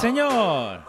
Señor? 0.00 0.80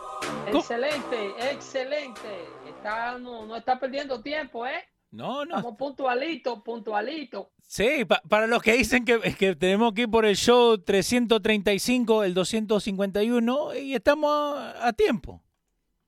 Excelente, 0.48 1.32
excelente. 1.52 2.46
Está, 2.68 3.18
no, 3.18 3.46
no 3.46 3.56
está 3.56 3.80
perdiendo 3.80 4.22
tiempo, 4.22 4.66
¿eh? 4.66 4.84
No, 5.12 5.44
no. 5.44 5.58
Estamos 5.58 5.78
puntualitos, 5.78 6.62
puntualitos. 6.64 7.48
Sí, 7.68 8.06
pa- 8.06 8.22
para 8.30 8.48
los 8.48 8.62
que 8.62 8.74
dicen 8.74 9.04
que, 9.04 9.20
que 9.36 9.56
tenemos 9.56 9.94
que 9.94 10.02
ir 10.04 10.10
por 10.10 10.26
el 10.26 10.36
show 10.38 10.78
335, 10.78 12.24
el 12.24 12.34
251, 12.34 13.76
y 13.76 13.94
estamos 13.96 14.58
a, 14.58 14.88
a 14.88 14.94
tiempo. 14.94 15.42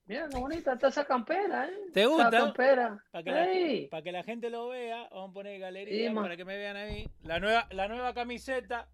Mira, 0.06 0.28
qué 0.30 0.38
bonita 0.38 0.74
está 0.74 0.88
esa 0.88 1.06
campera, 1.06 1.66
¿eh? 1.68 1.74
¿Te 1.94 2.02
Esa 2.02 2.10
gusta? 2.10 2.32
campera. 2.32 3.04
Para 3.12 3.24
que, 3.24 3.88
para 3.92 4.04
que 4.04 4.12
la 4.12 4.24
gente 4.24 4.50
lo 4.50 4.70
vea, 4.70 5.08
vamos 5.12 5.30
a 5.32 5.34
poner 5.34 5.60
galería 5.60 6.10
Sí, 6.10 6.16
para 6.16 6.38
que 6.38 6.46
me 6.46 6.58
vean 6.58 6.78
a 6.78 6.86
mí. 6.86 7.06
La 7.24 7.40
nueva, 7.40 7.68
la 7.72 7.88
nueva 7.88 8.14
camiseta 8.14 8.88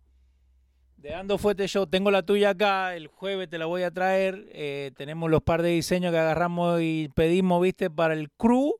de 1.02 1.10
Dando 1.10 1.38
Fuerte 1.38 1.68
Show. 1.68 1.88
Tengo 1.88 2.12
la 2.12 2.24
tuya 2.24 2.50
acá, 2.52 2.96
el 2.96 3.08
jueves 3.08 3.50
te 3.50 3.58
la 3.58 3.66
voy 3.66 3.84
a 3.84 3.92
traer. 3.92 4.48
Eh, 4.52 4.92
tenemos 4.98 5.30
los 5.30 5.42
par 5.42 5.62
de 5.62 5.70
diseños 5.70 6.12
que 6.12 6.18
agarramos 6.20 6.82
y 6.82 7.10
pedimos, 7.16 7.62
viste, 7.62 7.90
para 7.90 8.14
el 8.14 8.30
crew. 8.32 8.74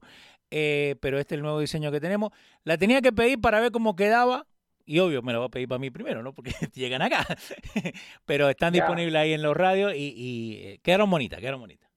eh, 0.52 0.96
pero 1.02 1.20
este 1.20 1.36
es 1.36 1.38
el 1.38 1.44
nuevo 1.44 1.60
diseño 1.60 1.92
que 1.92 2.00
tenemos. 2.02 2.32
La 2.64 2.78
tenía 2.78 3.02
que 3.02 3.12
pedir 3.14 3.40
para 3.40 3.60
ver 3.60 3.72
cómo 3.72 3.96
quedaba. 3.96 4.46
Y 4.86 4.98
obvio, 5.00 5.22
me 5.22 5.32
la 5.32 5.38
voy 5.40 5.48
a 5.48 5.50
pedir 5.52 5.68
para 5.68 5.78
mí 5.80 5.92
primero, 5.92 6.24
¿no? 6.24 6.34
Porque 6.34 6.52
llegan 6.74 7.02
acá. 7.04 7.26
pero 8.26 8.50
están 8.50 8.74
Ya. 8.74 8.82
disponibles 8.82 9.16
ahí 9.22 9.34
en 9.34 9.42
los 9.44 9.56
radios 9.56 9.94
y, 9.96 10.14
y, 10.16 10.56
eh, 10.68 10.80
quedaron 10.82 11.10
bonitas, 11.10 11.40
quedaron 11.40 11.62
bonitas. 11.62 11.88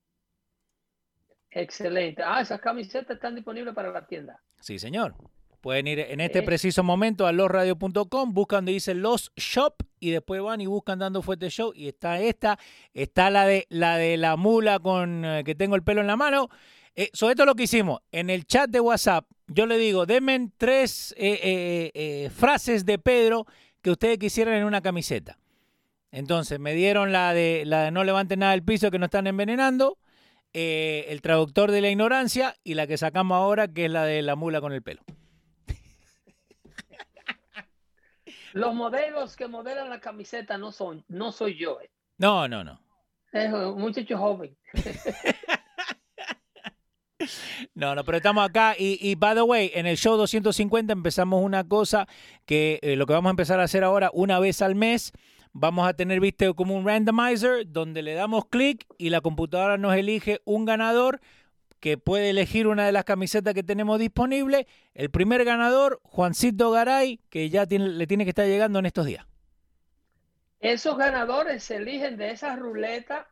excelente. 1.51 2.23
Ah, 2.25 2.41
esas 2.43 2.61
camisetas 2.61 3.17
están 3.17 3.35
disponibles 3.35 3.75
para 3.75 3.91
la 3.91 4.07
tienda. 4.07 4.41
Sí, 4.61 4.79
señor. 4.79 5.15
Pueden 5.63 5.87
ir 5.87 6.01
en 6.01 6.21
este 6.21 6.41
Eh. 6.41 6.43
preciso 6.43 6.83
momento 6.83 7.27
a 7.27 7.33
losradio.com, 7.33 8.35
buscan 8.35 8.59
donde 8.59 8.73
dice 8.73 8.95
Los 8.95 9.33
Shop 9.37 9.75
y 10.01 10.11
después 10.11 10.43
van 10.43 10.61
y 10.61 10.67
buscan 10.67 10.99
Dando 10.99 11.23
Fuerte 11.23 11.49
Show 11.51 11.73
y 11.75 11.87
está 11.87 12.21
esta, 12.21 12.59
está 12.93 13.31
la 13.31 13.47
de 13.47 13.67
la 13.71 13.97
de 13.97 14.17
la 14.17 14.37
mula 14.37 14.81
con 14.81 15.25
eh, 15.25 15.43
que 15.45 15.55
tengo 15.55 15.77
el 15.77 15.85
pelo 15.85 16.01
en 16.01 16.09
la 16.09 16.17
mano. 16.17 16.51
Eh, 16.95 17.11
sobre 17.13 17.33
esto 17.33 17.45
es 17.45 17.47
lo 17.47 17.55
que 17.55 17.63
hicimos 17.63 18.01
en 18.11 18.29
el 18.29 18.45
chat 18.45 18.69
de 18.69 18.81
WhatsApp. 18.81 19.25
Yo 19.47 19.67
le 19.67 19.79
digo, 19.79 20.05
denme 20.05 20.51
tres 20.59 21.15
eh, 21.17 21.91
eh, 21.95 22.31
frases 22.31 22.85
de 22.85 22.99
Pedro 22.99 23.47
que 23.81 23.93
ustedes 23.93 24.19
quisieran 24.19 24.55
en 24.55 24.65
una 24.65 24.83
camiseta. 24.83 25.39
Entonces 26.11 26.59
me 26.59 26.75
dieron 26.75 27.13
la 27.13 27.33
de 27.33 27.63
la 27.65 27.85
de 27.85 27.91
no 27.93 28.03
levanten 28.03 28.41
nada 28.41 28.53
del 28.53 28.65
piso 28.65 28.91
que 28.91 28.99
nos 28.99 29.07
están 29.07 29.27
envenenando, 29.29 29.97
el 30.53 31.23
traductor 31.23 31.71
de 31.71 31.81
la 31.81 31.89
ignorancia 31.89 32.57
y 32.63 32.75
la 32.75 32.87
que 32.87 32.99
sacamos 32.99 33.37
ahora 33.37 33.69
que 33.69 33.87
es 33.87 33.91
la 33.91 34.05
de 34.05 34.21
la 34.21 34.35
mula 34.37 34.61
con 34.61 34.73
el 34.73 34.83
pelo. 34.83 35.03
Los 38.53 38.75
modelos 38.75 39.37
que 39.37 39.49
modelan 39.49 39.89
la 39.91 40.01
camiseta 40.01 40.59
no 40.59 40.73
son, 40.73 41.05
no 41.09 41.33
soy 41.33 41.57
yo, 41.59 41.81
eh. 41.81 41.91
No, 42.19 42.47
no, 42.49 42.63
no. 42.63 42.81
es 43.33 43.53
un 43.53 43.81
muchacho 43.81 44.19
joven. 44.19 44.57
No, 47.75 47.95
no, 47.95 48.05
pero 48.05 48.17
estamos 48.17 48.45
acá 48.45 48.75
y, 48.77 48.99
y 49.01 49.15
by 49.15 49.35
the 49.35 49.43
way, 49.43 49.71
en 49.75 49.87
el 49.87 49.97
show 49.97 50.17
250 50.17 50.93
empezamos 50.93 51.43
una 51.43 51.63
cosa 51.63 52.09
que 52.47 52.81
eh, 52.83 52.97
lo 52.97 53.07
que 53.07 53.13
vamos 53.13 53.31
a 53.31 53.31
empezar 53.31 53.61
a 53.61 53.65
hacer 53.65 53.85
ahora 53.85 54.11
una 54.13 54.41
vez 54.41 54.61
al 54.61 54.75
mes, 54.75 55.13
vamos 55.53 55.87
a 55.87 55.95
tener, 55.95 56.21
viste, 56.21 56.53
como 56.55 56.77
un 56.77 56.85
randomizer 56.85 57.71
donde 57.71 58.03
le 58.03 58.15
damos 58.15 58.47
clic 58.47 58.87
y 58.99 59.11
la 59.11 59.21
computadora 59.21 59.79
nos 59.79 59.95
elige 59.95 60.41
un 60.45 60.65
ganador 60.65 61.21
que 61.83 61.99
puede 61.99 62.31
elegir 62.31 62.69
una 62.69 62.87
de 62.87 62.93
las 62.93 63.05
camisetas 63.05 63.55
que 63.55 63.65
tenemos 63.65 63.99
disponible. 63.99 64.69
El 64.95 65.11
primer 65.11 65.45
ganador, 65.45 66.01
Juancito 66.05 66.71
Garay, 66.71 67.19
que 67.29 67.51
ya 67.51 67.67
tiene, 67.67 67.89
le 67.89 68.07
tiene 68.07 68.23
que 68.23 68.31
estar 68.31 68.47
llegando 68.47 68.79
en 68.79 68.87
estos 68.87 69.05
días. 69.05 69.27
Esos 70.61 70.97
ganadores 70.97 71.65
se 71.65 71.77
eligen 71.77 72.17
de 72.17 72.31
esas 72.31 72.57
ruletas, 72.57 73.27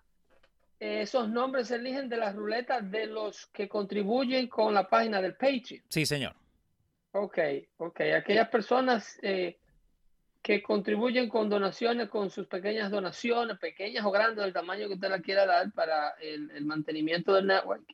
eh, 0.80 1.02
esos 1.02 1.28
nombres 1.28 1.68
se 1.68 1.76
eligen 1.76 2.08
de 2.08 2.16
las 2.16 2.34
ruletas 2.34 2.90
de 2.90 3.06
los 3.06 3.46
que 3.46 3.68
contribuyen 3.68 4.48
con 4.48 4.74
la 4.74 4.88
página 4.88 5.22
del 5.22 5.34
Patreon. 5.34 5.84
Sí, 5.88 6.04
señor. 6.04 6.34
Ok, 7.12 7.38
ok. 7.76 8.00
Aquellas 8.16 8.48
personas 8.48 9.16
eh, 9.22 9.60
que 10.42 10.60
contribuyen 10.60 11.28
con 11.28 11.48
donaciones, 11.48 12.08
con 12.08 12.30
sus 12.30 12.48
pequeñas 12.48 12.90
donaciones, 12.90 13.60
pequeñas 13.60 14.04
o 14.04 14.10
grandes, 14.10 14.42
del 14.42 14.52
tamaño 14.52 14.88
que 14.88 14.94
usted 14.94 15.08
la 15.08 15.20
quiera 15.20 15.46
dar 15.46 15.70
para 15.70 16.14
el, 16.20 16.50
el 16.50 16.64
mantenimiento 16.64 17.32
del 17.32 17.46
network. 17.46 17.84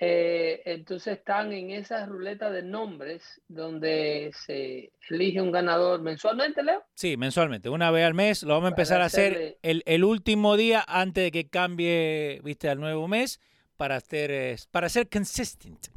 Eh, 0.00 0.62
entonces 0.64 1.18
están 1.18 1.52
en 1.52 1.70
esas 1.70 2.08
ruletas 2.08 2.52
de 2.52 2.62
nombres 2.62 3.40
donde 3.48 4.30
se 4.34 4.92
elige 5.10 5.40
un 5.40 5.50
ganador 5.50 6.00
mensualmente, 6.00 6.62
Leo. 6.62 6.84
Sí, 6.94 7.16
mensualmente, 7.16 7.68
una 7.68 7.90
vez 7.90 8.04
al 8.06 8.14
mes. 8.14 8.42
Lo 8.44 8.54
vamos 8.54 8.68
a 8.68 8.70
Para 8.70 8.82
empezar 8.82 9.00
a 9.00 9.06
hacer 9.06 9.32
hacerle- 9.32 9.58
el, 9.62 9.82
el 9.86 10.04
último 10.04 10.56
día 10.56 10.84
antes 10.86 11.24
de 11.24 11.30
que 11.32 11.48
cambie, 11.48 12.40
viste, 12.44 12.68
al 12.68 12.78
nuevo 12.80 13.08
mes 13.08 13.40
para 13.76 13.98
ser, 14.00 14.30
eh, 14.30 14.56
para 14.70 14.88
ser 14.88 15.08
consistent. 15.08 15.88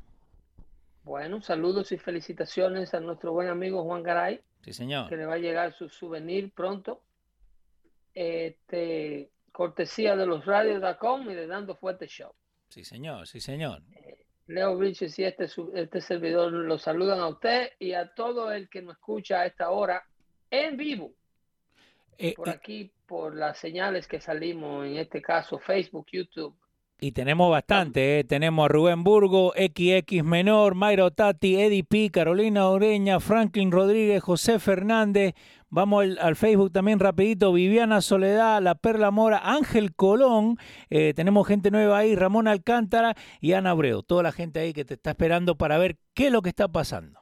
Bueno, 1.04 1.40
saludos 1.42 1.92
y 1.92 1.98
felicitaciones 1.98 2.96
a 2.96 3.00
nuestro 3.00 3.32
buen 3.32 3.48
amigo 3.48 3.84
Juan 3.84 4.02
Garay, 4.02 4.42
Sí, 4.64 4.74
señor. 4.74 5.08
que 5.08 5.18
le 5.18 5.28
va 5.28 5.36
a 5.36 5.40
llegar 5.40 5.72
su 5.74 5.88
souvenir 5.90 6.52
pronto. 6.52 7.00
Este, 8.14 9.30
cortesía 9.52 10.16
de 10.16 10.26
los 10.26 10.46
radios.com 10.46 11.30
y 11.30 11.34
de 11.36 11.48
Dando 11.48 11.76
Fuerte 11.76 12.08
Show. 12.08 12.32
Sí, 12.70 12.84
señor, 12.84 13.28
sí, 13.28 13.40
señor. 13.40 13.82
Leo 14.48 14.78
Bridges 14.78 15.18
y 15.18 15.24
este, 15.24 15.48
este 15.74 16.02
servidor 16.02 16.52
lo 16.52 16.78
saludan 16.78 17.20
a 17.20 17.28
usted 17.28 17.72
y 17.80 17.94
a 17.94 18.14
todo 18.14 18.52
el 18.52 18.70
que 18.70 18.82
nos 18.82 18.96
escucha 18.96 19.42
a 19.42 19.46
esta 19.48 19.72
hora 19.72 20.04
en 20.52 20.78
vivo, 20.78 21.14
Eh, 22.18 22.34
por 22.36 22.50
aquí, 22.50 22.92
por 23.08 23.36
las 23.36 23.58
señales 23.58 24.08
que 24.08 24.22
salimos, 24.22 24.86
en 24.86 24.98
este 24.98 25.22
caso 25.22 25.60
Facebook, 25.60 26.08
YouTube. 26.12 26.56
Y, 27.00 27.12
tenemos 27.12 27.52
bastante, 27.52 28.20
eh. 28.20 28.24
Tenemos 28.24 28.66
a 28.66 28.68
Rubén 28.70 29.04
Burgo, 29.04 29.54
XX 29.56 30.24
Menor, 30.24 30.76
Mayro 30.76 31.12
Tati, 31.12 31.60
Eddie 31.60 31.84
P, 31.84 32.10
Carolina 32.10 32.68
Oreña, 32.70 33.20
Franklin 33.20 33.72
Rodríguez, 33.72 34.24
José 34.24 34.60
Fernández. 34.60 35.34
Vamos 35.70 36.04
al, 36.04 36.18
al 36.20 36.36
Facebook 36.36 36.72
también 36.72 37.00
rapidito. 37.00 37.52
Viviana 37.52 38.00
Soledad, 38.02 38.62
La 38.62 38.76
Perla 38.76 39.12
Mora, 39.12 39.40
Ángel 39.44 39.94
Colón. 39.94 40.58
eh, 40.90 41.14
tenemos 41.16 41.46
gente 41.48 41.70
nueva 41.70 41.98
ahí, 42.00 42.16
Ramón 42.16 42.48
Alcántara 42.48 43.14
y 43.42 43.52
Ana 43.54 43.72
Abreu. 43.72 44.02
Toda 44.02 44.24
la 44.24 44.32
gente 44.32 44.60
ahí 44.62 44.72
que 44.74 44.86
te 44.86 44.94
está 44.94 45.12
esperando 45.12 45.56
para 45.58 45.78
ver 45.78 45.98
qué 46.14 46.28
es 46.28 46.32
lo 46.32 46.42
que 46.42 46.50
está 46.50 46.68
pasando. 46.70 47.20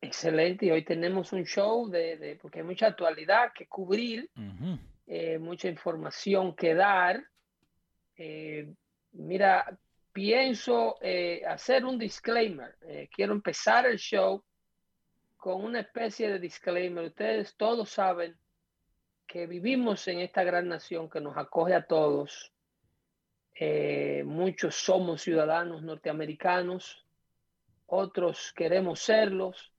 Excelente, 0.00 0.66
y 0.66 0.70
hoy 0.70 0.84
tenemos 0.84 1.32
un 1.32 1.44
show 1.44 1.88
de, 1.88 2.16
de- 2.16 2.36
porque 2.36 2.60
hay 2.60 2.64
mucha 2.64 2.86
actualidad 2.86 3.52
que 3.52 3.66
cubrir, 3.66 4.30
eh, 5.08 5.38
mucha 5.38 5.68
información 5.68 6.54
que 6.54 6.74
dar. 6.74 7.20
Eh, 8.18 8.74
mira, 9.12 9.78
pienso 10.12 10.96
eh, 11.00 11.42
hacer 11.46 11.84
un 11.84 11.98
disclaimer. 11.98 12.76
Eh, 12.82 13.08
quiero 13.14 13.32
empezar 13.32 13.86
el 13.86 13.96
show 13.96 14.44
con 15.36 15.64
una 15.64 15.80
especie 15.80 16.28
de 16.28 16.40
disclaimer. 16.40 17.04
Ustedes 17.04 17.56
todos 17.56 17.90
saben 17.90 18.36
que 19.24 19.46
vivimos 19.46 20.08
en 20.08 20.18
esta 20.18 20.42
gran 20.42 20.68
nación 20.68 21.08
que 21.08 21.20
nos 21.20 21.36
acoge 21.36 21.74
a 21.74 21.86
todos. 21.86 22.52
Muchos 24.24 24.76
somos 24.76 25.22
ciudadanos 25.22 25.82
norteamericanos, 25.82 27.04
otros 27.86 28.52
queremos 28.52 29.00
serlos 29.00 29.72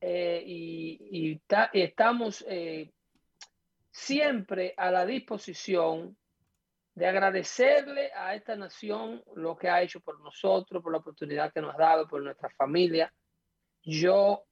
y, 0.00 1.38
estamos 1.74 2.46
siempre 3.90 4.72
a 4.78 4.90
la 4.90 5.04
disposición 5.04 6.16
de 6.94 7.06
agradecerle 7.06 8.10
a 8.14 8.34
esta 8.34 8.54
nación 8.54 9.22
lo 9.34 9.56
que 9.56 9.68
ha 9.68 9.82
hecho 9.82 10.00
por 10.00 10.20
nosotros, 10.20 10.82
por 10.82 10.92
la 10.92 10.98
oportunidad 10.98 11.52
que 11.52 11.60
nos 11.60 11.74
ha 11.74 11.78
dado, 11.78 12.06
por 12.06 12.22
nuestra 12.22 12.50
familia. 12.50 13.12
Yo 13.82 14.44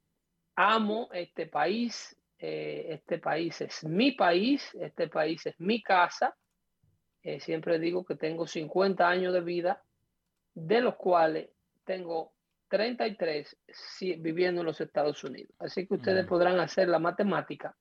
amo 0.56 1.08
este 1.12 1.46
país, 1.46 2.16
eh, 2.38 2.86
este 2.88 3.18
país 3.18 3.60
es 3.60 3.84
mi 3.84 4.12
país, 4.12 4.74
este 4.80 5.08
país 5.08 5.44
es 5.46 5.60
mi 5.60 5.82
casa. 5.82 6.34
Eh, 7.22 7.40
siempre 7.40 7.78
digo 7.78 8.04
que 8.04 8.16
tengo 8.16 8.46
50 8.46 9.06
años 9.06 9.34
de 9.34 9.42
vida, 9.42 9.82
de 10.54 10.80
los 10.80 10.96
cuales 10.96 11.50
tengo 11.84 12.32
33 12.68 13.56
viviendo 14.18 14.62
en 14.62 14.66
los 14.66 14.80
Estados 14.80 15.22
Unidos. 15.24 15.54
Así 15.58 15.86
que 15.86 15.94
ustedes 15.94 16.26
podrán 16.26 16.58
hacer 16.60 16.88
la 16.88 16.98
matemática 16.98 17.76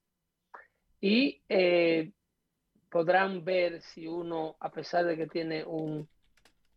y 1.00 1.42
eh, 1.48 2.12
podrán 2.90 3.44
ver 3.44 3.82
si 3.82 4.08
uno, 4.08 4.56
a 4.60 4.72
pesar 4.72 5.06
de 5.06 5.16
que 5.16 5.28
tiene 5.28 5.64
un, 5.64 6.08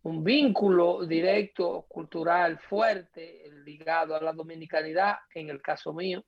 un 0.03 0.23
vínculo 0.23 1.05
directo, 1.05 1.85
cultural 1.87 2.59
fuerte, 2.59 3.49
ligado 3.65 4.15
a 4.15 4.21
la 4.21 4.33
dominicanidad, 4.33 5.17
en 5.33 5.49
el 5.49 5.61
caso 5.61 5.93
mío, 5.93 6.23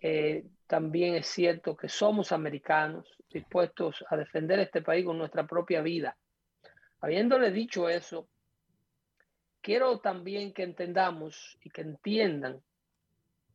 eh, 0.00 0.44
también 0.66 1.14
es 1.14 1.26
cierto 1.26 1.76
que 1.76 1.88
somos 1.88 2.32
americanos 2.32 3.06
dispuestos 3.30 4.04
a 4.10 4.16
defender 4.16 4.58
este 4.58 4.82
país 4.82 5.04
con 5.04 5.16
nuestra 5.16 5.46
propia 5.46 5.80
vida. 5.80 6.16
Habiéndole 7.00 7.50
dicho 7.50 7.88
eso, 7.88 8.28
quiero 9.60 10.00
también 10.00 10.52
que 10.52 10.64
entendamos 10.64 11.58
y 11.62 11.70
que 11.70 11.82
entiendan 11.82 12.60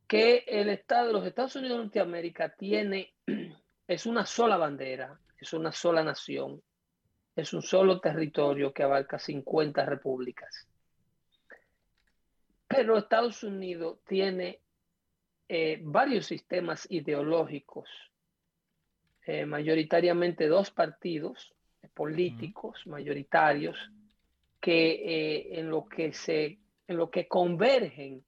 que 0.08 0.44
el 0.48 0.70
Estado 0.70 1.08
de 1.08 1.12
los 1.12 1.26
Estados 1.26 1.54
Unidos 1.54 1.78
de 1.78 1.84
Norteamérica 1.84 2.54
tiene, 2.56 3.14
es 3.86 4.06
una 4.06 4.26
sola 4.26 4.56
bandera, 4.56 5.18
es 5.38 5.52
una 5.52 5.72
sola 5.72 6.02
nación, 6.02 6.62
es 7.36 7.52
un 7.52 7.62
solo 7.62 8.00
territorio 8.00 8.72
que 8.72 8.82
abarca 8.82 9.18
50 9.18 9.84
repúblicas. 9.84 10.66
Pero 12.66 12.98
Estados 12.98 13.42
Unidos 13.42 14.00
tiene 14.06 14.60
eh, 15.48 15.80
varios 15.82 16.26
sistemas 16.26 16.86
ideológicos, 16.90 17.88
eh, 19.24 19.46
mayoritariamente 19.46 20.46
dos 20.48 20.70
partidos 20.70 21.54
políticos 21.94 22.86
mayoritarios 22.86 23.76
que 24.60 24.90
eh, 24.90 25.58
en 25.58 25.70
lo 25.70 25.86
que 25.88 26.12
se 26.12 26.58
en 26.86 26.96
lo 26.96 27.10
que 27.10 27.26
convergen 27.26 28.24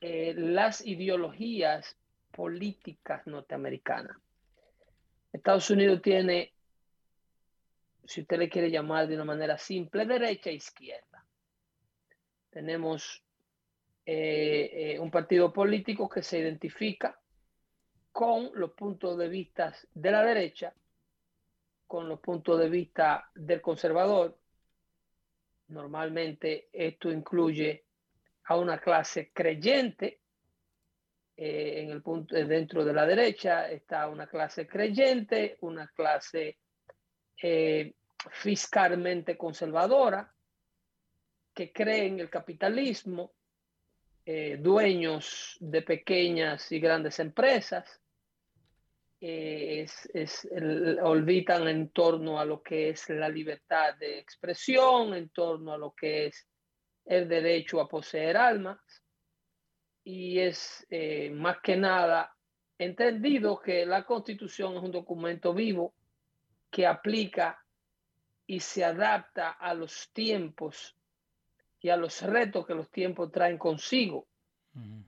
las 0.00 0.84
ideologías 0.84 1.96
políticas 2.32 3.24
norteamericanas. 3.26 4.16
Estados 5.32 5.70
Unidos 5.70 6.02
tiene, 6.02 6.52
si 8.04 8.20
usted 8.20 8.38
le 8.38 8.48
quiere 8.48 8.70
llamar 8.70 9.08
de 9.08 9.14
una 9.14 9.24
manera 9.24 9.56
simple, 9.56 10.06
derecha 10.06 10.50
e 10.50 10.54
izquierda. 10.54 11.24
Tenemos 12.50 13.24
eh, 14.04 14.94
eh, 14.94 14.98
un 14.98 15.10
partido 15.10 15.52
político 15.52 16.08
que 16.08 16.22
se 16.22 16.38
identifica 16.38 17.18
con 18.10 18.50
los 18.54 18.72
puntos 18.72 19.16
de 19.16 19.28
vista 19.28 19.74
de 19.94 20.10
la 20.10 20.22
derecha, 20.22 20.74
con 21.86 22.08
los 22.08 22.20
puntos 22.20 22.58
de 22.58 22.68
vista 22.68 23.30
del 23.34 23.62
conservador. 23.62 24.38
Normalmente 25.68 26.68
esto 26.72 27.10
incluye 27.10 27.86
a 28.44 28.56
una 28.56 28.78
clase 28.78 29.30
creyente. 29.32 30.21
Eh, 31.44 31.82
en 31.82 31.90
el 31.90 32.02
punto 32.02 32.36
dentro 32.36 32.84
de 32.84 32.92
la 32.92 33.04
derecha 33.04 33.68
está 33.68 34.06
una 34.06 34.28
clase 34.28 34.64
creyente, 34.64 35.56
una 35.62 35.88
clase 35.88 36.58
fiscalmente 38.30 39.36
conservadora 39.36 40.32
que 41.52 41.72
cree 41.72 42.06
en 42.06 42.20
el 42.20 42.30
capitalismo, 42.30 43.32
eh, 44.24 44.56
dueños 44.60 45.56
de 45.58 45.82
pequeñas 45.82 46.70
y 46.70 46.78
grandes 46.78 47.18
empresas, 47.18 48.00
eh, 49.20 49.84
es, 50.14 50.48
olvidan 51.02 51.66
en 51.66 51.88
torno 51.88 52.38
a 52.38 52.44
lo 52.44 52.62
que 52.62 52.90
es 52.90 53.08
la 53.08 53.28
libertad 53.28 53.96
de 53.96 54.20
expresión, 54.20 55.12
en 55.14 55.30
torno 55.30 55.72
a 55.72 55.78
lo 55.78 55.92
que 55.92 56.26
es 56.26 56.46
el 57.04 57.28
derecho 57.28 57.80
a 57.80 57.88
poseer 57.88 58.36
almas, 58.36 59.01
y 60.04 60.38
es 60.38 60.86
eh, 60.90 61.30
más 61.30 61.58
que 61.60 61.76
nada 61.76 62.34
entendido 62.78 63.60
que 63.60 63.86
la 63.86 64.04
constitución 64.04 64.76
es 64.76 64.82
un 64.82 64.90
documento 64.90 65.54
vivo 65.54 65.94
que 66.70 66.86
aplica 66.86 67.62
y 68.46 68.60
se 68.60 68.84
adapta 68.84 69.50
a 69.50 69.74
los 69.74 70.10
tiempos 70.12 70.96
y 71.80 71.90
a 71.90 71.96
los 71.96 72.22
retos 72.22 72.66
que 72.66 72.74
los 72.74 72.90
tiempos 72.90 73.30
traen 73.30 73.58
consigo. 73.58 74.26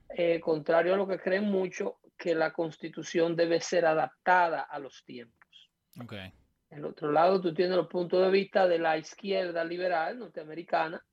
Eh, 0.09 0.39
contrario 0.39 0.93
a 0.93 0.97
lo 0.97 1.07
que 1.07 1.19
creen 1.19 1.45
mucho, 1.45 1.99
que 2.15 2.35
la 2.35 2.53
constitución 2.53 3.35
debe 3.35 3.59
ser 3.59 3.85
adaptada 3.85 4.61
a 4.61 4.77
los 4.77 5.03
tiempos. 5.03 5.71
Okay. 6.03 6.31
El 6.69 6.85
otro 6.85 7.11
lado, 7.11 7.41
tú 7.41 7.53
tienes 7.53 7.75
los 7.75 7.87
puntos 7.87 8.21
de 8.21 8.29
vista 8.29 8.67
de 8.67 8.77
la 8.77 8.97
izquierda 8.97 9.63
liberal 9.63 10.19
norteamericana, 10.19 11.03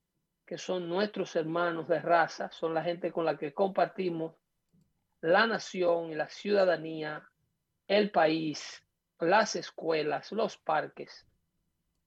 que 0.53 0.59
son 0.59 0.87
nuestros 0.87 1.35
hermanos 1.35 1.89
de 1.89 1.99
raza, 1.99 2.51
son 2.51 2.75
la 2.75 2.83
gente 2.83 3.11
con 3.11 3.25
la 3.25 3.39
que 3.39 3.55
compartimos 3.55 4.35
la 5.23 5.47
nación 5.47 6.13
y 6.13 6.15
la 6.15 6.29
ciudadanía, 6.29 7.27
el 7.89 8.11
país, 8.11 8.87
las 9.19 9.57
escuelas, 9.57 10.31
los 10.31 10.59
parques, 10.59 11.27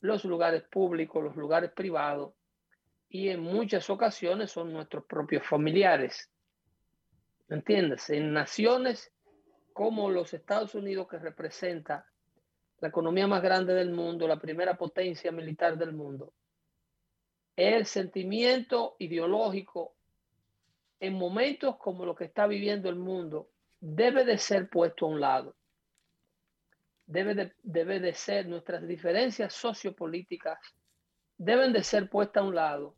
los 0.01 0.25
lugares 0.25 0.61
públicos, 0.61 1.23
los 1.23 1.35
lugares 1.35 1.71
privados, 1.71 2.35
y 3.09 3.29
en 3.29 3.39
muchas 3.39 3.89
ocasiones 3.89 4.51
son 4.51 4.71
nuestros 4.71 5.05
propios 5.05 5.43
familiares. 5.43 6.31
¿Me 7.47 7.55
entiendes? 7.55 8.11
En 8.11 8.31
naciones 8.31 9.11
como 9.73 10.11
los 10.11 10.35
Estados 10.35 10.75
Unidos, 10.75 11.07
que 11.07 11.17
representa 11.17 12.05
la 12.77 12.89
economía 12.89 13.25
más 13.25 13.41
grande 13.41 13.73
del 13.73 13.89
mundo, 13.89 14.27
la 14.27 14.39
primera 14.39 14.77
potencia 14.77 15.31
militar 15.31 15.79
del 15.79 15.93
mundo, 15.93 16.31
el 17.55 17.85
sentimiento 17.85 18.95
ideológico 18.99 19.95
en 20.99 21.13
momentos 21.13 21.77
como 21.77 22.05
lo 22.05 22.15
que 22.15 22.25
está 22.25 22.47
viviendo 22.47 22.89
el 22.89 22.95
mundo 22.95 23.49
debe 23.79 24.25
de 24.25 24.37
ser 24.37 24.69
puesto 24.69 25.05
a 25.05 25.09
un 25.09 25.19
lado. 25.21 25.55
Debe 27.05 27.35
de, 27.35 27.53
debe 27.61 27.99
de 27.99 28.13
ser 28.13 28.47
nuestras 28.47 28.87
diferencias 28.87 29.53
sociopolíticas 29.53 30.57
deben 31.37 31.73
de 31.73 31.83
ser 31.83 32.09
puestas 32.09 32.43
a 32.43 32.45
un 32.45 32.55
lado 32.55 32.95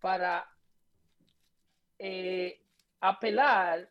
para 0.00 0.48
eh, 1.98 2.60
apelar 3.00 3.90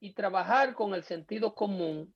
y 0.00 0.12
trabajar 0.12 0.74
con 0.74 0.94
el 0.94 1.02
sentido 1.04 1.54
común 1.54 2.14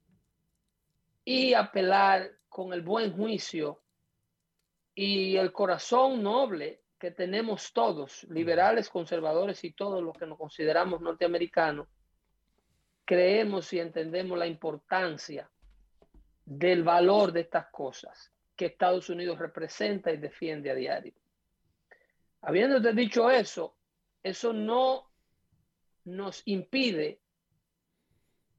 y 1.25 1.55
apelar 1.55 2.31
con 2.49 2.73
el 2.73 2.83
buen 2.83 3.17
juicio 3.17 3.83
y 4.95 5.37
el 5.37 5.53
corazón 5.53 6.23
noble 6.23 6.84
que 7.05 7.11
tenemos 7.11 7.75
todos, 7.75 8.25
liberales, 8.31 8.89
conservadores 8.89 9.63
y 9.63 9.73
todos 9.73 10.03
los 10.03 10.17
que 10.17 10.27
nos 10.27 10.39
consideramos 10.39 11.03
norteamericanos, 11.03 11.87
creemos 13.05 13.71
y 13.75 13.79
entendemos 13.79 14.39
la 14.39 14.47
importancia 14.47 15.51
del 16.47 16.83
valor 16.83 17.31
de 17.31 17.43
estas 17.43 17.67
cosas 17.67 18.33
que 18.57 18.65
Estados 18.65 19.11
Unidos 19.11 19.39
representa 19.39 20.13
y 20.13 20.17
defiende 20.17 20.71
a 20.71 20.75
diario. 20.75 21.13
Habiéndote 22.41 22.95
dicho 22.95 23.31
eso, 23.31 23.77
eso 24.23 24.55
no 24.55 25.11
nos 26.05 26.41
impide 26.47 27.21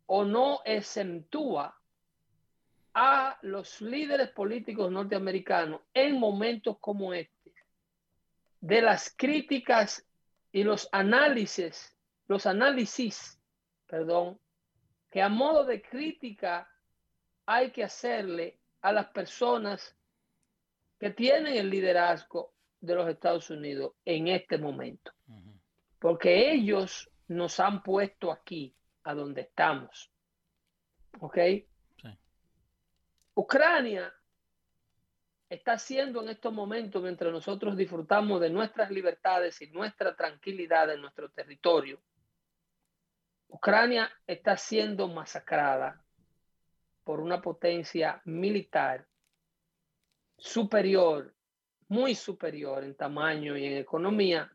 o 0.05 0.23
no 0.23 0.59
exentúa 0.65 1.81
a 2.93 3.39
los 3.41 3.81
líderes 3.81 4.29
políticos 4.29 4.91
norteamericanos 4.91 5.81
en 5.95 6.19
momentos 6.19 6.77
como 6.79 7.11
este 7.11 7.34
de 8.65 8.81
las 8.81 9.13
críticas 9.15 10.03
y 10.51 10.63
los 10.63 10.89
análisis, 10.91 11.95
los 12.27 12.47
análisis, 12.47 13.39
perdón, 13.85 14.39
que 15.11 15.21
a 15.21 15.29
modo 15.29 15.65
de 15.65 15.83
crítica 15.83 16.67
hay 17.45 17.69
que 17.69 17.83
hacerle 17.83 18.59
a 18.81 18.91
las 18.91 19.05
personas 19.09 19.95
que 20.97 21.11
tienen 21.11 21.55
el 21.55 21.69
liderazgo 21.69 22.55
de 22.81 22.95
los 22.95 23.07
Estados 23.07 23.51
Unidos 23.51 23.93
en 24.03 24.29
este 24.29 24.57
momento. 24.57 25.11
Porque 25.99 26.51
ellos 26.51 27.07
nos 27.27 27.59
han 27.59 27.83
puesto 27.83 28.31
aquí, 28.31 28.75
a 29.03 29.13
donde 29.13 29.41
estamos. 29.41 30.11
¿Ok? 31.19 31.37
Ucrania 33.35 34.11
está 35.49 35.73
haciendo 35.73 36.21
en 36.21 36.29
estos 36.29 36.53
momentos, 36.53 37.01
mientras 37.01 37.31
nosotros 37.31 37.77
disfrutamos 37.77 38.41
de 38.41 38.49
nuestras 38.49 38.89
libertades 38.91 39.61
y 39.61 39.67
nuestra 39.67 40.15
tranquilidad 40.15 40.91
en 40.91 41.01
nuestro 41.01 41.29
territorio, 41.29 42.01
Ucrania 43.47 44.11
está 44.25 44.57
siendo 44.57 45.07
masacrada 45.07 46.03
por 47.03 47.19
una 47.19 47.41
potencia 47.41 48.21
militar 48.25 49.07
superior, 50.37 51.33
muy 51.87 52.15
superior 52.15 52.83
en 52.83 52.95
tamaño 52.95 53.55
y 53.55 53.65
en 53.65 53.77
economía, 53.77 54.51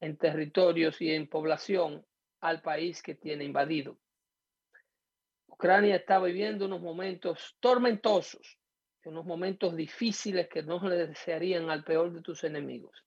en 0.00 0.16
territorios 0.16 1.00
y 1.00 1.10
en 1.10 1.26
población 1.28 2.06
al 2.40 2.60
país 2.62 3.02
que 3.02 3.14
tiene 3.14 3.44
invadido. 3.44 3.98
Ucrania 5.46 5.96
está 5.96 6.18
viviendo 6.20 6.66
unos 6.66 6.80
momentos 6.80 7.56
tormentosos, 7.60 8.59
unos 9.08 9.24
momentos 9.24 9.74
difíciles 9.74 10.48
que 10.48 10.62
no 10.62 10.78
le 10.86 11.06
desearían 11.06 11.70
al 11.70 11.82
peor 11.84 12.12
de 12.12 12.20
tus 12.20 12.44
enemigos. 12.44 13.04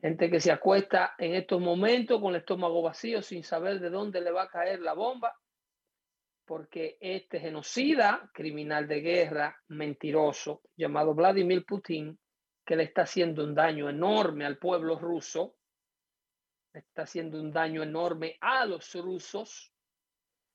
Gente 0.00 0.30
que 0.30 0.40
se 0.40 0.50
acuesta 0.50 1.14
en 1.18 1.34
estos 1.34 1.60
momentos 1.60 2.20
con 2.20 2.34
el 2.34 2.40
estómago 2.40 2.80
vacío 2.80 3.20
sin 3.20 3.44
saber 3.44 3.80
de 3.80 3.90
dónde 3.90 4.22
le 4.22 4.30
va 4.30 4.44
a 4.44 4.48
caer 4.48 4.80
la 4.80 4.94
bomba, 4.94 5.36
porque 6.46 6.96
este 7.00 7.38
genocida, 7.38 8.30
criminal 8.32 8.88
de 8.88 9.00
guerra, 9.00 9.56
mentiroso, 9.68 10.62
llamado 10.74 11.14
Vladimir 11.14 11.64
Putin, 11.66 12.18
que 12.64 12.76
le 12.76 12.84
está 12.84 13.02
haciendo 13.02 13.44
un 13.44 13.54
daño 13.54 13.90
enorme 13.90 14.46
al 14.46 14.56
pueblo 14.56 14.98
ruso, 14.98 15.56
está 16.72 17.02
haciendo 17.02 17.38
un 17.38 17.52
daño 17.52 17.82
enorme 17.82 18.38
a 18.40 18.64
los 18.64 18.94
rusos, 18.94 19.72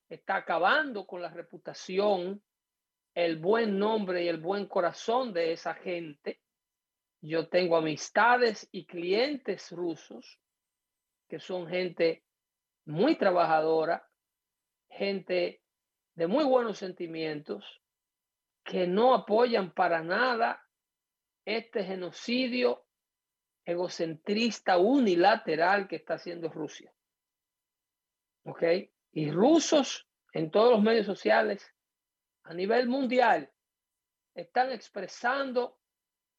está 0.09 0.37
acabando 0.37 1.05
con 1.05 1.21
la 1.21 1.29
reputación, 1.29 2.41
el 3.15 3.39
buen 3.39 3.79
nombre 3.79 4.23
y 4.23 4.27
el 4.27 4.37
buen 4.37 4.67
corazón 4.67 5.33
de 5.33 5.53
esa 5.53 5.73
gente 5.73 6.41
yo 7.21 7.47
tengo 7.49 7.75
amistades 7.77 8.69
y 8.71 8.85
clientes 8.85 9.71
rusos 9.71 10.39
que 11.27 11.39
son 11.39 11.67
gente 11.67 12.23
muy 12.85 13.15
trabajadora, 13.17 14.07
gente 14.89 15.63
de 16.13 16.27
muy 16.27 16.43
buenos 16.45 16.77
sentimientos, 16.77 17.81
que 18.63 18.85
no 18.85 19.15
apoyan 19.15 19.73
para 19.73 20.03
nada 20.03 20.63
este 21.45 21.83
genocidio 21.83 22.85
egocentrista 23.65 24.77
unilateral 24.77 25.87
que 25.87 25.95
está 25.95 26.15
haciendo 26.15 26.49
Rusia. 26.49 26.93
¿Ok? 28.43 28.61
Y 29.13 29.31
rusos 29.31 30.07
en 30.31 30.51
todos 30.51 30.73
los 30.73 30.83
medios 30.83 31.07
sociales 31.07 31.74
a 32.45 32.53
nivel 32.53 32.87
mundial 32.87 33.51
están 34.33 34.71
expresando 34.71 35.79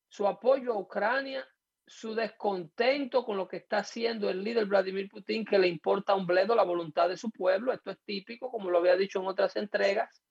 su 0.08 0.26
apoyo 0.26 0.72
a 0.72 0.78
Ucrania, 0.78 1.46
su 1.86 2.14
descontento 2.14 3.24
con 3.24 3.36
lo 3.36 3.48
que 3.48 3.58
está 3.58 3.78
haciendo 3.78 4.30
el 4.30 4.42
líder 4.42 4.66
Vladimir 4.66 5.08
Putin, 5.08 5.44
que 5.44 5.58
le 5.58 5.68
importa 5.68 6.14
un 6.14 6.26
bledo 6.26 6.54
la 6.54 6.62
voluntad 6.62 7.08
de 7.08 7.16
su 7.16 7.30
pueblo. 7.30 7.72
Esto 7.72 7.90
es 7.90 7.98
típico, 8.04 8.50
como 8.50 8.70
lo 8.70 8.78
había 8.78 8.96
dicho 8.96 9.20
en 9.20 9.26
otras 9.26 9.56
entregas. 9.56 10.22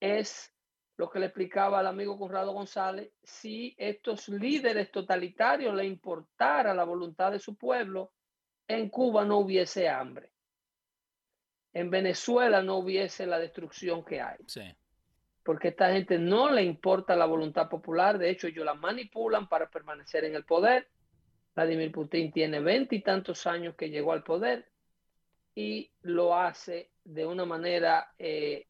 Es 0.00 0.52
lo 0.96 1.10
que 1.10 1.18
le 1.18 1.26
explicaba 1.26 1.80
al 1.80 1.86
amigo 1.86 2.18
Conrado 2.18 2.52
González, 2.52 3.12
si 3.22 3.74
estos 3.78 4.28
líderes 4.28 4.90
totalitarios 4.90 5.74
le 5.74 5.86
importara 5.86 6.74
la 6.74 6.84
voluntad 6.84 7.32
de 7.32 7.40
su 7.40 7.56
pueblo, 7.56 8.12
en 8.68 8.90
Cuba 8.90 9.24
no 9.24 9.38
hubiese 9.38 9.88
hambre. 9.88 10.33
En 11.74 11.90
Venezuela 11.90 12.62
no 12.62 12.78
hubiese 12.78 13.26
la 13.26 13.38
destrucción 13.38 14.04
que 14.04 14.20
hay. 14.20 14.38
Sí 14.46 14.62
porque 15.44 15.68
a 15.68 15.70
esta 15.70 15.92
gente 15.92 16.18
no 16.18 16.50
le 16.50 16.62
importa 16.62 17.14
la 17.14 17.26
voluntad 17.26 17.68
popular, 17.68 18.18
de 18.18 18.30
hecho 18.30 18.46
ellos 18.46 18.64
la 18.64 18.74
manipulan 18.74 19.46
para 19.46 19.68
permanecer 19.68 20.24
en 20.24 20.34
el 20.34 20.44
poder. 20.44 20.88
Vladimir 21.54 21.92
Putin 21.92 22.32
tiene 22.32 22.60
veintitantos 22.60 23.46
años 23.46 23.76
que 23.76 23.90
llegó 23.90 24.12
al 24.12 24.24
poder 24.24 24.66
y 25.54 25.90
lo 26.02 26.34
hace 26.34 26.90
de 27.04 27.26
una 27.26 27.44
manera 27.44 28.12
eh, 28.18 28.66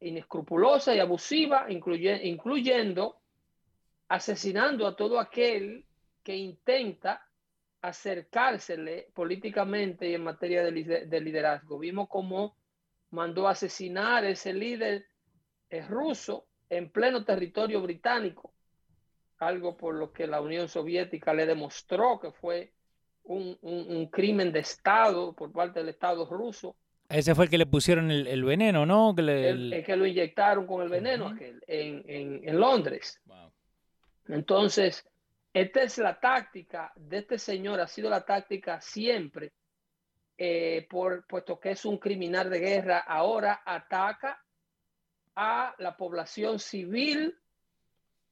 inescrupulosa 0.00 0.94
y 0.94 1.00
abusiva, 1.00 1.66
incluyendo 1.68 3.20
asesinando 4.08 4.86
a 4.86 4.96
todo 4.96 5.20
aquel 5.20 5.84
que 6.24 6.34
intenta 6.34 7.28
acercársele 7.82 9.08
políticamente 9.14 10.08
y 10.08 10.14
en 10.14 10.24
materia 10.24 10.62
de, 10.62 11.20
liderazgo. 11.20 11.78
Vimos 11.78 12.08
cómo 12.08 12.56
mandó 13.10 13.48
asesinar 13.48 14.24
a 14.24 14.30
ese 14.30 14.52
líder 14.52 15.06
ruso 15.88 16.46
en 16.68 16.90
pleno 16.90 17.24
territorio 17.24 17.80
británico, 17.80 18.52
algo 19.38 19.76
por 19.76 19.94
lo 19.94 20.12
que 20.12 20.26
la 20.26 20.40
Unión 20.40 20.68
Soviética 20.68 21.32
le 21.32 21.46
demostró 21.46 22.20
que 22.20 22.32
fue 22.32 22.72
un, 23.24 24.08
crimen 24.10 24.52
de 24.52 24.60
Estado 24.60 25.34
por 25.34 25.52
parte 25.52 25.80
del 25.80 25.88
Estado 25.88 26.26
ruso. 26.26 26.76
Ese 27.08 27.34
fue 27.34 27.46
el 27.46 27.50
que 27.50 27.58
le 27.58 27.66
pusieron 27.66 28.10
el, 28.10 28.44
veneno, 28.44 28.86
¿no? 28.86 29.14
Que 29.16 29.22
el, 29.22 29.82
que 29.84 29.96
lo 29.96 30.06
inyectaron 30.06 30.66
con 30.66 30.82
el 30.82 30.88
veneno 30.88 31.34
en, 31.66 32.60
Londres. 32.60 33.20
Entonces, 34.28 35.09
esta 35.52 35.82
es 35.82 35.98
la 35.98 36.18
táctica 36.20 36.92
de 36.96 37.18
este 37.18 37.38
señor, 37.38 37.80
ha 37.80 37.88
sido 37.88 38.08
la 38.08 38.24
táctica 38.24 38.80
siempre, 38.80 39.52
eh, 40.38 40.86
por, 40.88 41.26
puesto 41.26 41.58
que 41.58 41.72
es 41.72 41.84
un 41.84 41.98
criminal 41.98 42.48
de 42.48 42.60
guerra, 42.60 42.98
ahora 42.98 43.62
ataca 43.64 44.42
a 45.34 45.74
la 45.78 45.96
población 45.96 46.58
civil 46.58 47.36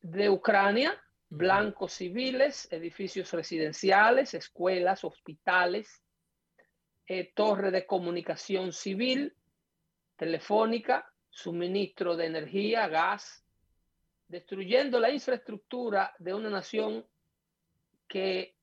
de 0.00 0.30
Ucrania, 0.30 0.98
blancos 1.28 1.92
civiles, 1.94 2.68
edificios 2.70 3.32
residenciales, 3.32 4.34
escuelas, 4.34 5.04
hospitales, 5.04 6.02
eh, 7.06 7.32
torre 7.34 7.70
de 7.70 7.84
comunicación 7.84 8.72
civil, 8.72 9.34
telefónica, 10.16 11.12
suministro 11.30 12.16
de 12.16 12.26
energía, 12.26 12.88
gas, 12.88 13.44
destruyendo 14.28 15.00
la 15.00 15.10
infraestructura 15.10 16.14
de 16.18 16.34
una 16.34 16.50
nación 16.50 17.04
que 18.06 18.54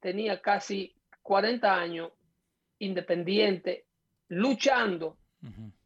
tenía 0.00 0.40
casi 0.42 0.94
40 1.22 1.74
años 1.74 2.12
independiente, 2.80 3.86
luchando 4.28 5.16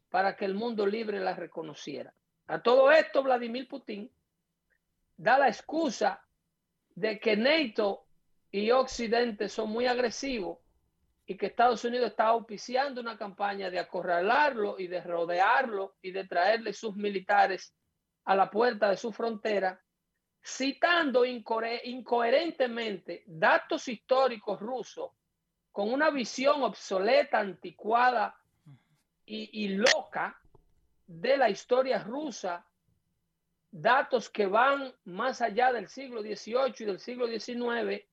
para 0.09 0.35
que 0.35 0.45
el 0.45 0.55
mundo 0.55 0.85
libre 0.85 1.19
la 1.19 1.35
reconociera. 1.35 2.13
A 2.47 2.61
todo 2.61 2.91
esto, 2.91 3.21
Vladimir 3.21 3.67
Putin 3.67 4.09
da 5.15 5.37
la 5.37 5.47
excusa 5.47 6.23
de 6.95 7.19
que 7.19 7.37
NATO 7.37 8.05
y 8.51 8.71
Occidente 8.71 9.49
son 9.49 9.69
muy 9.69 9.85
agresivos 9.85 10.57
y 11.27 11.35
que 11.35 11.47
Estados 11.47 11.83
Unidos 11.83 12.11
está 12.11 12.27
auspiciando 12.27 13.01
una 13.01 13.17
campaña 13.17 13.69
de 13.69 13.79
acorralarlo 13.79 14.79
y 14.79 14.87
de 14.87 15.01
rodearlo 15.01 15.95
y 16.01 16.11
de 16.11 16.25
traerle 16.25 16.73
sus 16.73 16.95
militares 16.95 17.75
a 18.27 18.35
la 18.35 18.51
puerta 18.51 18.89
de 18.89 18.97
su 18.97 19.13
frontera, 19.13 19.81
citando 20.43 21.23
incoherentemente 21.23 23.23
datos 23.25 23.87
históricos 23.87 24.59
rusos 24.59 25.11
con 25.71 25.93
una 25.93 26.09
visión 26.09 26.61
obsoleta, 26.63 27.39
anticuada 27.39 28.37
y, 29.25 29.69
loca 29.69 30.37
de 31.05 31.37
la 31.37 31.49
historia 31.49 32.03
rusa, 32.03 32.65
datos 33.71 34.29
que 34.29 34.45
van 34.45 34.93
más 35.05 35.41
allá 35.41 35.71
del 35.71 35.87
siglo 35.87 36.21
XVIII 36.21 36.75
y 36.79 36.85
del 36.85 36.99
siglo 36.99 37.27
XIX, 37.27 38.03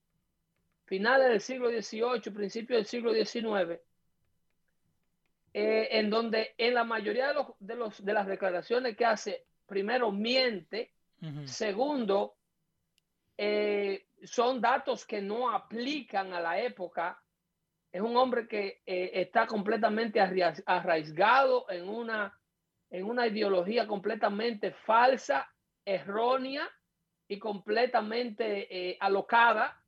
finales 0.85 1.29
del 1.29 1.41
siglo 1.41 1.71
XVIII, 1.71 2.33
principios 2.33 2.79
del 2.79 2.87
siglo 2.87 3.13
XIX, 3.13 3.81
eh, 5.55 5.89
en 5.91 6.09
donde 6.09 6.55
en 6.57 6.75
la 6.75 6.85
mayoría 6.85 7.33
de, 7.33 7.45
de 7.99 8.13
las 8.13 8.27
declaraciones 8.29 8.97
que 8.97 9.07
hace, 9.07 9.45
primero 9.67 10.13
miente, 10.13 10.93
segundo, 11.47 12.37
eh, 13.37 14.07
son 14.25 14.61
datos 14.61 15.07
que 15.07 15.21
no 15.21 15.51
aplican 15.51 16.33
a 16.33 16.41
la 16.41 16.61
época. 16.61 17.21
Es 17.91 18.01
un 18.01 18.17
hombre 18.17 18.47
que 18.47 18.83
eh, 18.87 19.11
está 19.15 19.47
completamente 19.47 20.21
arraigado 20.21 21.67
en 21.71 21.89
una, 21.89 22.39
en 22.91 23.05
una 23.07 23.27
ideología 23.27 23.87
completamente 23.87 24.73
falsa, 24.73 25.49
errónea 25.85 26.69
y 27.29 27.39
completamente 27.39 28.91
eh, 28.91 28.97
alocada, 29.01 29.81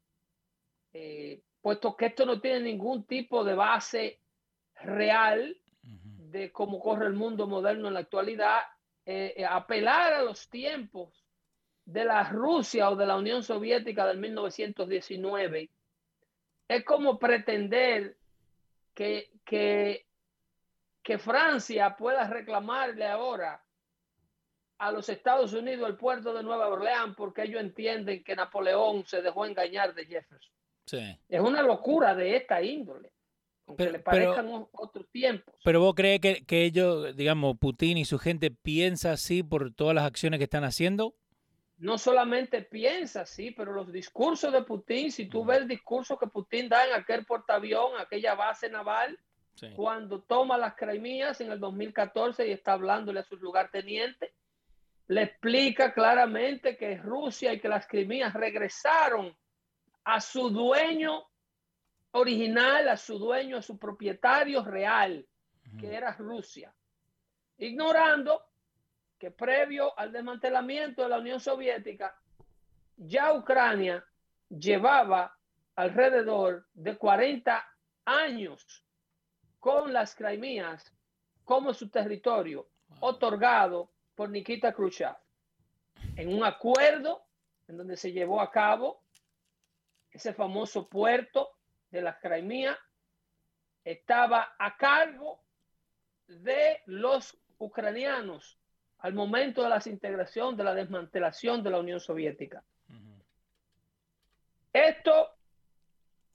puesto 1.60 1.94
que 1.94 2.06
esto 2.06 2.24
no 2.24 2.40
tiene 2.40 2.60
ningún 2.60 3.04
tipo 3.04 3.44
de 3.44 3.54
base 3.54 4.22
real 4.76 5.54
de 5.82 6.50
cómo 6.50 6.80
corre 6.80 7.06
el 7.06 7.12
mundo 7.12 7.46
moderno 7.46 7.88
en 7.88 7.94
la 7.94 8.00
actualidad, 8.00 8.60
apelar 9.48 10.14
a 10.14 10.22
los 10.22 10.48
tiempos 10.48 11.24
de 11.86 12.04
la 12.04 12.24
Rusia 12.24 12.90
o 12.90 12.96
de 12.96 13.06
la 13.06 13.16
Unión 13.16 13.42
Soviética 13.42 14.06
del 14.06 14.18
1919 14.18 15.70
es 16.68 16.84
como 16.84 17.18
pretender 17.18 18.16
que, 18.92 19.30
que, 19.44 20.04
Francia 21.18 21.96
pueda 21.96 22.26
reclamarle 22.28 23.06
ahora 23.06 23.62
a 24.78 24.90
los 24.90 25.08
Estados 25.08 25.52
Unidos 25.52 25.88
el 25.88 25.96
puerto 25.96 26.34
de 26.34 26.42
Nueva 26.42 26.68
Orleans 26.68 27.14
porque 27.16 27.44
ellos 27.44 27.60
entienden 27.60 28.24
que 28.24 28.34
Napoleón 28.34 29.06
se 29.06 29.22
dejó 29.22 29.46
engañar 29.46 29.94
de 29.94 30.04
Jefferson. 30.04 30.52
Sí. 30.84 31.18
Es 31.28 31.40
una 31.40 31.62
locura 31.62 32.14
de 32.14 32.36
esta 32.36 32.60
índole, 32.60 33.12
aunque 33.66 33.84
Pero- 33.84 33.92
le 33.92 33.98
parezcan 34.00 34.66
otros 34.72 35.08
tiempos. 35.10 35.54
Pero 35.64 35.80
vos 35.80 35.94
crees 35.94 36.20
que, 36.20 36.44
que 36.46 36.64
ellos, 36.64 37.16
digamos, 37.16 37.56
Putin 37.58 37.98
y 37.98 38.04
su 38.04 38.18
gente 38.18 38.50
piensa 38.50 39.12
así 39.12 39.42
por 39.42 39.72
todas 39.74 39.94
las 39.94 40.04
acciones 40.04 40.38
que 40.38 40.44
están 40.44 40.64
haciendo? 40.64 41.14
no 41.78 41.98
solamente 41.98 42.62
piensa 42.62 43.20
así, 43.20 43.50
pero 43.50 43.74
los 43.74 43.92
discursos 43.92 44.50
de 44.50 44.62
Putin, 44.62 45.12
si 45.12 45.26
tú 45.26 45.44
ves 45.44 45.58
el 45.58 45.68
discurso 45.68 46.16
que 46.18 46.26
Putin 46.26 46.70
da 46.70 46.86
en 46.86 46.94
aquel 46.94 47.26
portaavión, 47.26 48.00
aquella 48.00 48.34
base 48.34 48.70
naval, 48.70 49.18
Sí. 49.56 49.68
cuando 49.76 50.22
toma 50.22 50.56
las 50.56 50.74
Crimías 50.74 51.38
en 51.42 51.52
el 51.52 51.60
2014 51.60 52.48
y 52.48 52.52
está 52.52 52.72
hablándole 52.72 53.20
a 53.20 53.24
sus 53.24 53.40
lugartenientes, 53.42 54.30
le 55.08 55.22
explica 55.24 55.92
claramente 55.92 56.78
que 56.78 56.96
Rusia 56.96 57.52
y 57.52 57.60
que 57.60 57.68
las 57.68 57.86
Crimías 57.86 58.32
regresaron 58.32 59.36
a 60.04 60.20
su 60.22 60.48
dueño 60.48 61.24
original, 62.16 62.88
a 62.88 62.96
su 62.96 63.18
dueño, 63.18 63.58
a 63.58 63.62
su 63.62 63.78
propietario 63.78 64.64
real, 64.64 65.26
que 65.78 65.94
era 65.94 66.12
Rusia, 66.12 66.72
ignorando 67.58 68.42
que 69.18 69.30
previo 69.30 69.98
al 69.98 70.12
desmantelamiento 70.12 71.02
de 71.02 71.08
la 71.08 71.18
Unión 71.18 71.40
Soviética, 71.40 72.18
ya 72.96 73.32
Ucrania 73.32 74.04
llevaba 74.48 75.36
alrededor 75.74 76.66
de 76.72 76.96
40 76.96 77.64
años 78.04 78.84
con 79.58 79.92
las 79.92 80.14
Crimías 80.14 80.92
como 81.44 81.74
su 81.74 81.88
territorio 81.90 82.68
otorgado 83.00 83.90
por 84.14 84.30
Nikita 84.30 84.72
Khrushchev 84.72 85.16
en 86.16 86.34
un 86.34 86.44
acuerdo 86.44 87.24
en 87.68 87.76
donde 87.76 87.96
se 87.96 88.12
llevó 88.12 88.40
a 88.40 88.50
cabo 88.50 89.02
ese 90.10 90.32
famoso 90.32 90.88
puerto 90.88 91.55
de 91.96 92.02
las 92.02 92.18
Crimea 92.18 92.78
estaba 93.84 94.54
a 94.58 94.76
cargo 94.76 95.42
de 96.26 96.82
los 96.86 97.38
ucranianos 97.58 98.58
al 98.98 99.14
momento 99.14 99.62
de 99.62 99.68
la 99.68 99.76
desintegración, 99.76 100.56
de 100.56 100.64
la 100.64 100.74
desmantelación 100.74 101.62
de 101.62 101.70
la 101.70 101.78
Unión 101.78 102.00
Soviética. 102.00 102.64
Esto, 104.72 105.30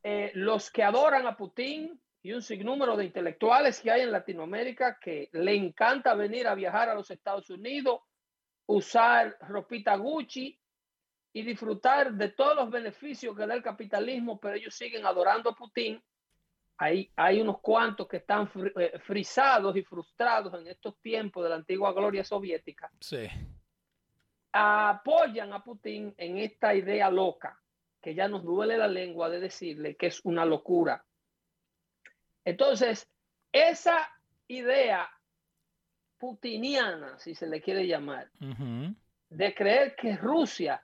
eh, 0.03 0.31
los 0.33 0.71
que 0.71 0.83
adoran 0.83 1.27
a 1.27 1.37
Putin 1.37 1.99
y 2.23 2.33
un 2.33 2.41
sinnúmero 2.41 2.95
de 2.95 3.05
intelectuales 3.05 3.81
que 3.81 3.91
hay 3.91 4.01
en 4.01 4.11
Latinoamérica 4.11 4.97
que 4.99 5.29
le 5.33 5.55
encanta 5.55 6.15
venir 6.15 6.47
a 6.47 6.55
viajar 6.55 6.89
a 6.89 6.95
los 6.95 7.11
Estados 7.11 7.49
Unidos, 7.49 8.01
usar 8.65 9.37
ropita 9.41 9.95
Gucci 9.95 10.57
y 11.33 11.43
disfrutar 11.43 12.13
de 12.13 12.29
todos 12.29 12.55
los 12.55 12.69
beneficios 12.69 13.35
que 13.37 13.45
da 13.47 13.53
el 13.53 13.63
capitalismo, 13.63 14.39
pero 14.39 14.55
ellos 14.55 14.75
siguen 14.75 15.05
adorando 15.05 15.49
a 15.49 15.55
Putin. 15.55 16.01
Hay, 16.77 17.11
hay 17.15 17.39
unos 17.41 17.59
cuantos 17.61 18.07
que 18.07 18.17
están 18.17 18.49
fri- 18.51 18.73
eh, 18.75 18.99
frisados 18.99 19.75
y 19.77 19.83
frustrados 19.83 20.53
en 20.59 20.67
estos 20.67 20.99
tiempos 20.99 21.43
de 21.43 21.49
la 21.49 21.55
antigua 21.55 21.93
gloria 21.93 22.23
soviética 22.23 22.89
Sí. 22.99 23.27
apoyan 24.51 25.53
a 25.53 25.63
Putin 25.63 26.13
en 26.17 26.37
esta 26.39 26.73
idea 26.75 27.09
loca, 27.09 27.57
que 28.01 28.13
ya 28.15 28.27
nos 28.27 28.43
duele 28.43 28.77
la 28.77 28.87
lengua 28.87 29.29
de 29.29 29.39
decirle 29.39 29.95
que 29.95 30.07
es 30.07 30.19
una 30.25 30.43
locura. 30.43 31.05
Entonces, 32.43 33.07
esa 33.51 34.09
idea 34.47 35.09
putiniana, 36.17 37.17
si 37.19 37.35
se 37.35 37.47
le 37.47 37.61
quiere 37.61 37.87
llamar, 37.87 38.29
Ujú. 38.41 38.93
de 39.29 39.55
creer 39.55 39.95
que 39.95 40.17
Rusia 40.17 40.81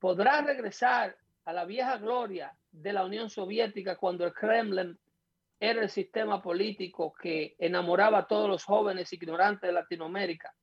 podrá 0.00 0.40
regresar 0.40 1.16
a 1.44 1.52
la 1.52 1.64
vieja 1.64 1.98
gloria 1.98 2.56
de 2.72 2.92
la 2.92 3.04
Unión 3.04 3.30
Soviética 3.30 3.96
cuando 3.96 4.24
el 4.24 4.32
Kremlin 4.32 4.98
era 5.60 5.82
el 5.82 5.90
sistema 5.90 6.42
político 6.42 7.12
que 7.12 7.54
enamoraba 7.58 8.18
a 8.18 8.26
todos 8.26 8.48
los 8.48 8.64
jóvenes 8.64 9.12
ignorantes 9.12 9.68
de 9.68 9.72
Latinoamérica 9.72 10.54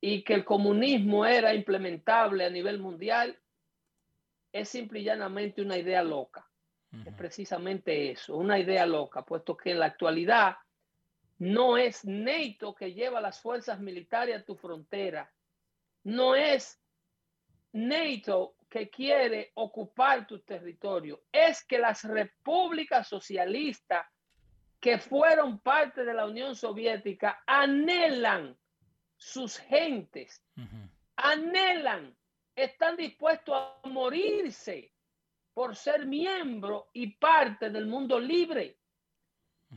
y 0.00 0.24
que 0.24 0.34
el 0.34 0.44
comunismo 0.44 1.26
era 1.26 1.52
implementable 1.52 2.46
a 2.46 2.50
nivel 2.50 2.78
mundial, 2.78 3.38
es 4.52 4.68
simple 4.70 5.00
y 5.00 5.04
llanamente 5.04 5.60
una 5.60 5.76
idea 5.76 6.02
loca. 6.02 6.48
Es 7.04 7.12
precisamente 7.14 8.12
eso, 8.12 8.36
una 8.36 8.58
idea 8.58 8.86
loca, 8.86 9.22
puesto 9.22 9.54
que 9.54 9.72
en 9.72 9.80
la 9.80 9.86
actualidad 9.86 10.56
no 11.38 11.76
es 11.76 12.06
NATO 12.06 12.74
que 12.74 12.94
lleva 12.94 13.20
las 13.20 13.42
fuerzas 13.42 13.78
militares 13.80 14.36
a 14.36 14.44
tu 14.44 14.56
frontera, 14.56 15.30
no 16.04 16.34
es 16.34 16.80
NATO 17.72 18.56
que 18.68 18.90
quiere 18.90 19.52
ocupar 19.54 20.26
tu 20.26 20.40
territorio, 20.40 21.22
es 21.32 21.64
que 21.64 21.78
las 21.78 22.04
repúblicas 22.04 23.08
socialistas 23.08 24.06
que 24.80 24.98
fueron 24.98 25.60
parte 25.60 26.04
de 26.04 26.14
la 26.14 26.26
Unión 26.26 26.54
Soviética 26.54 27.42
anhelan 27.46 28.56
sus 29.16 29.58
gentes, 29.58 30.44
anhelan, 31.16 32.16
están 32.54 32.96
dispuestos 32.96 33.54
a 33.56 33.88
morirse 33.88 34.92
por 35.54 35.74
ser 35.74 36.06
miembro 36.06 36.88
y 36.92 37.14
parte 37.16 37.70
del 37.70 37.86
mundo 37.86 38.20
libre. 38.20 38.78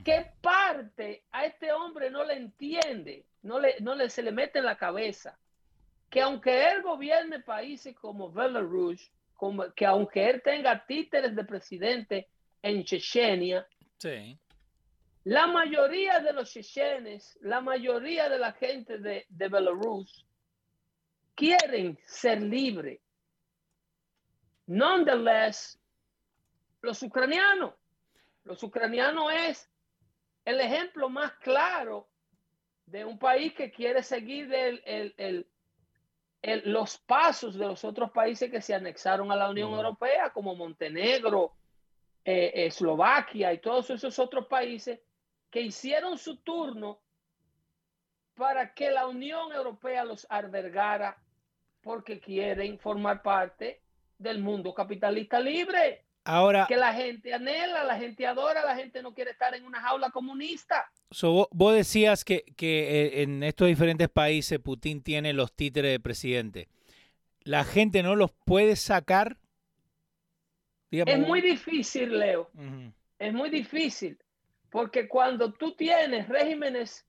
¿Qué 0.06 0.34
parte 0.42 1.26
a 1.32 1.46
este 1.46 1.72
hombre 1.72 2.10
no 2.10 2.24
le 2.24 2.36
entiende? 2.36 3.26
No 3.42 3.60
le, 3.60 3.76
no 3.82 3.96
le 3.96 4.10
se 4.10 4.22
le 4.22 4.32
mete 4.32 4.60
en 4.60 4.66
la 4.66 4.78
cabeza 4.78 5.38
que 6.12 6.22
aunque 6.22 6.70
él 6.70 6.82
gobierne 6.84 7.40
países 7.40 7.96
como 7.96 8.30
Belarus, 8.32 9.10
como, 9.34 9.74
que 9.74 9.86
aunque 9.86 10.30
él 10.30 10.42
tenga 10.44 10.86
títeres 10.86 11.36
de 11.36 11.44
presidente 11.46 12.28
en 12.62 12.84
Chechenia, 12.84 13.66
Sí. 13.98 14.38
la 15.24 15.48
mayoría 15.48 16.20
de 16.20 16.34
los 16.34 16.52
chechenes, 16.52 17.38
la 17.42 17.62
mayoría 17.62 18.28
de 18.30 18.38
la 18.38 18.52
gente 18.52 18.98
de, 18.98 19.26
de 19.30 19.48
Belarus 19.48 20.26
quieren 21.34 21.98
ser 22.06 22.42
libres. 22.42 23.00
Nonetheless, 24.68 25.80
los 26.82 27.02
ucranianos, 27.04 27.74
los 28.44 28.62
ucranianos 28.64 29.32
es 29.34 29.70
el 30.46 30.60
ejemplo 30.60 31.10
más 31.10 31.32
claro 31.38 32.10
de 32.86 33.06
un 33.06 33.18
país 33.18 33.54
que 33.54 33.72
quiere 33.72 34.04
seguir 34.04 34.54
el- 34.54 34.82
el- 34.86 35.14
el- 35.18 35.48
el- 36.42 36.72
los 36.72 36.98
pasos 36.98 37.58
de 37.58 37.68
los 37.68 37.84
otros 37.84 38.12
países 38.12 38.50
que 38.50 38.62
se 38.62 38.74
anexaron 38.74 39.32
a 39.32 39.36
la 39.36 39.50
Unión. 39.50 39.72
Europea, 39.74 40.32
como 40.32 40.56
Montenegro, 40.56 41.54
eh, 42.26 42.52
eh, 42.54 42.66
Eslovaquia 42.68 43.54
y 43.54 43.60
todos 43.60 43.90
esos 43.90 44.18
otros 44.20 44.48
países 44.48 45.00
que 45.50 45.62
hicieron 45.62 46.18
su 46.18 46.38
turno 46.38 47.00
para 48.36 48.74
que 48.74 48.90
la 48.92 49.08
Unión 49.08 49.52
Europea 49.52 50.04
los 50.04 50.26
albergara 50.30 51.18
porque 51.82 52.20
quieren 52.20 52.80
formar 52.80 53.22
parte 53.22 53.82
del 54.18 54.40
mundo 54.40 54.74
capitalista 54.74 55.40
libre, 55.40 56.06
Ahora, 56.24 56.66
que 56.68 56.78
la 56.78 56.94
gente 56.94 57.34
anhela, 57.34 57.84
la 57.84 57.98
gente 57.98 58.28
adora, 58.28 58.64
la 58.64 58.76
gente 58.76 59.02
no 59.02 59.14
quiere 59.14 59.32
estar 59.32 59.56
en 59.56 59.66
una 59.66 59.82
jaula 59.82 60.12
comunista. 60.12 60.92
so, 61.10 61.32
vos, 61.32 61.48
vos 61.52 61.74
decías 61.74 62.24
que, 62.24 62.44
que 62.56 63.06
eh, 63.06 63.22
en 63.24 63.42
estos 63.42 63.68
diferentes 63.68 64.08
países 64.08 64.60
Putin 64.60 65.02
tiene 65.02 65.34
los 65.34 65.52
títeres 65.54 65.92
de 65.92 66.00
presidente. 66.00 66.68
¿La 67.44 67.64
gente 67.64 68.04
no 68.04 68.16
los 68.16 68.32
puede 68.46 68.76
sacar? 68.76 69.38
Es 70.92 71.20
muy 71.20 71.42
difícil, 71.42 72.20
Leo, 72.20 72.52
es 73.18 73.34
muy 73.34 73.50
difícil, 73.50 74.20
porque 74.70 75.08
cuando 75.08 75.54
tú 75.54 75.74
tienes 75.74 76.28
regímenes 76.28 77.08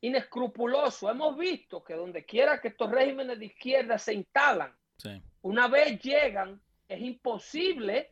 inescrupulosos, 0.00 1.10
hemos 1.10 1.38
visto 1.38 1.82
que 1.82 1.94
donde 1.94 2.24
quiera 2.24 2.60
que 2.60 2.68
estos 2.68 2.90
regímenes 2.90 3.38
de 3.38 3.46
izquierda 3.46 3.98
se 3.98 4.14
instalan, 4.14 4.72
Sí. 4.96 5.22
una 5.42 5.68
vez 5.68 6.00
llegan, 6.00 6.60
es 6.88 7.00
imposible 7.00 8.10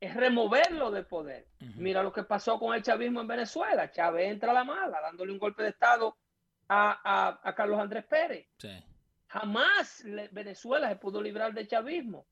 es 0.00 0.14
removerlo 0.14 0.90
de 0.90 1.02
poder. 1.04 1.46
Mira 1.76 2.02
lo 2.02 2.12
que 2.12 2.22
pasó 2.24 2.58
con 2.58 2.74
el 2.74 2.82
chavismo 2.82 3.20
en 3.20 3.26
Venezuela. 3.28 3.90
Chávez 3.90 4.30
entra 4.30 4.50
a 4.50 4.54
la 4.54 4.64
mala, 4.64 5.00
dándole 5.00 5.30
un 5.32 5.38
golpe 5.38 5.62
de 5.62 5.68
Estado 5.70 6.16
a, 6.68 7.00
a- 7.04 7.40
a 7.42 7.54
Carlos 7.54 7.78
Andrés 7.78 8.04
Pérez. 8.06 8.46
Sí. 8.58 8.82
Jamás 9.28 10.02
le- 10.04 10.28
Venezuela 10.28 10.88
se 10.88 10.96
pudo 10.96 11.20
librar 11.22 11.52
del 11.52 11.68
chavismo. 11.68 12.26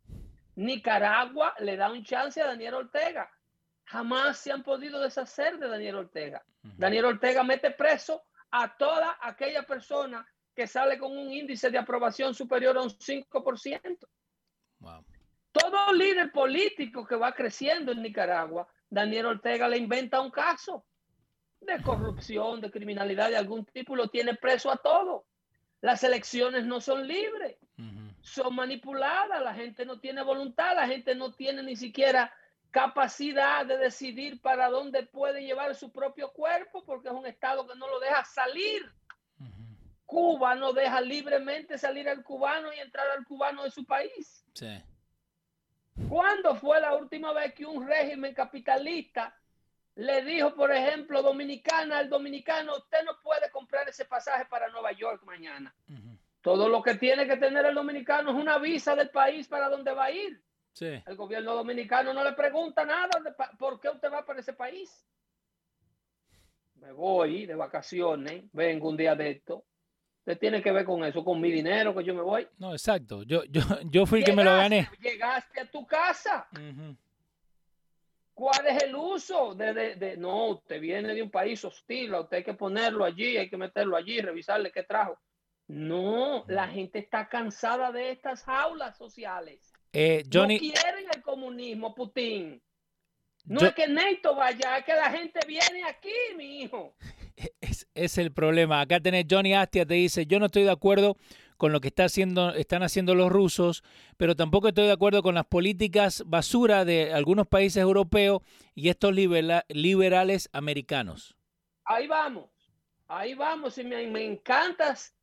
Nicaragua 0.56 1.54
le 1.60 1.76
da 1.76 1.90
un 1.90 2.02
chance 2.04 2.40
a 2.42 2.46
Daniel 2.46 2.74
Ortega. 2.74 3.30
Jamás 3.84 4.38
se 4.38 4.50
han 4.52 4.62
podido 4.62 5.00
deshacer 5.00 5.58
de 5.58 5.68
Daniel 5.68 5.96
Ortega. 5.96 6.42
Daniel 6.62 7.04
Ortega 7.06 7.42
mete 7.44 7.70
preso 7.70 8.22
a 8.50 8.76
toda 8.76 9.16
aquella 9.20 9.62
persona 9.62 10.26
que 10.54 10.66
sale 10.66 10.98
con 10.98 11.16
un 11.16 11.32
índice 11.32 11.70
de 11.70 11.78
aprobación 11.78 12.34
superior 12.34 12.76
a 12.76 12.82
un 12.82 12.90
5%. 12.90 14.08
Wow. 14.80 15.04
Todo 15.52 15.92
líder 15.92 16.30
político 16.30 17.06
que 17.06 17.16
va 17.16 17.32
creciendo 17.32 17.92
en 17.92 18.02
Nicaragua, 18.02 18.68
Daniel 18.90 19.26
Ortega 19.26 19.68
le 19.68 19.78
inventa 19.78 20.20
un 20.20 20.30
caso 20.30 20.84
de 21.60 21.82
corrupción, 21.82 22.60
de 22.60 22.70
criminalidad 22.70 23.30
de 23.30 23.36
algún 23.36 23.64
tipo 23.64 23.94
y 23.94 23.98
lo 23.98 24.08
tiene 24.08 24.34
preso 24.34 24.70
a 24.70 24.76
todo. 24.76 25.26
Las 25.80 26.02
elecciones 26.04 26.64
no 26.66 26.80
son 26.80 27.06
libres, 27.06 27.56
son 28.20 28.54
manipuladas, 28.54 29.42
la 29.42 29.54
gente 29.54 29.84
no 29.84 30.00
tiene 30.00 30.22
voluntad, 30.22 30.74
la 30.74 30.88
gente 30.88 31.14
no 31.14 31.32
tiene 31.32 31.62
ni 31.62 31.76
siquiera 31.76 32.32
capacidad 32.70 33.64
de 33.64 33.78
decidir 33.78 34.40
para 34.40 34.68
dónde 34.68 35.04
puede 35.04 35.42
llevar 35.42 35.74
su 35.74 35.92
propio 35.92 36.32
cuerpo, 36.32 36.84
porque 36.84 37.08
es 37.08 37.14
un 37.14 37.26
Estado 37.26 37.66
que 37.66 37.76
no 37.76 37.88
lo 37.88 38.00
deja 38.00 38.24
salir. 38.24 38.92
Cuba 40.04 40.54
no 40.54 40.72
deja 40.72 41.00
libremente 41.00 41.76
salir 41.76 42.08
al 42.08 42.24
cubano 42.24 42.72
y 42.72 42.78
entrar 42.78 43.06
al 43.10 43.24
cubano 43.24 43.64
de 43.64 43.70
su 43.70 43.84
país. 43.84 44.42
Sí. 44.54 44.82
¿Cuándo 46.06 46.54
fue 46.56 46.80
la 46.80 46.94
última 46.94 47.32
vez 47.32 47.54
que 47.54 47.64
un 47.64 47.86
régimen 47.86 48.34
capitalista 48.34 49.34
le 49.96 50.22
dijo, 50.24 50.54
por 50.54 50.70
ejemplo, 50.70 51.22
dominicana 51.22 51.98
al 51.98 52.08
dominicano, 52.08 52.76
usted 52.76 52.98
no 53.04 53.18
puede 53.20 53.50
comprar 53.50 53.88
ese 53.88 54.04
pasaje 54.04 54.44
para 54.46 54.68
Nueva 54.68 54.92
York 54.92 55.22
mañana? 55.24 55.74
Todo 56.40 56.68
lo 56.68 56.82
que 56.82 56.94
tiene 56.94 57.26
que 57.26 57.36
tener 57.36 57.66
el 57.66 57.74
dominicano 57.74 58.30
es 58.30 58.36
una 58.36 58.58
visa 58.58 58.94
del 58.94 59.10
país 59.10 59.48
para 59.48 59.68
donde 59.68 59.92
va 59.92 60.04
a 60.04 60.10
ir. 60.12 60.42
El 60.80 61.16
gobierno 61.16 61.54
dominicano 61.54 62.12
no 62.14 62.22
le 62.22 62.32
pregunta 62.32 62.84
nada 62.84 63.20
de 63.22 63.32
por 63.58 63.80
qué 63.80 63.88
usted 63.88 64.12
va 64.12 64.24
para 64.24 64.40
ese 64.40 64.52
país. 64.52 65.04
Me 66.76 66.92
voy 66.92 67.46
de 67.46 67.56
vacaciones, 67.56 68.44
vengo 68.52 68.88
un 68.88 68.96
día 68.96 69.16
de 69.16 69.30
esto. 69.30 69.64
Tiene 70.36 70.62
que 70.62 70.72
ver 70.72 70.84
con 70.84 71.04
eso, 71.04 71.24
con 71.24 71.40
mi 71.40 71.50
dinero 71.50 71.94
que 71.94 72.04
yo 72.04 72.14
me 72.14 72.22
voy. 72.22 72.46
No, 72.58 72.72
exacto. 72.72 73.22
Yo, 73.22 73.44
yo, 73.44 73.60
yo 73.90 74.06
fui 74.06 74.20
el 74.20 74.24
que 74.24 74.32
me 74.32 74.44
lo 74.44 74.52
gané. 74.52 74.88
Llegaste 75.00 75.60
a 75.60 75.70
tu 75.70 75.86
casa. 75.86 76.48
¿Cuál 78.34 78.66
es 78.68 78.84
el 78.84 78.94
uso 78.94 79.54
de, 79.54 79.96
de, 79.96 80.16
no, 80.16 80.50
usted 80.50 80.80
viene 80.80 81.12
de 81.12 81.22
un 81.22 81.30
país 81.30 81.64
hostil, 81.64 82.14
usted 82.14 82.36
hay 82.36 82.44
que 82.44 82.54
ponerlo 82.54 83.04
allí, 83.04 83.36
hay 83.36 83.50
que 83.50 83.56
meterlo 83.56 83.96
allí, 83.96 84.20
revisarle 84.20 84.70
qué 84.70 84.84
trajo. 84.84 85.18
No, 85.66 86.44
la 86.46 86.68
gente 86.68 87.00
está 87.00 87.28
cansada 87.28 87.90
de 87.90 88.12
estas 88.12 88.44
jaulas 88.44 88.96
sociales. 88.96 89.72
Eh, 89.92 90.24
Johnny, 90.32 90.54
no 90.54 90.60
quieren 90.60 91.06
el 91.12 91.22
comunismo, 91.22 91.94
Putin. 91.94 92.62
No 93.48 93.60
es 93.60 93.74
que 93.74 93.88
Neto 93.88 94.34
vaya, 94.34 94.78
es 94.78 94.84
que 94.84 94.92
la 94.92 95.10
gente 95.10 95.40
viene 95.46 95.84
aquí, 95.84 96.12
mi 96.36 96.62
hijo. 96.62 96.94
Es, 97.60 97.86
es, 97.94 98.18
el 98.18 98.32
problema. 98.32 98.80
Acá 98.80 98.98
tenés 98.98 99.24
Johnny 99.30 99.54
Astia, 99.54 99.86
te 99.86 99.94
dice, 99.94 100.26
yo 100.26 100.40
no 100.40 100.46
estoy 100.46 100.64
de 100.64 100.72
acuerdo 100.72 101.16
con 101.56 101.72
lo 101.72 101.80
que 101.80 101.86
está 101.86 102.04
haciendo, 102.04 102.52
están 102.54 102.82
haciendo 102.82 103.14
los 103.14 103.30
rusos, 103.30 103.84
pero 104.16 104.34
tampoco 104.34 104.68
estoy 104.68 104.86
de 104.86 104.92
acuerdo 104.92 105.22
con 105.22 105.36
las 105.36 105.46
políticas 105.46 106.24
basura 106.26 106.84
de 106.84 107.12
algunos 107.12 107.46
países 107.46 107.80
europeos 107.80 108.42
y 108.74 108.88
estos 108.88 109.14
liberales 109.14 110.48
americanos. 110.52 111.36
Ahí 111.84 112.08
vamos, 112.08 112.50
ahí 113.06 113.34
vamos, 113.34 113.78
y 113.78 113.84
me, 113.84 114.04
me 114.08 114.24
encantas, 114.24 115.14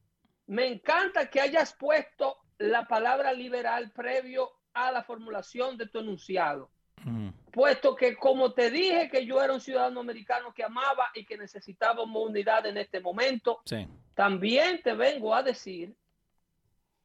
me 0.48 0.68
encanta 0.68 1.30
que 1.30 1.42
hayas 1.42 1.74
puesto 1.74 2.38
la 2.58 2.88
palabra 2.88 3.34
liberal 3.34 3.92
previo 3.92 4.52
a 4.74 4.92
la 4.92 5.04
formulación 5.04 5.78
de 5.78 5.88
tu 5.88 6.00
enunciado. 6.00 6.72
Puesto 7.52 7.96
que 7.96 8.16
como 8.16 8.54
te 8.54 8.72
dije 8.72 9.10
que 9.10 9.26
yo 9.26 9.42
era 9.42 9.54
un 9.54 9.62
ciudadano 9.62 10.00
americano 10.00 10.54
que 10.54 10.64
amaba 10.64 11.12
y 11.14 11.24
que 11.24 11.38
necesitábamos 11.38 12.28
unidad 12.28 12.66
en 12.66 12.78
este 12.78 13.00
momento, 13.00 13.62
también 14.16 14.82
te 14.82 14.94
vengo 14.94 15.36
a 15.36 15.44
decir 15.44 15.96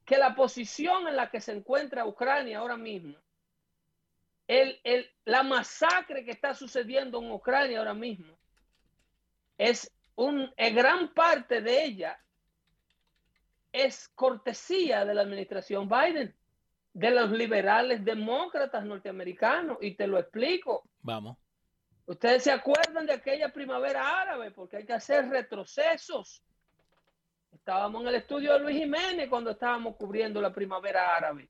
que 0.03 0.17
la 0.17 0.33
posición 0.33 1.07
en 1.07 1.15
la 1.15 1.29
que 1.29 1.39
se 1.39 1.53
encuentra 1.53 2.05
Ucrania 2.05 2.59
ahora 2.59 2.77
mismo, 2.77 3.15
el, 4.47 4.79
el, 4.83 5.09
la 5.25 5.43
masacre 5.43 6.25
que 6.25 6.31
está 6.31 6.53
sucediendo 6.53 7.21
en 7.21 7.31
Ucrania 7.31 7.79
ahora 7.79 7.93
mismo, 7.93 8.35
es 9.57 9.91
un, 10.15 10.51
gran 10.57 11.13
parte 11.13 11.61
de 11.61 11.83
ella 11.83 12.19
es 13.71 14.09
cortesía 14.09 15.05
de 15.05 15.13
la 15.13 15.21
administración 15.21 15.87
Biden, 15.87 16.35
de 16.93 17.11
los 17.11 17.31
liberales 17.31 18.03
demócratas 18.03 18.83
norteamericanos, 18.85 19.77
y 19.81 19.95
te 19.95 20.07
lo 20.07 20.17
explico. 20.19 20.83
Vamos. 21.01 21.37
Ustedes 22.05 22.43
se 22.43 22.51
acuerdan 22.51 23.05
de 23.05 23.13
aquella 23.13 23.53
primavera 23.53 24.21
árabe, 24.21 24.51
porque 24.51 24.77
hay 24.77 24.85
que 24.85 24.93
hacer 24.93 25.29
retrocesos 25.29 26.43
Estábamos 27.51 28.01
en 28.01 28.07
el 28.07 28.15
estudio 28.15 28.53
de 28.53 28.59
Luis 28.59 28.77
Jiménez 28.77 29.29
cuando 29.29 29.51
estábamos 29.51 29.95
cubriendo 29.95 30.41
la 30.41 30.53
primavera 30.53 31.15
árabe. 31.15 31.49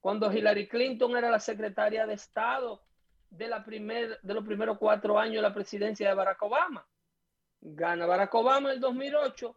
Cuando 0.00 0.30
Hillary 0.30 0.68
Clinton 0.68 1.16
era 1.16 1.30
la 1.30 1.40
secretaria 1.40 2.06
de 2.06 2.14
Estado 2.14 2.82
de, 3.30 3.48
la 3.48 3.64
primer, 3.64 4.20
de 4.20 4.34
los 4.34 4.44
primeros 4.44 4.76
cuatro 4.76 5.18
años 5.18 5.36
de 5.36 5.42
la 5.42 5.54
presidencia 5.54 6.08
de 6.08 6.14
Barack 6.14 6.42
Obama. 6.42 6.86
Gana 7.60 8.06
Barack 8.06 8.34
Obama 8.34 8.70
en 8.70 8.74
el 8.74 8.80
2008. 8.80 9.56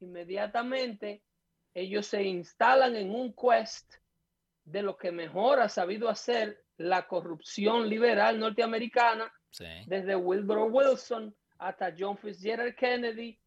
Inmediatamente 0.00 1.22
ellos 1.74 2.06
se 2.06 2.22
instalan 2.22 2.96
en 2.96 3.14
un 3.14 3.34
quest 3.34 3.94
de 4.64 4.82
lo 4.82 4.96
que 4.96 5.12
mejor 5.12 5.60
ha 5.60 5.68
sabido 5.68 6.08
hacer 6.08 6.62
la 6.76 7.06
corrupción 7.06 7.88
liberal 7.88 8.38
norteamericana, 8.38 9.32
desde 9.86 10.16
Wilbur 10.16 10.70
Wilson 10.70 11.34
hasta 11.58 11.92
John 11.96 12.16
Fitzgerald 12.16 12.74
Kennedy, 12.74 13.38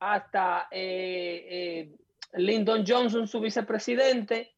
hasta 0.00 0.66
eh, 0.70 1.46
eh, 1.50 1.92
Lyndon 2.34 2.84
Johnson, 2.86 3.28
su 3.28 3.40
vicepresidente. 3.40 4.52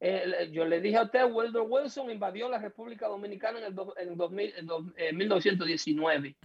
Eh, 0.00 0.50
yo 0.52 0.64
le 0.64 0.80
dije 0.80 0.96
a 0.96 1.02
usted, 1.02 1.30
Woodrow 1.30 1.66
Wilson 1.66 2.10
invadió 2.10 2.48
la 2.48 2.58
República 2.58 3.06
Dominicana 3.08 3.58
en, 3.58 3.64
el 3.64 5.14
1919. 5.14 6.36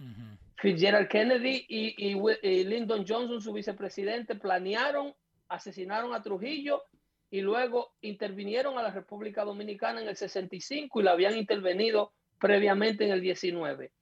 Fitzgerald 0.56 1.08
Kennedy 1.08 1.64
y, 1.68 2.12
y, 2.12 2.64
Lyndon 2.64 3.06
Johnson, 3.06 3.40
su 3.40 3.52
vicepresidente, 3.52 4.34
planearon, 4.34 5.14
asesinaron 5.48 6.14
a 6.14 6.22
Trujillo 6.22 6.82
y 7.30 7.40
luego 7.40 7.94
intervinieron 8.00 8.76
a 8.78 8.82
la 8.82 8.90
República 8.90 9.44
Dominicana 9.44 10.02
en 10.02 10.08
el 10.08 10.16
65 10.16 11.00
y 11.00 11.02
la 11.02 11.12
habían 11.12 11.36
intervenido 11.36 12.12
previamente 12.38 13.04
en 13.04 13.12
el 13.12 13.20
19 13.20 13.92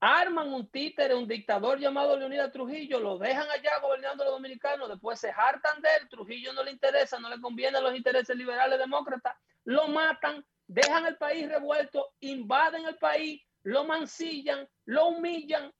arman 0.00 0.52
un 0.52 0.68
títere, 0.68 1.14
un 1.14 1.26
dictador 1.26 1.78
llamado 1.78 2.16
Leonidas 2.16 2.52
Trujillo, 2.52 3.00
lo 3.00 3.18
dejan 3.18 3.48
allá 3.50 3.78
gobernando 3.80 4.22
a 4.22 4.26
los 4.26 4.34
dominicanos, 4.34 4.88
después 4.88 5.18
se 5.18 5.30
hartan 5.30 5.80
de 5.80 5.88
él, 6.00 6.08
Trujillo 6.08 6.52
no 6.52 6.62
le 6.62 6.72
interesa, 6.72 7.18
no 7.18 7.30
le 7.30 7.40
conviene 7.40 7.78
a 7.78 7.80
los 7.80 7.94
intereses 7.96 8.36
liberales 8.36 8.78
demócratas, 8.78 9.36
lo 9.64 9.88
matan, 9.88 10.44
dejan 10.66 11.06
el 11.06 11.16
país 11.16 11.48
revuelto, 11.48 12.12
invaden 12.20 12.84
el 12.86 12.96
país, 12.96 13.42
lo 13.62 13.84
mancillan, 13.84 14.68
lo 14.84 15.08
humillan, 15.08 15.72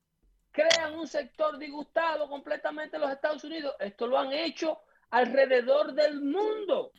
crean 0.51 0.94
un 0.94 1.07
sector 1.07 1.59
disgustado 1.59 2.29
completamente 2.29 2.96
en 2.96 3.03
los 3.03 3.12
Estados 3.12 3.44
Unidos. 3.44 3.77
Esto 3.79 4.07
lo 4.07 4.18
han 4.18 4.33
hecho 4.33 4.81
alrededor 5.11 5.95
del 5.95 6.21
mundo. 6.21 6.92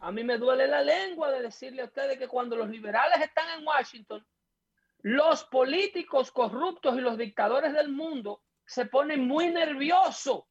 A 0.00 0.10
mí 0.12 0.24
me 0.24 0.38
duele 0.38 0.66
la 0.66 0.82
lengua 0.82 1.30
de 1.30 1.42
decirle 1.42 1.82
a 1.82 1.86
ustedes 1.86 2.18
que 2.18 2.28
cuando 2.28 2.56
los 2.56 2.68
liberales 2.68 3.20
están 3.20 3.58
en 3.58 3.66
Washington, 3.66 4.26
los 5.02 5.44
políticos 5.44 6.30
corruptos 6.30 6.96
y 6.96 7.00
los 7.00 7.18
dictadores 7.18 7.72
del 7.72 7.88
mundo 7.88 8.42
se 8.64 8.86
ponen 8.86 9.26
muy 9.26 9.48
nerviosos 9.48 10.44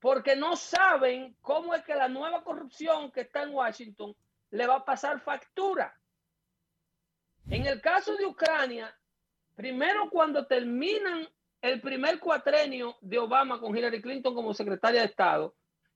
porque 0.00 0.36
no 0.36 0.54
saben 0.56 1.34
cómo 1.40 1.74
es 1.74 1.82
que 1.84 1.94
la 1.94 2.08
nueva 2.08 2.44
corrupción 2.44 3.10
que 3.10 3.22
está 3.22 3.42
en 3.42 3.54
Washington 3.54 4.14
le 4.50 4.66
va 4.66 4.76
a 4.76 4.84
pasar 4.84 5.20
factura. 5.20 5.98
En 7.48 7.66
el 7.66 7.80
caso 7.80 8.14
de 8.16 8.26
Ucrania, 8.26 8.94
primero 9.54 10.10
cuando 10.10 10.46
terminan 10.46 11.26
el 11.62 11.80
primer 11.80 12.20
cuatrenio 12.20 12.98
de 13.00 13.18
Obama 13.18 13.58
con 13.58 13.74
Hillary 13.74 14.02
Clinton 14.02 14.34
como 14.34 14.52
secretaria 14.52 15.00
de 15.00 15.06
Estado, 15.06 15.54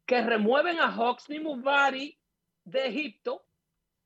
que 0.09 0.23
remueven 0.23 0.81
a 0.81 0.89
Hosni 0.99 1.39
Mubarak 1.39 2.17
de 2.65 2.87
Egipto, 2.87 3.45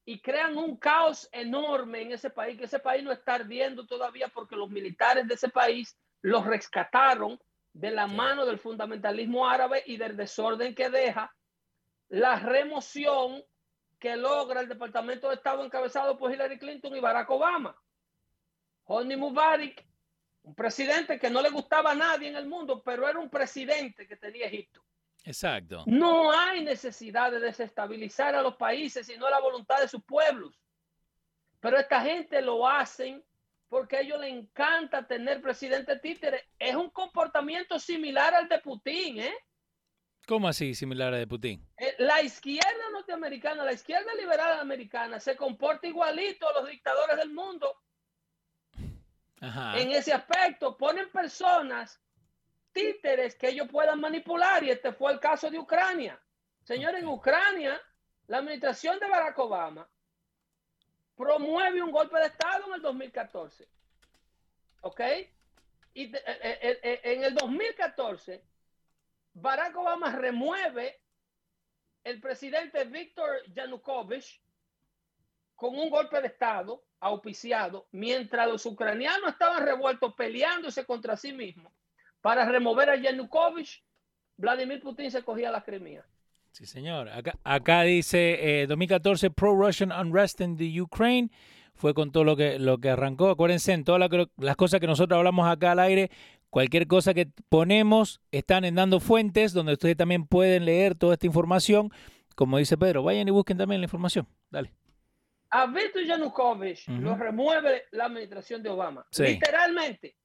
y 0.04 0.20
crean 0.20 0.56
un 0.56 0.76
caos 0.76 1.28
enorme 1.30 2.02
en 2.02 2.10
ese 2.10 2.28
país, 2.28 2.58
que 2.58 2.64
ese 2.64 2.80
país 2.80 3.04
no 3.04 3.12
está 3.12 3.36
ardiendo 3.36 3.86
todavía 3.86 4.26
porque 4.26 4.56
los 4.56 4.68
militares 4.68 5.28
de 5.28 5.34
ese 5.34 5.48
país 5.48 5.96
los 6.22 6.44
rescataron 6.44 7.40
de 7.72 7.92
la 7.92 8.08
mano 8.08 8.44
del 8.44 8.58
fundamentalismo 8.58 9.48
árabe 9.48 9.84
y 9.86 9.96
del 9.96 10.16
desorden 10.16 10.74
que 10.74 10.90
deja 10.90 11.32
la 12.08 12.34
remoción 12.34 13.40
que 14.00 14.16
logra 14.16 14.60
el 14.60 14.68
Departamento 14.68 15.28
de 15.28 15.36
Estado 15.36 15.64
encabezado 15.64 16.18
por 16.18 16.32
Hillary 16.32 16.58
Clinton 16.58 16.96
y 16.96 17.00
Barack 17.00 17.30
Obama. 17.30 17.80
Hosni 18.86 19.14
Mubarak, 19.14 19.86
un 20.42 20.56
presidente 20.56 21.20
que 21.20 21.30
no 21.30 21.40
le 21.40 21.50
gustaba 21.50 21.92
a 21.92 21.94
nadie 21.94 22.28
en 22.28 22.34
el 22.34 22.48
mundo, 22.48 22.82
pero 22.82 23.08
era 23.08 23.20
un 23.20 23.30
presidente 23.30 24.08
que 24.08 24.16
tenía 24.16 24.46
Egipto. 24.46 24.82
Exacto. 25.24 25.84
No 25.86 26.32
hay 26.32 26.64
necesidad 26.64 27.30
de 27.30 27.40
desestabilizar 27.40 28.34
a 28.34 28.42
los 28.42 28.56
países, 28.56 29.06
sino 29.06 29.30
la 29.30 29.40
voluntad 29.40 29.80
de 29.80 29.88
sus 29.88 30.02
pueblos. 30.02 30.58
Pero 31.60 31.78
esta 31.78 32.00
gente 32.00 32.42
lo 32.42 32.68
hacen 32.68 33.24
porque 33.68 33.96
a 33.96 34.00
ellos 34.00 34.20
les 34.20 34.32
encanta 34.32 35.06
tener 35.06 35.40
presidente 35.40 35.98
títere. 35.98 36.50
Es 36.58 36.74
un 36.74 36.90
comportamiento 36.90 37.78
similar 37.78 38.34
al 38.34 38.48
de 38.48 38.58
Putin, 38.58 39.20
¿eh? 39.20 39.34
¿Cómo 40.26 40.48
así 40.48 40.74
similar 40.74 41.14
al 41.14 41.20
de 41.20 41.26
Putin? 41.26 41.66
Eh, 41.78 41.94
la 41.98 42.20
izquierda 42.22 42.90
norteamericana, 42.92 43.64
la 43.64 43.72
izquierda 43.72 44.14
liberal 44.14 44.60
americana 44.60 45.18
se 45.20 45.36
comporta 45.36 45.86
igualito 45.86 46.48
a 46.48 46.60
los 46.60 46.68
dictadores 46.68 47.16
del 47.16 47.30
mundo. 47.30 47.74
En 49.40 49.90
ese 49.90 50.12
aspecto, 50.12 50.76
ponen 50.76 51.10
personas 51.10 52.00
títeres 52.72 53.34
que 53.36 53.48
ellos 53.48 53.68
puedan 53.70 54.00
manipular 54.00 54.64
y 54.64 54.70
este 54.70 54.92
fue 54.92 55.12
el 55.12 55.20
caso 55.20 55.50
de 55.50 55.58
Ucrania. 55.58 56.20
Señor, 56.64 56.94
en 56.94 57.06
Ucrania, 57.06 57.80
la 58.26 58.38
administración 58.38 58.98
de 58.98 59.08
Barack 59.08 59.38
Obama 59.38 59.88
promueve 61.16 61.82
un 61.82 61.90
golpe 61.90 62.18
de 62.18 62.26
Estado 62.26 62.66
en 62.68 62.74
el 62.74 62.82
2014. 62.82 63.68
¿Ok? 64.82 65.00
Y 65.94 66.14
eh, 66.14 66.22
eh, 66.26 66.80
eh, 66.82 67.00
en 67.04 67.24
el 67.24 67.34
2014, 67.34 68.42
Barack 69.34 69.76
Obama 69.76 70.10
remueve 70.10 71.00
el 72.04 72.20
presidente 72.20 72.84
Víctor 72.84 73.42
Yanukovych 73.52 74.40
con 75.54 75.78
un 75.78 75.90
golpe 75.90 76.20
de 76.20 76.28
Estado 76.28 76.82
auspiciado, 76.98 77.86
mientras 77.92 78.48
los 78.48 78.64
ucranianos 78.66 79.32
estaban 79.32 79.64
revueltos 79.64 80.14
peleándose 80.14 80.84
contra 80.84 81.16
sí 81.16 81.32
mismos 81.32 81.72
para 82.22 82.46
remover 82.46 82.88
a 82.88 82.96
Yanukovych, 82.96 83.82
Vladimir 84.38 84.80
Putin 84.80 85.10
se 85.10 85.22
cogía 85.22 85.50
la 85.50 85.62
Crimea. 85.62 86.06
Sí, 86.52 86.66
señor. 86.66 87.08
Acá, 87.08 87.38
acá 87.44 87.82
dice 87.82 88.66
2014 88.68 89.30
pro-Russian 89.30 89.92
unrest 89.92 90.40
in 90.40 90.56
the 90.56 90.80
Ukraine. 90.80 91.30
Fue 91.74 91.94
con 91.94 92.12
todo 92.12 92.24
lo 92.24 92.36
que, 92.36 92.58
lo 92.58 92.78
que 92.78 92.90
arrancó. 92.90 93.30
Acuérdense, 93.30 93.72
en 93.72 93.84
todas 93.84 94.10
las 94.36 94.56
cosas 94.56 94.78
que 94.78 94.86
nosotros 94.86 95.16
hablamos 95.16 95.48
acá 95.48 95.72
al 95.72 95.80
aire, 95.80 96.10
cualquier 96.50 96.86
cosa 96.86 97.14
que 97.14 97.28
ponemos 97.48 98.20
están 98.30 98.64
en 98.64 98.74
Dando 98.74 99.00
Fuentes, 99.00 99.52
donde 99.52 99.72
ustedes 99.72 99.96
también 99.96 100.26
pueden 100.26 100.66
leer 100.66 100.94
toda 100.94 101.14
esta 101.14 101.26
información. 101.26 101.90
Como 102.34 102.58
dice 102.58 102.76
Pedro, 102.76 103.02
vayan 103.02 103.26
y 103.26 103.30
busquen 103.30 103.56
también 103.56 103.80
la 103.80 103.86
información. 103.86 104.28
Dale. 104.50 104.72
A 105.50 105.66
Víctor 105.66 106.04
Yanukovych 106.04 106.88
lo 106.88 107.14
remueve 107.16 107.84
la 107.90 108.06
administración 108.06 108.62
de 108.62 108.70
Obama. 108.70 109.06
Literalmente. 109.18 110.16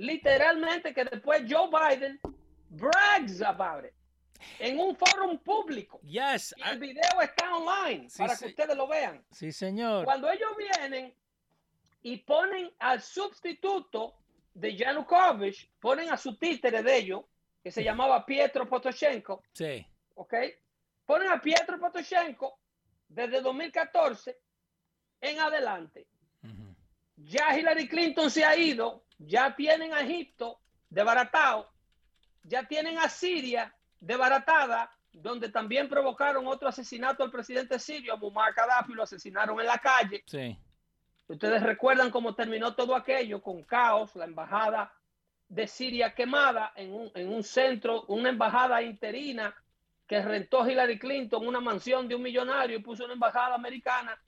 Literalmente 0.00 0.94
que 0.94 1.04
después 1.04 1.42
Joe 1.48 1.68
Biden 1.68 2.18
brags 2.70 3.42
about 3.42 3.84
it 3.84 3.92
en 4.58 4.78
un 4.78 4.96
foro 4.96 5.38
público. 5.40 6.00
Yes. 6.02 6.54
el 6.64 6.78
video 6.78 7.20
está 7.20 7.54
online 7.54 8.08
para 8.16 8.36
que 8.36 8.46
ustedes 8.46 8.76
lo 8.76 8.88
vean. 8.88 9.22
Sí, 9.30 9.52
señor. 9.52 10.04
Cuando 10.04 10.30
ellos 10.30 10.50
vienen 10.56 11.14
y 12.02 12.16
ponen 12.18 12.72
al 12.78 13.02
sustituto 13.02 14.16
de 14.54 14.74
Yanukovych, 14.74 15.70
ponen 15.78 16.10
a 16.10 16.16
su 16.16 16.36
títere 16.36 16.82
de 16.82 16.96
ellos, 16.96 17.24
que 17.62 17.70
se 17.70 17.84
llamaba 17.84 18.24
Pietro 18.24 18.66
Potoshenko. 18.68 19.42
Sí. 19.52 19.86
¿Ok? 20.14 20.34
Ponen 21.04 21.30
a 21.30 21.40
Pietro 21.40 21.78
Potoshenko 21.78 22.58
desde 23.06 23.40
2014 23.42 24.38
en 25.20 25.40
adelante. 25.40 26.06
Ya 27.16 27.58
Hillary 27.58 27.86
Clinton 27.86 28.30
se 28.30 28.42
ha 28.42 28.56
ido, 28.56 29.04
ya 29.20 29.54
tienen 29.54 29.92
a 29.92 30.00
Egipto 30.00 30.58
desbaratado, 30.88 31.70
ya 32.42 32.66
tienen 32.66 32.98
a 32.98 33.08
Siria 33.08 33.72
desbaratada, 34.00 34.90
donde 35.12 35.50
también 35.50 35.88
provocaron 35.88 36.46
otro 36.46 36.68
asesinato 36.68 37.22
al 37.22 37.30
presidente 37.30 37.78
sirio, 37.78 38.16
Muammar 38.16 38.54
Gaddafi, 38.54 38.94
lo 38.94 39.02
asesinaron 39.02 39.60
en 39.60 39.66
la 39.66 39.78
calle. 39.78 40.22
Sí. 40.26 40.56
Ustedes 41.28 41.62
recuerdan 41.62 42.10
cómo 42.10 42.34
terminó 42.34 42.74
todo 42.74 42.96
aquello 42.96 43.42
con 43.42 43.62
caos, 43.62 44.16
la 44.16 44.24
embajada 44.24 44.92
de 45.48 45.66
Siria 45.66 46.14
quemada 46.14 46.72
en 46.76 46.92
un, 46.92 47.10
en 47.14 47.28
un 47.28 47.42
centro, 47.42 48.04
una 48.06 48.30
embajada 48.30 48.82
interina 48.82 49.54
que 50.06 50.22
rentó 50.22 50.68
Hillary 50.68 50.98
Clinton 50.98 51.46
una 51.46 51.60
mansión 51.60 52.08
de 52.08 52.14
un 52.14 52.22
millonario 52.22 52.78
y 52.78 52.82
puso 52.82 53.04
una 53.04 53.14
embajada 53.14 53.54
americana 53.54 54.18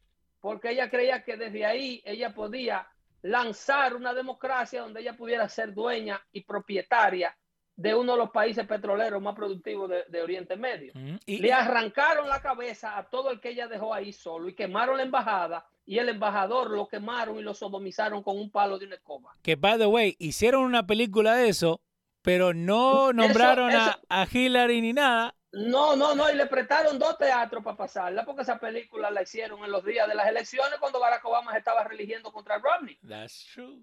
porque 0.41 0.71
ella 0.71 0.91
creía 0.91 1.25
que 1.25 1.37
desde 1.37 1.65
ahí 1.65 2.03
ella 2.05 2.35
podía 2.35 2.87
lanzar 3.23 3.95
una 3.95 4.13
democracia 4.13 4.83
donde 4.83 5.01
ella 5.01 5.17
pudiera 5.17 5.49
ser 5.49 5.73
dueña 5.73 6.21
y 6.33 6.43
propietaria 6.43 7.37
de 7.77 7.95
uno 7.95 8.13
de 8.13 8.19
los 8.19 8.31
países 8.31 8.67
petroleros 8.67 9.23
más 9.23 9.35
productivos 9.35 9.91
de, 10.09 10.23
Oriente 10.23 10.57
Medio. 10.57 10.93
Le 11.27 11.53
arrancaron 11.53 12.29
la 12.29 12.41
cabeza 12.43 12.99
a 12.99 13.09
todo 13.09 13.31
el 13.31 13.41
que 13.41 13.51
ella 13.51 13.67
dejó 13.67 13.95
ahí 13.95 14.13
solo 14.13 14.49
y 14.49 14.55
quemaron 14.55 14.99
la 14.99 15.05
embajada 15.05 15.67
y 15.85 15.99
el 15.99 16.09
embajador 16.09 16.71
lo 16.71 16.87
quemaron 16.87 17.39
y 17.39 17.43
lo 17.43 17.55
sodomizaron 17.55 18.23
con 18.23 18.39
un 18.39 18.51
palo 18.51 18.79
de 18.79 18.87
una 18.87 18.97
escoba. 18.97 19.35
Que, 19.43 19.57
by 19.57 19.79
the 19.79 19.87
way, 19.87 20.17
hicieron 20.19 20.65
una 20.65 20.87
película 20.87 21.35
de 21.35 21.49
eso, 21.49 21.81
pero 22.21 22.55
no 22.55 23.13
nombraron 23.13 23.73
A, 23.73 23.99
a 24.09 24.27
Hillary 24.31 24.81
ni 24.81 24.93
nada. 24.93 25.35
No, 25.53 25.95
no, 25.97 26.15
no, 26.15 26.31
y 26.31 26.35
le 26.35 26.47
prestaron 26.47 26.99
dos 26.99 27.19
teatros 27.19 27.63
para 27.63 27.77
pasarla, 27.77 28.25
porque 28.25 28.43
esa 28.43 28.59
película 28.59 29.11
la 29.11 29.23
hicieron 29.23 29.63
en 29.63 29.71
los 29.71 29.85
días 29.85 30.09
de 30.09 30.15
las 30.15 30.27
elecciones 30.27 30.79
cuando 30.79 30.99
Barack 30.99 31.25
Obama 31.27 31.53
se 31.53 31.59
estaba 31.59 31.85
religiendo 31.85 32.33
contra 32.33 32.59
Romney. 32.59 32.99
That's 33.07 33.51
true. 33.53 33.79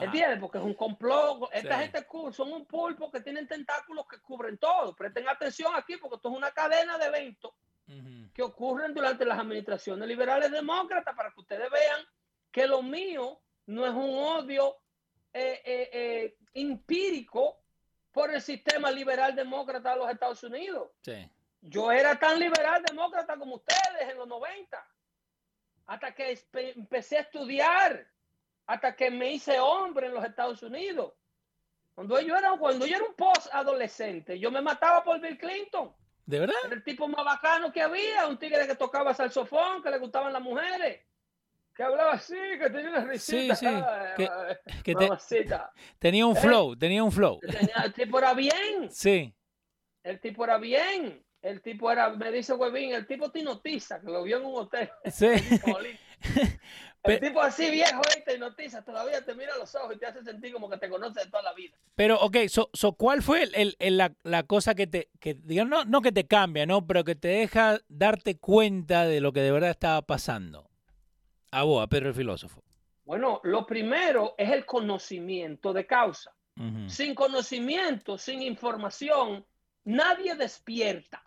¿Entiendes? 0.00 0.38
Porque 0.40 0.58
es 0.58 0.64
un 0.64 0.74
complot. 0.74 1.50
Esta 1.52 1.78
gente 1.78 2.06
son 2.32 2.52
un 2.52 2.66
pulpo 2.66 3.10
que 3.10 3.20
tienen 3.20 3.46
tentáculos 3.46 4.06
que 4.08 4.18
cubren 4.20 4.56
todo. 4.56 4.94
Presten 4.96 5.28
atención 5.28 5.74
aquí 5.76 5.96
porque 5.98 6.16
esto 6.16 6.30
es 6.30 6.36
una 6.36 6.50
cadena 6.52 6.96
de 6.96 7.06
eventos 7.06 7.52
que 8.32 8.42
ocurren 8.42 8.94
durante 8.94 9.26
las 9.26 9.38
administraciones 9.38 10.08
liberales 10.08 10.50
demócratas 10.50 11.14
para 11.14 11.30
que 11.30 11.40
ustedes 11.40 11.70
vean 11.70 12.00
que 12.50 12.66
lo 12.66 12.82
mío 12.82 13.42
no 13.66 13.84
es 13.84 13.92
un 13.92 14.18
odio 14.18 14.78
eh, 15.32 15.60
eh, 15.64 15.90
eh, 15.92 16.36
empírico 16.54 17.63
por 18.14 18.32
el 18.32 18.40
sistema 18.40 18.92
liberal 18.92 19.34
demócrata 19.34 19.90
de 19.90 19.96
los 19.96 20.08
Estados 20.08 20.42
Unidos. 20.44 20.88
Yo 21.60 21.90
era 21.90 22.16
tan 22.16 22.38
liberal 22.38 22.80
demócrata 22.84 23.36
como 23.36 23.56
ustedes 23.56 24.08
en 24.08 24.16
los 24.16 24.28
90, 24.28 24.86
hasta 25.86 26.14
que 26.14 26.38
empecé 26.52 27.18
a 27.18 27.22
estudiar 27.22 28.06
hasta 28.66 28.94
que 28.94 29.10
me 29.10 29.32
hice 29.32 29.58
hombre 29.58 30.06
en 30.06 30.14
los 30.14 30.24
Estados 30.24 30.62
Unidos. 30.62 31.12
Cuando 31.96 32.20
yo 32.20 32.36
era, 32.36 32.56
cuando 32.56 32.86
yo 32.86 32.96
era 32.96 33.04
un 33.04 33.14
post 33.14 33.48
adolescente, 33.52 34.38
yo 34.38 34.50
me 34.52 34.62
mataba 34.62 35.02
por 35.02 35.20
Bill 35.20 35.36
Clinton. 35.36 35.92
¿De 36.24 36.38
verdad? 36.38 36.56
Era 36.66 36.74
el 36.76 36.84
tipo 36.84 37.08
más 37.08 37.24
bacano 37.24 37.72
que 37.72 37.82
había, 37.82 38.28
un 38.28 38.38
tigre 38.38 38.66
que 38.68 38.76
tocaba 38.76 39.12
saxofón, 39.12 39.82
que 39.82 39.90
le 39.90 39.98
gustaban 39.98 40.32
las 40.32 40.40
mujeres, 40.40 41.02
que 41.74 41.82
hablaba 41.82 42.12
así, 42.12 42.36
que 42.58 42.70
tenía 42.70 42.90
una 42.90 43.04
risita. 43.04 43.56
Sí, 43.56 43.66
sí. 43.66 44.26
que, 44.84 44.94
tenía 45.98 46.26
un 46.26 46.36
flow, 46.36 46.74
eh, 46.74 46.76
tenía 46.78 47.02
un 47.02 47.12
flow. 47.12 47.40
el 47.84 47.92
tipo 47.92 48.18
era 48.18 48.34
bien. 48.34 48.90
Sí. 48.90 49.34
El 50.02 50.20
tipo 50.20 50.44
era 50.44 50.58
bien. 50.58 51.24
El 51.42 51.60
tipo 51.60 51.90
era, 51.90 52.08
me 52.10 52.32
dice 52.32 52.54
Webin, 52.54 52.94
el 52.94 53.06
tipo 53.06 53.30
te 53.30 53.42
notiza, 53.42 54.00
que 54.00 54.06
lo 54.06 54.22
vio 54.22 54.38
en 54.38 54.46
un 54.46 54.56
hotel. 54.56 54.90
Sí. 55.10 55.28
El 57.04 57.20
tipo 57.20 57.40
así 57.42 57.70
viejo 57.70 58.00
y 58.18 58.24
te 58.24 58.38
notiza, 58.38 58.82
todavía 58.82 59.22
te 59.22 59.34
mira 59.34 59.56
los 59.58 59.74
ojos 59.74 59.94
y 59.94 59.98
te 59.98 60.06
hace 60.06 60.22
sentir 60.22 60.52
como 60.54 60.70
que 60.70 60.78
te 60.78 60.88
conoce 60.88 61.20
de 61.20 61.26
toda 61.26 61.42
la 61.42 61.52
vida. 61.52 61.76
Pero, 61.94 62.18
ok, 62.18 62.36
so, 62.48 62.92
¿cuál 62.94 63.22
fue 63.22 63.46
el, 63.52 63.76
la, 64.22 64.42
cosa 64.44 64.74
que 64.74 64.86
te, 64.86 65.10
que, 65.20 65.34
digamos, 65.34 65.86
no, 65.86 66.00
que 66.00 66.12
te 66.12 66.26
cambia, 66.26 66.64
¿no? 66.64 66.86
Pero 66.86 67.04
que 67.04 67.14
te 67.14 67.28
deja 67.28 67.78
darte 67.88 68.38
cuenta 68.38 69.04
de 69.04 69.20
lo 69.20 69.34
que 69.34 69.40
de 69.40 69.52
verdad 69.52 69.70
estaba 69.70 70.00
pasando? 70.00 70.70
A 71.54 71.62
vos, 71.62 71.80
a 71.80 71.86
Pedro 71.86 72.08
el 72.08 72.14
filósofo. 72.16 72.64
Bueno, 73.04 73.40
lo 73.44 73.64
primero 73.64 74.34
es 74.36 74.50
el 74.50 74.66
conocimiento 74.66 75.72
de 75.72 75.86
causa. 75.86 76.34
Sin 76.88 77.14
conocimiento, 77.14 78.18
sin 78.18 78.42
información, 78.42 79.44
nadie 79.84 80.34
despierta. 80.34 81.22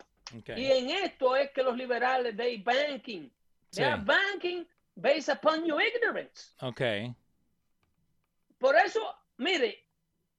Y 0.54 0.66
en 0.66 0.90
esto 0.90 1.34
es 1.34 1.50
que 1.52 1.62
los 1.62 1.76
liberales 1.76 2.36
de 2.36 2.62
banking, 2.62 3.30
de 3.72 3.96
banking 4.04 4.64
based 4.94 5.34
upon 5.34 5.64
your 5.64 5.80
ignorance. 5.82 6.54
Ok. 6.60 6.80
Por 8.58 8.76
eso, 8.76 9.00
mire, 9.38 9.82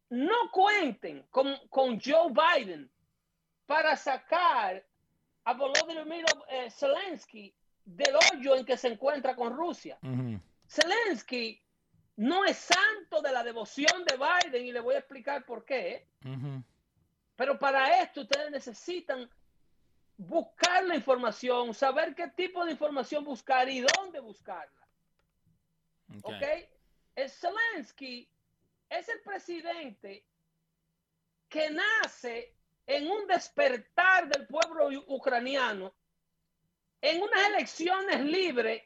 no 0.10 0.52
cuenten 0.52 1.26
con, 1.32 1.56
con 1.70 2.00
Joe 2.00 2.32
Biden 2.32 2.92
para 3.66 3.96
sacar 3.96 4.86
a 5.46 5.54
Volodymyr 5.54 6.26
eh, 6.50 6.70
Zelensky 6.70 7.56
del 7.96 8.16
hoyo 8.16 8.56
en 8.56 8.66
que 8.66 8.78
se 8.78 8.88
encuentra 8.88 9.36
con 9.36 9.56
Rusia. 9.56 9.98
Zelensky 10.68 11.62
no 12.18 12.46
es 12.46 12.58
santo 12.58 13.22
de 13.22 13.32
la 13.32 13.44
devoción 13.44 14.06
de 14.06 14.18
Biden 14.18 14.66
y 14.66 14.72
le 14.72 14.80
voy 14.80 14.96
a 14.96 15.00
explicar 15.00 15.46
por 15.46 15.66
qué. 15.66 16.08
Pero 17.36 17.58
para 17.58 18.02
esto 18.02 18.22
ustedes 18.22 18.52
necesitan 18.52 19.30
buscar 20.18 20.84
la 20.84 20.96
información, 20.96 21.74
saber 21.74 22.14
qué 22.14 22.28
tipo 22.28 22.66
de 22.66 22.72
información 22.72 23.24
buscar 23.24 23.70
y 23.70 23.82
dónde 23.82 24.20
buscarla. 24.20 24.88
¿Ok? 26.24 26.44
El 27.16 27.30
Zelensky 27.30 28.30
es 28.90 29.10
el 29.10 29.22
presidente 29.22 30.26
que 31.48 31.70
nace 31.72 32.54
en 32.86 33.10
un 33.10 33.28
despertar 33.28 34.28
del 34.28 34.46
pueblo 34.48 34.90
ucraniano, 35.08 35.94
en 37.02 37.22
unas 37.22 37.48
elecciones 37.50 38.22
libres 38.22 38.84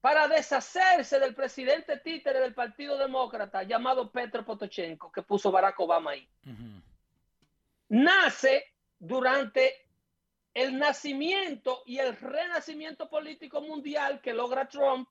para 0.00 0.28
deshacerse 0.28 1.18
del 1.18 1.34
presidente 1.34 1.98
títere 1.98 2.40
del 2.40 2.54
Partido 2.54 2.96
Demócrata 2.96 3.62
llamado 3.64 4.10
Petro 4.10 4.44
Potochenko, 4.44 5.10
que 5.10 5.22
puso 5.22 5.50
Barack 5.50 5.80
Obama 5.80 6.12
ahí. 6.12 6.28
Nace 7.88 8.72
durante 8.98 9.86
el 10.54 10.78
nacimiento 10.78 11.82
y 11.86 11.98
el 11.98 12.16
renacimiento 12.16 13.08
político 13.08 13.60
mundial 13.60 14.20
que 14.20 14.32
logra 14.32 14.68
Trump 14.68 15.08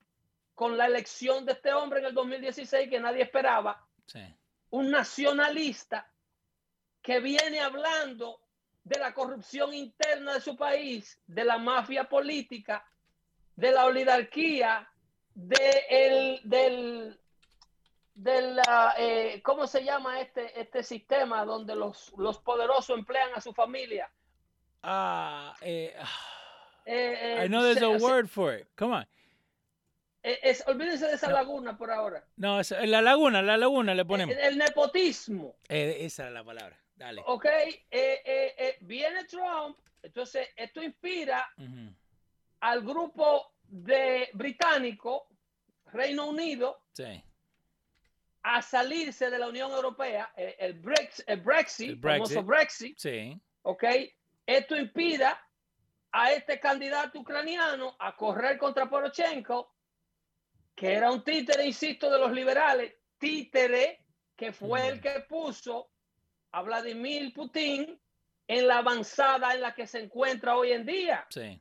con 0.55 0.77
la 0.77 0.85
elección 0.85 1.45
de 1.45 1.51
este 1.51 1.73
hombre 1.73 1.99
en 1.99 2.05
el 2.05 2.13
2016 2.13 2.89
que 2.89 2.99
nadie 2.99 3.23
esperaba. 3.23 3.85
Un 4.69 4.89
nacionalista 4.89 6.09
que 7.01 7.19
viene 7.19 7.59
hablando 7.59 8.39
de 8.85 8.99
la 8.99 9.13
corrupción 9.13 9.73
interna 9.73 10.35
de 10.35 10.41
su 10.41 10.55
país, 10.55 11.19
de 11.27 11.43
la 11.43 11.57
mafia 11.57 12.05
política, 12.05 12.85
de 13.57 13.71
la 13.71 13.85
oligarquía, 13.85 14.87
de 15.33 15.83
el, 15.89 16.41
del, 16.43 17.19
de 18.13 18.41
la, 18.53 18.93
eh, 18.97 19.41
¿cómo 19.43 19.67
se 19.67 19.83
llama 19.83 20.21
este, 20.21 20.57
este 20.61 20.83
sistema 20.83 21.43
donde 21.45 21.75
los, 21.75 22.13
los 22.17 22.37
poderosos 22.39 22.97
emplean 22.97 23.31
a 23.35 23.41
su 23.41 23.53
familia? 23.53 24.09
Ah, 24.83 25.53
eh, 25.61 25.93
Eh, 26.87 27.39
eh, 27.39 27.45
I 27.45 27.47
know 27.47 27.63
there's 27.63 27.81
a 27.81 27.97
word 27.97 28.27
for 28.27 28.53
it. 28.53 28.67
Come 28.75 28.93
on. 28.93 29.07
eh, 30.21 30.39
es- 30.43 30.63
olvídense 30.67 31.07
de 31.07 31.13
esa 31.15 31.31
laguna 31.31 31.75
por 31.75 31.89
ahora. 31.89 32.23
No, 32.37 32.59
es- 32.59 32.69
la 32.69 33.01
laguna, 33.01 33.41
la 33.41 33.57
laguna 33.57 33.95
le 33.95 34.05
ponemos. 34.05 34.35
El, 34.35 34.41
el 34.43 34.57
nepotismo, 34.59 35.55
esa 35.67 36.27
es 36.27 36.31
la 36.33 36.43
palabra. 36.43 36.77
Dale. 36.95 37.21
¿ok? 37.25 37.45
Eh, 37.45 37.81
eh, 37.91 38.55
eh, 38.57 38.77
viene 38.81 39.25
Trump, 39.25 39.77
entonces 40.01 40.47
esto 40.55 40.81
inspira 40.81 41.49
al 42.61 42.81
grupo 42.81 43.53
de 43.63 44.29
británico, 44.33 45.27
Reino 45.87 46.27
Unido, 46.27 46.83
Sí. 46.93 47.21
a 48.43 48.61
salirse 48.61 49.29
de 49.29 49.39
la 49.39 49.47
Unión 49.49 49.71
Europea, 49.71 50.31
el, 50.37 50.81
Brex- 50.81 51.23
el 51.27 51.41
Brexit, 51.41 51.89
El 51.89 51.95
Brexit. 51.97 52.35
famoso 52.35 52.43
Brexit, 52.43 52.97
Sí. 52.97 53.41
¿ok? 53.63 53.83
Esto 54.45 54.77
inspira 54.77 55.41
a 56.11 56.31
este 56.31 56.59
candidato 56.59 57.19
ucraniano 57.19 57.95
a 57.99 58.15
correr 58.15 58.57
contra 58.57 58.89
Poroshenko, 58.89 59.75
que 60.75 60.93
era 60.93 61.11
un 61.11 61.23
títere, 61.23 61.65
insisto, 61.65 62.09
de 62.09 62.19
los 62.19 62.31
liberales, 62.31 62.93
títere 63.17 64.05
que 64.35 64.51
fue 64.53 64.87
el 64.87 65.01
que 65.01 65.21
puso 65.21 65.89
a 66.55 66.61
Vladimir 66.61 67.33
Putin 67.33 67.99
en 68.47 68.67
la 68.67 68.77
avanzada 68.77 69.53
en 69.53 69.59
la 69.59 69.73
que 69.73 69.85
se 69.87 69.99
encuentra 69.99 70.55
hoy 70.55 70.71
en 70.71 70.85
día. 70.85 71.25
Sí. 71.29 71.59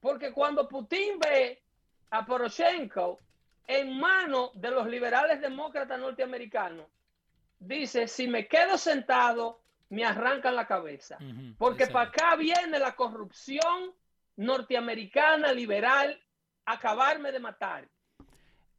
Porque 0.00 0.32
cuando 0.32 0.68
Putin 0.68 1.20
ve 1.20 1.62
a 2.10 2.26
Poroshenko 2.26 3.20
en 3.68 4.00
manos 4.00 4.50
de 4.54 4.68
los 4.68 4.88
liberales 4.88 5.40
demócratas 5.40 5.96
norteamericanos, 6.00 6.88
dice, 7.60 8.08
si 8.08 8.26
me 8.26 8.48
quedo 8.48 8.76
sentado, 8.76 9.62
me 9.90 10.04
arrancan 10.04 10.56
la 10.56 10.66
cabeza. 10.66 11.18
Porque 11.56 11.86
para 11.86 12.08
acá 12.08 12.34
viene 12.34 12.80
la 12.80 12.96
corrupción 12.96 13.94
norteamericana 14.34 15.52
liberal 15.52 16.20
a 16.64 16.72
acabarme 16.72 17.30
de 17.30 17.38
matar. 17.38 17.88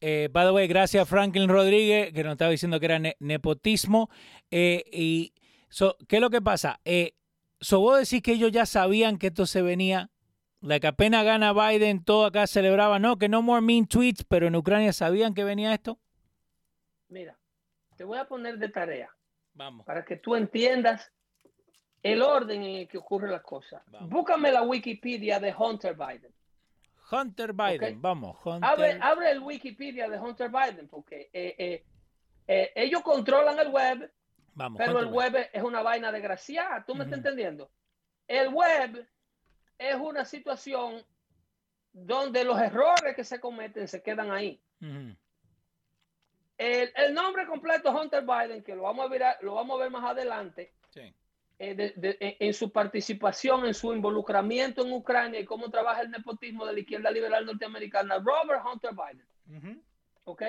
Eh, 0.05 0.27
by 0.33 0.45
the 0.45 0.51
way, 0.51 0.67
gracias 0.67 1.01
a 1.01 1.05
Franklin 1.05 1.47
Rodríguez, 1.47 2.11
que 2.11 2.25
nos 2.25 2.33
estaba 2.33 2.51
diciendo 2.51 2.77
que 2.77 2.87
era 2.87 2.99
ne- 2.99 3.15
nepotismo. 3.19 4.09
Eh, 4.51 4.83
y 4.91 5.33
so, 5.69 5.95
¿qué 6.09 6.17
es 6.17 6.21
lo 6.21 6.29
que 6.29 6.41
pasa? 6.41 6.81
Eh, 6.83 7.13
so, 7.61 7.79
vos 7.79 7.97
decís 7.99 8.21
que 8.21 8.33
ellos 8.33 8.51
ya 8.51 8.65
sabían 8.65 9.17
que 9.17 9.27
esto 9.27 9.45
se 9.45 9.61
venía. 9.61 10.09
La 10.59 10.81
que 10.81 10.87
apenas 10.87 11.23
gana 11.23 11.53
Biden, 11.53 12.03
todo 12.03 12.25
acá 12.25 12.47
celebraba, 12.47 12.99
no, 12.99 13.17
que 13.17 13.29
no 13.29 13.41
more 13.41 13.61
mean 13.61 13.87
tweets, 13.87 14.25
pero 14.25 14.47
en 14.47 14.57
Ucrania 14.57 14.91
sabían 14.91 15.33
que 15.33 15.45
venía 15.45 15.73
esto. 15.73 15.99
Mira, 17.07 17.37
te 17.95 18.03
voy 18.03 18.17
a 18.17 18.27
poner 18.27 18.57
de 18.57 18.67
tarea 18.67 19.09
Vamos. 19.53 19.85
para 19.85 20.03
que 20.03 20.17
tú 20.17 20.35
entiendas 20.35 21.13
el 22.01 22.21
orden 22.21 22.61
en 22.61 22.75
el 22.75 22.87
que 22.89 22.97
ocurren 22.97 23.31
las 23.31 23.43
cosas. 23.43 23.81
Búscame 24.01 24.51
la 24.51 24.63
Wikipedia 24.63 25.39
de 25.39 25.55
Hunter 25.57 25.95
Biden. 25.95 26.33
Hunter 27.11 27.53
Biden, 27.53 28.01
vamos. 28.01 28.37
Hunter. 28.43 28.69
Abre, 28.69 28.99
abre 29.01 29.31
el 29.31 29.39
Wikipedia 29.39 30.09
de 30.09 30.19
Hunter 30.19 30.49
Biden, 30.49 30.87
porque 30.87 31.29
eh, 31.33 31.55
eh, 31.57 31.85
eh, 32.47 32.71
ellos 32.75 33.01
controlan 33.01 33.59
el 33.59 33.69
web, 33.69 34.11
vamos. 34.53 34.77
pero 34.77 34.91
Hunter 34.91 35.07
el 35.07 35.09
Biden. 35.11 35.33
web 35.33 35.49
es 35.53 35.63
una 35.63 35.81
vaina 35.81 36.11
desgraciada. 36.11 36.83
¿Tú 36.85 36.95
me 36.95 37.03
estás 37.03 37.17
entendiendo? 37.17 37.69
El 38.27 38.49
web 38.49 39.07
es 39.77 39.95
una 39.95 40.25
situación 40.25 41.03
donde 41.91 42.43
los 42.43 42.59
errores 42.59 43.15
que 43.15 43.23
se 43.23 43.39
cometen 43.39 43.87
se 43.87 44.01
quedan 44.01 44.31
ahí. 44.31 44.61
El 46.57 47.13
nombre 47.13 47.45
completo 47.45 47.91
Hunter 47.91 48.23
Biden, 48.23 48.63
que 48.63 48.75
lo 48.75 48.83
vamos 48.83 49.05
a 49.05 49.09
ver, 49.09 49.23
lo 49.41 49.55
vamos 49.55 49.77
a 49.77 49.83
ver 49.83 49.91
más 49.91 50.03
adelante, 50.03 50.73
Sí. 50.89 51.13
Eh, 51.65 51.75
de- 51.75 51.93
de- 51.95 52.17
en, 52.39 52.53
su 52.53 52.71
participación, 52.71 53.65
en 53.65 53.73
su 53.73 53.93
involucramiento 53.93 54.85
en 54.85 54.91
Ucrania 54.91 55.39
y 55.39 55.45
cómo 55.45 55.69
trabaja 55.69 56.01
el 56.01 56.11
nepotismo 56.11 56.65
de 56.65 56.73
la 56.73 56.79
izquierda 56.79 57.09
liberal 57.11 57.45
norteamericana, 57.45 58.17
Robert 58.19 58.61
Hunter 58.65 58.91
Biden. 58.91 59.27
Ujú. 59.57 59.81
¿ok? 60.25 60.43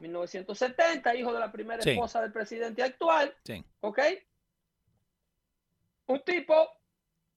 1970, 0.00 1.14
hijo 1.14 1.32
de 1.32 1.40
la 1.40 1.52
primera 1.52 1.82
Sí. 1.82 1.90
esposa 1.90 2.20
del 2.22 2.32
presidente 2.32 2.82
actual, 2.82 3.34
Sí. 3.44 3.64
¿ok? 3.80 3.98
Un 6.06 6.20
tipo, 6.24 6.68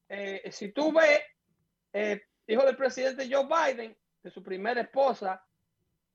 eh, 0.10 0.49
si 0.51 0.71
tú 0.71 0.91
ves, 0.91 1.21
eh, 1.93 2.21
hijo 2.47 2.65
del 2.65 2.75
presidente 2.75 3.29
Joe 3.31 3.45
Biden, 3.45 3.95
de 4.23 4.31
su 4.31 4.43
primera 4.43 4.81
esposa, 4.81 5.43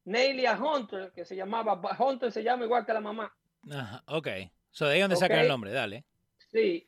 Nelia 0.04 0.54
Hunter, 0.60 1.12
que 1.14 1.24
se 1.24 1.36
llamaba, 1.36 1.80
Hunter 1.98 2.32
se 2.32 2.42
llama 2.42 2.64
igual 2.64 2.84
que 2.84 2.92
la 2.92 3.00
mamá, 3.00 3.32
Ajá, 3.70 4.02
ok. 4.06 4.28
So, 4.72 4.86
de 4.86 4.94
ahí 4.94 5.00
donde 5.00 5.14
sacan 5.16 5.36
Ok. 5.38 5.42
el 5.42 5.48
nombre, 5.48 5.70
dale. 5.72 6.04
Sí, 6.52 6.86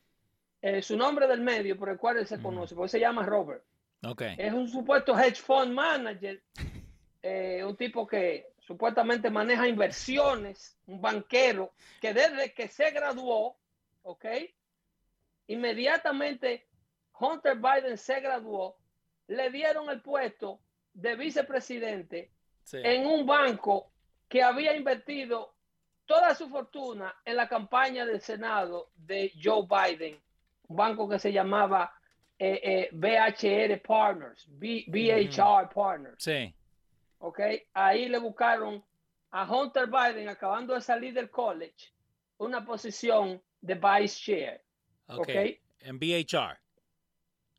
eh, 0.63 0.83
su 0.83 0.97
nombre 0.97 1.27
del 1.27 1.41
medio 1.41 1.77
por 1.79 1.89
el 1.89 1.99
cual 1.99 2.19
él 2.19 2.27
se 2.27 2.35
Ujú. 2.37 2.45
conoce, 2.45 2.75
porque 2.75 2.91
se 2.91 3.01
llama 3.01 3.25
Robert. 3.25 3.63
Ok. 4.03 4.23
Es 4.37 4.53
un 4.53 4.69
supuesto 4.69 5.19
hedge 5.19 5.37
fund 5.41 5.73
manager, 5.73 6.43
eh, 7.23 7.65
un 7.65 7.77
tipo 7.77 8.07
que 8.07 8.53
supuestamente 8.61 9.31
maneja 9.31 9.67
inversiones, 9.69 10.77
un 10.87 11.01
banquero 11.01 11.73
que 12.01 12.13
desde 12.15 12.53
que 12.53 12.69
se 12.69 12.91
graduó, 12.91 13.57
¿ok? 14.03 14.25
Inmediatamente 15.49 16.67
Hunter 17.19 17.57
Biden 17.57 17.99
se 17.99 18.21
graduó, 18.21 18.77
le 19.29 19.51
dieron 19.51 19.89
el 19.91 20.01
puesto 20.01 20.61
de 20.95 21.17
vicepresidente 21.17 22.31
Sí. 22.65 22.79
en 22.83 23.07
un 23.07 23.27
banco 23.27 23.91
que 24.29 24.43
había 24.43 24.75
invertido 24.75 25.54
toda 26.07 26.35
su 26.35 26.49
fortuna 26.49 27.15
en 27.25 27.37
la 27.37 27.49
campaña 27.49 28.05
del 28.07 28.21
Senado 28.21 28.91
de 28.95 29.33
Joe 29.43 29.67
Biden, 29.69 30.21
un 30.69 30.77
banco 30.77 31.09
que 31.09 31.19
se 31.19 31.33
llamaba 31.33 31.93
eh, 32.39 32.61
eh, 32.63 32.89
BHR 32.93 33.81
Partners, 33.81 34.47
B- 34.51 34.85
BHR 34.89 35.69
Partners, 35.73 36.17
Sí. 36.19 36.55
¿ok? 37.19 37.41
Ahí 37.73 38.09
le 38.09 38.19
buscaron 38.19 38.85
a 39.31 39.45
Hunter 39.51 39.87
Biden, 39.89 40.29
acabando 40.29 40.75
de 40.75 40.81
salir 40.81 41.15
del 41.15 41.31
college, 41.31 41.93
una 42.39 42.65
posición 42.65 43.43
de 43.61 43.75
vice 43.75 44.21
chair, 44.25 44.65
Ok. 45.07 45.21
¿ok? 45.21 45.29
En 45.81 45.99
BHR. 45.99 46.59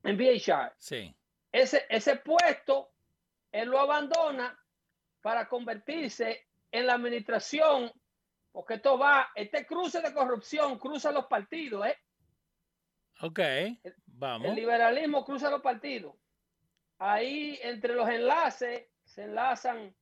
En 0.04 0.18
BHR. 0.18 0.74
Sí. 0.78 1.16
ese, 1.52 1.86
ese 1.90 2.18
puesto, 2.18 2.92
él 3.52 3.70
lo 3.70 3.80
abandona 3.80 4.58
para 5.22 5.48
convertirse 5.48 6.48
en 6.72 6.86
la 6.88 6.94
administración, 6.96 7.92
porque 8.56 8.76
esto 8.76 8.98
va, 8.98 9.32
este 9.36 9.66
cruce 9.66 10.00
de 10.00 10.14
corrupción 10.14 10.80
cruza 10.80 11.12
los 11.12 11.26
partidos, 11.26 11.88
¿eh? 11.88 11.98
Ok. 13.20 13.40
Vamos. 14.06 14.48
El 14.48 14.56
liberalismo 14.56 15.26
cruza 15.26 15.52
los 15.52 15.62
partidos. 15.62 16.16
Ahí 16.98 17.60
entre 17.62 17.94
los 17.94 18.08
enlaces 18.08 18.88
se 19.04 19.24
enlazan 19.24 19.94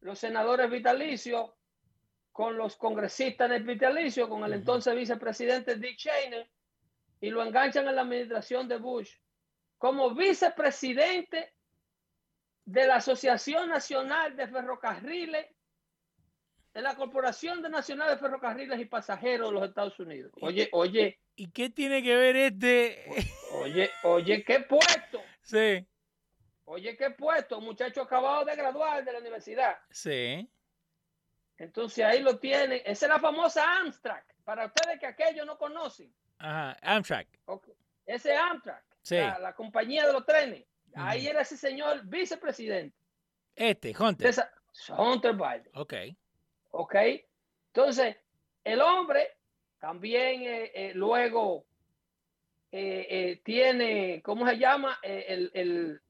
los 0.00 0.18
senadores 0.18 0.68
vitalicios 0.68 1.52
con 2.32 2.58
los 2.58 2.74
congresistas 2.74 3.48
del 3.48 3.62
vitalicio, 3.62 4.28
con 4.28 4.42
el 4.42 4.54
entonces 4.54 4.92
vicepresidente 4.96 5.76
Dick 5.76 5.96
Cheney, 5.96 6.50
y 7.20 7.30
lo 7.30 7.44
enganchan 7.44 7.86
en 7.86 7.94
la 7.94 8.02
administración 8.02 8.66
de 8.66 8.78
Bush 8.78 9.14
como 9.78 10.12
vicepresidente 10.16 11.54
de 12.64 12.86
la 12.88 12.96
Asociación 12.96 13.68
Nacional 13.68 14.34
de 14.34 14.48
Ferrocarriles, 14.48 15.46
de 16.74 16.82
la 16.82 16.94
Corporación 16.96 17.62
de 17.62 17.70
Nacional 17.70 18.10
de 18.10 18.16
Ferrocarriles 18.18 18.78
y 18.80 18.84
Pasajeros 18.84 19.48
de 19.50 19.54
los 19.54 19.68
Estados 19.68 19.98
Unidos. 20.00 20.32
Oye, 20.40 20.68
oye, 20.72 21.20
¿Y 21.36 21.50
qué 21.50 21.70
tiene 21.70 22.02
que 22.02 22.14
ver 22.16 22.36
este? 22.36 23.04
oye, 23.52 23.90
oye, 24.02 24.44
qué 24.44 24.60
puesto. 24.60 25.22
sí. 25.42 25.86
Oye, 26.66 26.96
qué 26.96 27.10
puesto, 27.10 27.60
muchacho 27.60 28.02
acabado 28.02 28.44
de 28.44 28.56
graduar 28.56 29.04
de 29.04 29.12
la 29.12 29.18
universidad. 29.18 29.76
Sí. 29.90 30.48
Entonces 31.58 32.04
ahí 32.04 32.22
lo 32.22 32.38
tienen. 32.38 32.80
Esa 32.84 33.06
es 33.06 33.10
la 33.12 33.20
famosa 33.20 33.78
Amtrak. 33.78 34.24
Para 34.44 34.66
ustedes 34.66 34.98
que 34.98 35.06
aquello 35.06 35.44
no 35.44 35.56
conocen. 35.58 36.12
Ajá. 36.38 36.76
Amtrak. 36.82 37.28
Ok. 37.44 37.68
Ese 38.06 38.32
es 38.34 38.40
Amtrak. 38.40 38.82
Sí. 39.02 39.16
La, 39.16 39.38
la 39.38 39.54
compañía 39.54 40.06
de 40.06 40.12
los 40.12 40.24
trenes. 40.24 40.64
Ahí 40.94 41.26
era 41.26 41.42
ese 41.42 41.56
señor 41.56 42.04
vicepresidente. 42.06 42.96
Este, 43.54 43.94
Hunter. 43.98 44.28
esa- 44.28 44.50
Hunter 44.96 45.34
Biden. 45.34 45.68
Ok. 45.74 45.94
¿Ok? 46.76 46.94
Entonces, 47.68 48.16
el 48.64 48.80
hombre 48.80 49.28
también 49.78 50.42
eh, 50.42 50.72
eh, 50.74 50.92
luego 50.94 51.66
eh, 52.72 53.06
eh, 53.08 53.40
tiene, 53.44 54.20
¿cómo 54.22 54.46
se 54.48 54.58
llama? 54.58 54.98
El, 55.02 55.50
el- 55.54 56.00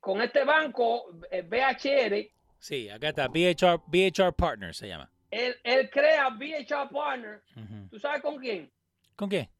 con 0.00 0.22
este 0.22 0.44
banco, 0.44 1.12
BHR, 1.12 2.30
Sí, 2.58 2.88
acá 2.88 3.10
está. 3.10 3.28
BHR, 3.28 3.82
BHR 3.86 4.32
Partner 4.34 4.74
se 4.74 4.88
llama. 4.88 5.10
él, 5.30 5.54
él 5.62 5.90
crea 5.90 6.30
BHR 6.30 6.88
Partner. 6.90 7.42
Ujú. 7.54 7.88
¿Tú 7.90 7.98
sabes 8.00 8.22
con 8.22 8.38
quién? 8.38 8.72
¿Con 9.14 9.28
qué? 9.28 9.50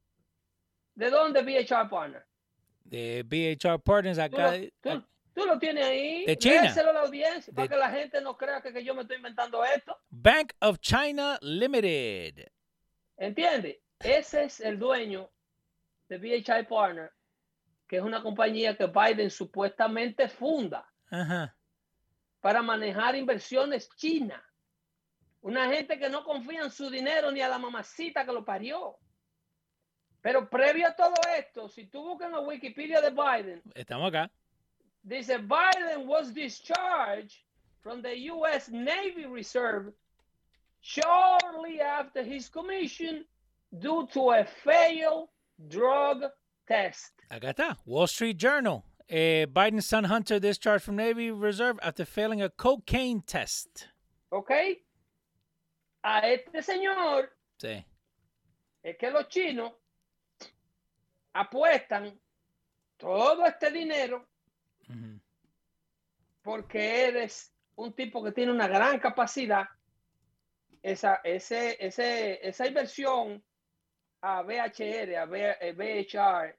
¿De 0.95 1.11
dónde 1.11 1.41
VHR 1.43 1.87
Partner? 1.89 2.25
De 2.83 3.21
BHR 3.23 3.79
Partners 3.83 4.17
acá. 4.17 4.53
tú- 4.81 5.03
tú 5.35 5.45
lo 5.45 5.59
tienes 5.59 5.85
ahí. 5.85 6.25
De 6.25 6.37
China. 6.37 6.63
Léeselo 6.63 6.89
a 6.89 6.93
la 6.93 7.01
audiencia 7.01 7.51
De- 7.51 7.55
para 7.55 7.67
que 7.67 7.75
la 7.75 7.89
gente 7.91 8.21
no 8.21 8.35
crea 8.37 8.61
que, 8.61 8.73
que 8.73 8.83
yo 8.83 8.95
me 8.95 9.01
estoy 9.03 9.17
inventando 9.17 9.63
esto. 9.63 9.95
Bank 10.09 10.53
of 10.61 10.79
China 10.79 11.37
Limited. 11.41 12.47
¿Entiendes? 13.17 13.77
Ese 13.99 14.45
es 14.45 14.59
el 14.59 14.79
dueño 14.79 15.29
de 16.09 16.17
VHI 16.17 16.65
Partner, 16.67 17.11
que 17.87 17.97
es 17.97 18.01
una 18.03 18.21
compañía 18.23 18.75
que 18.75 18.87
Biden 18.87 19.29
supuestamente 19.29 20.27
funda 20.29 20.87
Ajá. 21.09 21.55
para 22.41 22.61
manejar 22.61 23.15
inversiones 23.15 23.89
chinas. 23.95 24.41
Una 25.41 25.69
gente 25.69 25.99
que 25.99 26.09
no 26.09 26.23
confía 26.23 26.61
en 26.61 26.71
su 26.71 26.89
dinero 26.89 27.31
ni 27.31 27.39
a 27.41 27.47
la 27.47 27.59
mamacita 27.59 28.25
que 28.25 28.33
lo 28.33 28.43
parió. 28.43 28.97
Pero 30.21 30.49
previo 30.49 30.87
a 30.87 30.95
todo 30.95 31.13
esto, 31.37 31.69
si 31.69 31.85
tú 31.85 32.01
buscas 32.03 32.27
en 32.27 32.33
la 32.33 32.39
Wikipedia 32.39 32.99
de 32.99 33.11
Biden, 33.11 33.61
Estamos 33.75 34.09
acá. 34.09 34.31
Dice 35.07 35.37
Biden 35.47 36.05
was 36.05 36.31
discharged 36.31 37.37
from 37.81 38.01
the 38.01 38.17
U.S. 38.33 38.69
Navy 38.69 39.25
Reserve 39.25 39.93
shortly 40.81 41.81
after 41.81 42.23
his 42.23 42.49
commission 42.49 43.25
due 43.79 44.07
to 44.13 44.31
a 44.31 44.45
failed 44.63 45.29
drug 45.67 46.23
test. 46.67 47.11
Está. 47.31 47.77
Wall 47.85 48.07
Street 48.07 48.37
Journal. 48.37 48.83
Eh, 49.09 49.45
Biden's 49.45 49.85
son 49.85 50.05
Hunter 50.05 50.39
discharged 50.39 50.83
from 50.83 50.95
Navy 50.95 51.29
Reserve 51.31 51.77
after 51.83 52.05
failing 52.05 52.41
a 52.41 52.49
cocaine 52.49 53.21
test. 53.21 53.87
Okay. 54.31 54.79
A 56.03 56.21
este 56.25 56.61
señor 56.61 57.25
Sí. 57.61 57.83
es 58.83 58.95
que 58.99 59.09
los 59.11 59.27
chinos 59.29 59.71
apuestan 61.33 62.19
todo 62.97 63.45
este 63.45 63.71
dinero 63.71 64.25
Porque 66.41 67.05
eres 67.07 67.51
un 67.75 67.93
tipo 67.93 68.23
que 68.23 68.31
tiene 68.31 68.51
una 68.51 68.67
gran 68.67 68.99
capacidad. 68.99 69.65
Esa, 70.83 71.15
ese, 71.23 71.83
ese, 71.83 72.47
esa 72.47 72.67
inversión 72.67 73.43
a 74.21 74.41
VHR, 74.43 75.17
a 75.17 75.25
V- 75.25 75.57
eh, 75.59 75.73
VHR, 75.73 76.55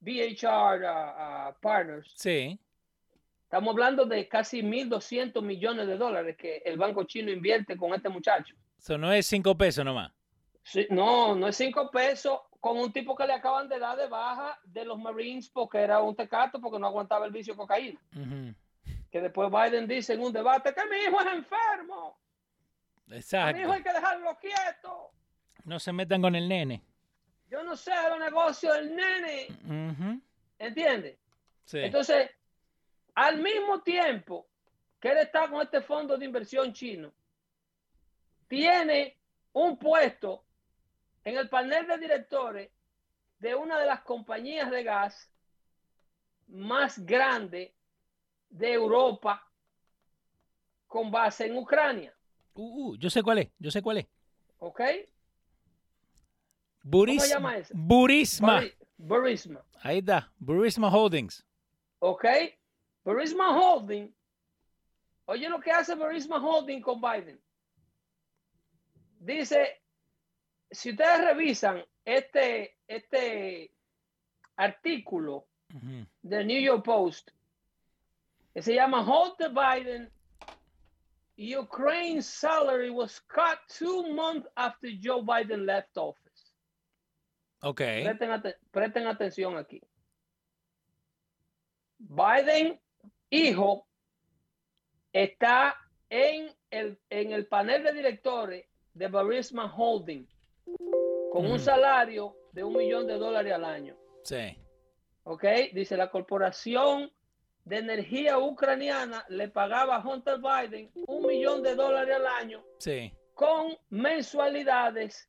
VHR 0.00 0.84
a- 0.86 1.46
a 1.48 1.52
Partners, 1.60 2.12
Sí. 2.16 2.58
estamos 3.44 3.72
hablando 3.72 4.04
de 4.06 4.26
casi 4.28 4.62
1.200 4.62 5.42
millones 5.44 5.86
de 5.86 5.96
dólares 5.96 6.36
que 6.36 6.62
el 6.64 6.76
banco 6.78 7.04
chino 7.04 7.30
invierte 7.30 7.76
con 7.76 7.94
este 7.94 8.08
muchacho. 8.08 8.56
Eso 8.76 8.98
no 8.98 9.12
es 9.12 9.26
cinco 9.26 9.56
pesos 9.56 9.84
nomás. 9.84 10.12
Sí, 10.64 10.86
no, 10.90 11.34
no 11.36 11.46
es 11.48 11.56
cinco 11.56 11.90
pesos 11.90 12.40
con 12.60 12.76
un 12.78 12.92
tipo 12.92 13.16
que 13.16 13.26
le 13.26 13.32
acaban 13.32 13.68
de 13.68 13.78
dar 13.78 13.96
de 13.96 14.06
baja 14.06 14.58
de 14.64 14.84
los 14.84 14.98
Marines 14.98 15.48
porque 15.48 15.78
era 15.78 16.00
un 16.00 16.14
tecato 16.14 16.60
porque 16.60 16.78
no 16.78 16.86
aguantaba 16.86 17.24
el 17.26 17.32
vicio 17.32 17.54
de 17.54 17.58
cocaína. 17.58 18.00
Que 19.10 19.20
después 19.20 19.50
Biden 19.50 19.88
dice 19.88 20.12
en 20.14 20.20
un 20.20 20.32
debate 20.32 20.74
que 20.74 20.84
mi 20.86 20.96
hijo 20.98 21.20
es 21.20 21.26
enfermo, 21.34 22.18
a 23.06 23.10
mi 23.10 23.16
hijo 23.16 23.72
hay 23.72 23.80
Exacto. 23.80 23.82
que 23.82 23.92
dejarlo 23.92 24.38
quieto. 24.38 25.10
No 25.64 25.78
se 25.80 25.92
metan 25.92 26.22
con 26.22 26.34
el 26.36 26.48
nene. 26.48 26.82
Yo 27.48 27.64
no 27.64 27.76
sé 27.76 27.90
los 28.08 28.18
negocios 28.20 28.74
del 28.74 28.94
nene, 28.94 29.46
Ujú. 29.64 30.20
¿entiendes? 30.58 31.18
Sí. 31.64 31.78
Entonces, 31.78 32.30
al 33.14 33.38
mismo 33.42 33.80
tiempo 33.82 34.46
que 35.00 35.08
él 35.10 35.18
está 35.18 35.48
con 35.48 35.60
este 35.62 35.80
fondo 35.80 36.16
de 36.16 36.24
inversión 36.26 36.72
chino, 36.72 37.10
tiene 38.46 39.16
un 39.52 39.76
puesto 39.78 40.44
en 41.24 41.36
el 41.36 41.48
panel 41.48 41.86
de 41.86 41.98
directores 41.98 42.70
de 43.38 43.54
una 43.54 43.78
de 43.80 43.86
las 43.86 44.00
compañías 44.02 44.70
de 44.70 44.82
gas 44.82 45.30
más 46.48 46.98
grande 47.04 47.74
de 48.48 48.72
Europa 48.72 49.46
con 50.86 51.10
base 51.10 51.46
en 51.46 51.56
Ucrania. 51.56 52.12
Uh, 52.54 52.90
uh, 52.90 52.96
yo 52.96 53.08
sé 53.08 53.22
cuál 53.22 53.38
es. 53.38 53.48
Yo 53.58 53.70
sé 53.70 53.80
cuál 53.80 53.98
es. 53.98 54.06
¿Ok? 54.58 54.80
Buris- 56.82 57.28
llama 57.28 57.56
ese? 57.58 57.72
Burisma. 57.76 58.60
Buri- 58.62 58.74
Burisma. 58.96 59.64
Ahí 59.82 59.98
está. 59.98 60.30
Burisma 60.38 60.88
Holdings. 60.92 61.44
¿Ok? 62.00 62.24
Burisma 63.04 63.56
Holding. 63.58 64.14
Oye 65.26 65.48
lo 65.48 65.60
que 65.60 65.70
hace 65.70 65.94
Burisma 65.94 66.36
Holding 66.44 66.80
con 66.82 67.00
Biden. 67.00 67.40
Dice, 69.20 69.79
si 70.70 70.90
ustedes 70.90 71.24
revisan 71.24 71.84
este, 72.04 72.76
este 72.86 73.72
artículo 74.56 75.46
Ujú. 75.74 76.06
del 76.22 76.46
New 76.46 76.60
York 76.60 76.84
Post, 76.84 77.30
que 78.54 78.62
se 78.62 78.74
llama 78.74 79.00
Hunter 79.02 79.50
Biden, 79.50 80.10
Ukraine's 81.36 82.26
salary 82.26 82.90
was 82.90 83.20
cut 83.20 83.58
two 83.78 84.12
months 84.12 84.46
after 84.56 84.90
Joe 85.00 85.22
Biden 85.22 85.64
left 85.64 85.96
office. 85.96 86.52
Ok. 87.62 87.78
Presten, 87.80 88.30
ate- 88.30 88.56
presten 88.70 89.06
atención 89.06 89.56
aquí. 89.56 89.80
Biden, 91.98 92.80
hijo, 93.30 93.86
está 95.12 95.76
en 96.08 96.50
el, 96.70 96.98
en 97.10 97.32
el 97.32 97.46
panel 97.46 97.82
de 97.84 97.92
directores 97.92 98.66
de 98.94 99.06
Burisma 99.08 99.66
Holding 99.66 100.26
con 101.30 101.46
un 101.50 101.58
salario 101.60 102.34
de 102.52 102.64
un 102.64 102.76
millón 102.76 103.06
de 103.06 103.16
dólares 103.18 103.52
al 103.52 103.64
año. 103.64 103.96
Sí. 104.24 104.56
¿Ok? 105.24 105.44
Dice 105.72 105.96
la 105.96 106.10
corporación 106.10 107.10
de 107.64 107.78
energía 107.78 108.38
ucraniana 108.38 109.24
le 109.28 109.48
pagaba 109.48 109.96
a 109.96 110.06
Hunter 110.06 110.38
Biden 110.38 110.90
un 111.06 111.26
millón 111.26 111.62
de 111.62 111.74
dólares 111.74 112.16
al 112.16 112.26
año 112.26 112.62
Sí. 112.78 113.12
con 113.34 113.76
mensualidades 113.90 115.28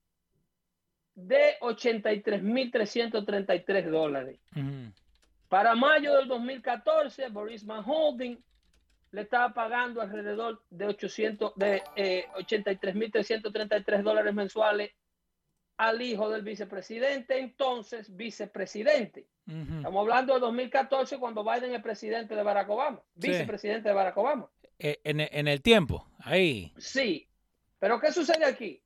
de 1.14 1.56
83.333 1.62 3.90
dólares. 3.90 4.40
Para 5.50 5.76
mayo 5.76 6.16
del 6.16 6.28
2014, 6.28 7.30
Borisman 7.30 7.84
Holding 7.86 8.38
le 9.12 9.22
estaba 9.22 9.54
pagando 9.54 10.02
alrededor 10.02 10.64
de 10.70 10.88
800 10.88 11.54
de 11.58 11.84
eh, 11.98 12.26
83.333 12.36 14.02
dólares 14.04 14.34
mensuales 14.34 14.92
al 15.82 16.00
hijo 16.00 16.30
del 16.30 16.44
vicepresidente, 16.44 17.40
entonces 17.40 18.16
vicepresidente. 18.16 19.26
Estamos 19.48 20.02
hablando 20.02 20.36
de 20.36 20.40
2014 20.40 21.18
cuando 21.18 21.44
Biden 21.44 21.74
es 21.74 21.82
presidente 21.82 22.36
de 22.36 22.44
Barack 22.44 22.70
Obama, 22.70 23.02
Sí. 23.20 23.30
vicepresidente 23.30 23.90
de 23.90 23.96
Barack 23.96 24.16
Obama. 24.16 24.48
Eh, 24.78 25.00
en, 25.04 25.20
en 25.22 25.48
el 25.48 25.64
tiempo. 25.64 26.08
Ahí. 26.20 26.72
Sí, 26.78 27.28
pero 27.80 28.00
¿qué 28.00 28.12
sucede 28.12 28.46
aquí? 28.46 28.80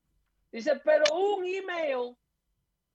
Dice, 0.54 0.80
pero 0.86 1.04
un 1.14 1.46
email 1.46 2.16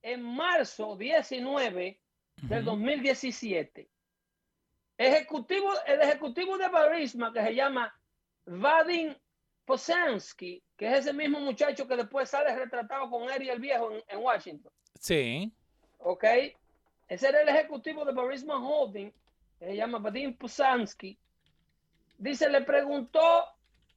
en 0.01 0.23
marzo 0.23 0.97
19 0.97 2.01
del 2.41 2.61
Ujú. 2.63 2.71
2017. 2.71 3.87
Ejecutivo, 4.97 5.71
el 5.85 6.01
ejecutivo 6.01 6.57
de 6.57 6.69
Barisma, 6.69 7.31
que 7.31 7.43
se 7.43 7.53
llama 7.53 7.93
Vadim 8.45 9.13
Posansky, 9.65 10.63
que 10.75 10.87
es 10.87 10.99
ese 10.99 11.13
mismo 11.13 11.39
muchacho 11.39 11.87
que 11.87 11.95
después 11.95 12.29
sale 12.29 12.55
retratado 12.55 13.09
con 13.09 13.29
Eri 13.29 13.49
el 13.49 13.59
Viejo 13.59 13.91
en, 13.91 14.03
en 14.07 14.19
Washington. 14.19 14.71
Sí. 14.99 15.51
¿Ok? 15.99 16.23
Ese 17.07 17.27
era 17.27 17.41
el 17.41 17.49
ejecutivo 17.49 18.05
de 18.05 18.13
Barisma 18.13 18.55
Holding, 18.55 19.11
que 19.59 19.65
se 19.65 19.75
llama 19.75 19.99
Vadim 19.99 20.35
Posansky. 20.35 21.17
Dice, 22.17 22.49
le 22.49 22.61
preguntó, 22.61 23.45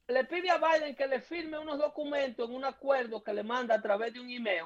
le 0.07 0.23
pide 0.25 0.49
a 0.49 0.57
Biden 0.57 0.95
que 0.95 1.07
le 1.07 1.21
firme 1.21 1.57
unos 1.57 1.77
documentos 1.77 2.49
en 2.49 2.55
un 2.55 2.65
acuerdo 2.65 3.23
que 3.23 3.33
le 3.33 3.43
manda 3.43 3.75
a 3.75 3.81
través 3.81 4.13
de 4.13 4.19
un 4.19 4.29
email 4.29 4.65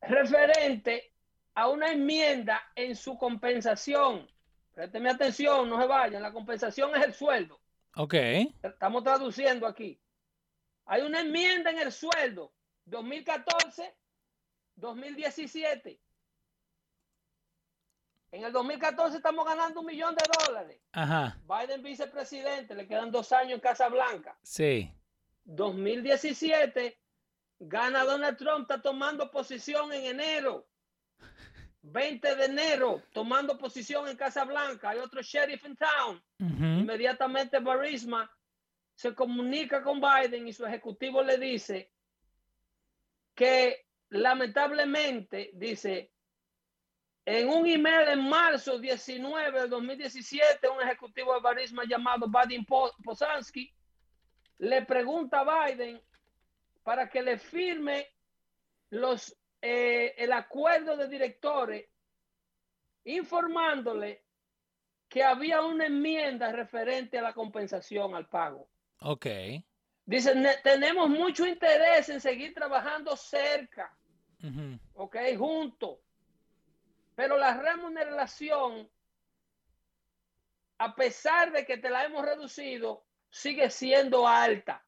referente 0.00 1.12
a 1.54 1.68
una 1.68 1.92
enmienda 1.92 2.60
en 2.74 2.96
su 2.96 3.16
compensación. 3.16 4.28
Présteme 4.74 5.10
atención, 5.10 5.68
no 5.68 5.80
se 5.80 5.86
vayan. 5.86 6.22
La 6.22 6.32
compensación 6.32 6.94
es 6.96 7.04
el 7.04 7.14
sueldo. 7.14 7.60
Ok. 7.96 8.14
Estamos 8.62 9.04
traduciendo 9.04 9.66
aquí. 9.66 10.00
Hay 10.86 11.02
una 11.02 11.20
enmienda 11.20 11.70
en 11.70 11.78
el 11.78 11.92
sueldo 11.92 12.52
2014, 12.86 13.94
2017. 14.76 16.00
En 18.32 18.44
el 18.44 18.52
2014 18.52 19.18
estamos 19.18 19.44
ganando 19.44 19.80
un 19.80 19.86
millón 19.86 20.14
de 20.14 20.24
dólares. 20.46 20.80
Ajá. 20.92 21.38
Biden 21.44 21.82
vicepresidente, 21.82 22.74
le 22.74 22.88
quedan 22.88 23.10
dos 23.10 23.30
años 23.32 23.52
en 23.52 23.60
Casa 23.60 23.88
Blanca. 23.88 24.38
Sí. 24.42 24.90
2017 25.44 26.98
gana 27.58 28.04
Donald 28.04 28.38
Trump, 28.38 28.62
está 28.62 28.80
tomando 28.80 29.30
posición 29.30 29.92
en 29.92 30.06
enero. 30.06 30.66
20 31.82 32.36
de 32.36 32.44
enero, 32.44 33.02
tomando 33.12 33.58
posición 33.58 34.08
en 34.08 34.16
Casa 34.16 34.44
Blanca. 34.44 34.90
Hay 34.90 34.98
otro 34.98 35.20
sheriff 35.22 35.64
en 35.64 35.76
town. 35.76 36.22
Inmediatamente 36.38 37.58
Barisma 37.58 38.30
se 38.94 39.14
comunica 39.14 39.82
con 39.82 40.00
Biden 40.00 40.46
y 40.46 40.52
su 40.52 40.64
ejecutivo 40.64 41.22
le 41.22 41.38
dice 41.38 41.90
que 43.34 43.86
lamentablemente, 44.10 45.50
dice, 45.54 46.12
en 47.24 47.48
un 47.48 47.66
email 47.66 48.08
en 48.08 48.28
marzo 48.28 48.78
19 48.78 49.62
de 49.62 49.68
2017, 49.68 50.68
un 50.68 50.82
ejecutivo 50.82 51.34
de 51.34 51.40
Barisma 51.40 51.84
llamado 51.84 52.28
Vadim 52.28 52.64
Posansky 52.64 53.72
le 54.58 54.82
pregunta 54.82 55.40
a 55.40 55.66
Biden 55.66 56.00
para 56.82 57.08
que 57.08 57.22
le 57.22 57.38
firme 57.38 58.06
los, 58.90 59.36
eh, 59.62 60.14
el 60.18 60.32
acuerdo 60.32 60.96
de 60.96 61.08
directores 61.08 61.88
informándole 63.04 64.24
que 65.08 65.22
había 65.22 65.62
una 65.62 65.86
enmienda 65.86 66.50
referente 66.50 67.18
a 67.18 67.22
la 67.22 67.32
compensación 67.32 68.14
al 68.14 68.28
pago. 68.28 68.68
Ok. 69.00 69.26
Dice, 70.04 70.34
tenemos 70.64 71.08
mucho 71.08 71.46
interés 71.46 72.08
en 72.08 72.20
seguir 72.20 72.52
trabajando 72.54 73.16
cerca, 73.16 73.96
ok, 74.94 75.16
juntos, 75.38 75.98
pero 77.14 77.38
la 77.38 77.56
remuneración, 77.56 78.90
a 80.78 80.94
pesar 80.96 81.52
de 81.52 81.64
que 81.64 81.78
te 81.78 81.88
la 81.88 82.04
hemos 82.04 82.24
reducido, 82.24 83.04
sigue 83.30 83.70
siendo 83.70 84.26
alta. 84.26 84.84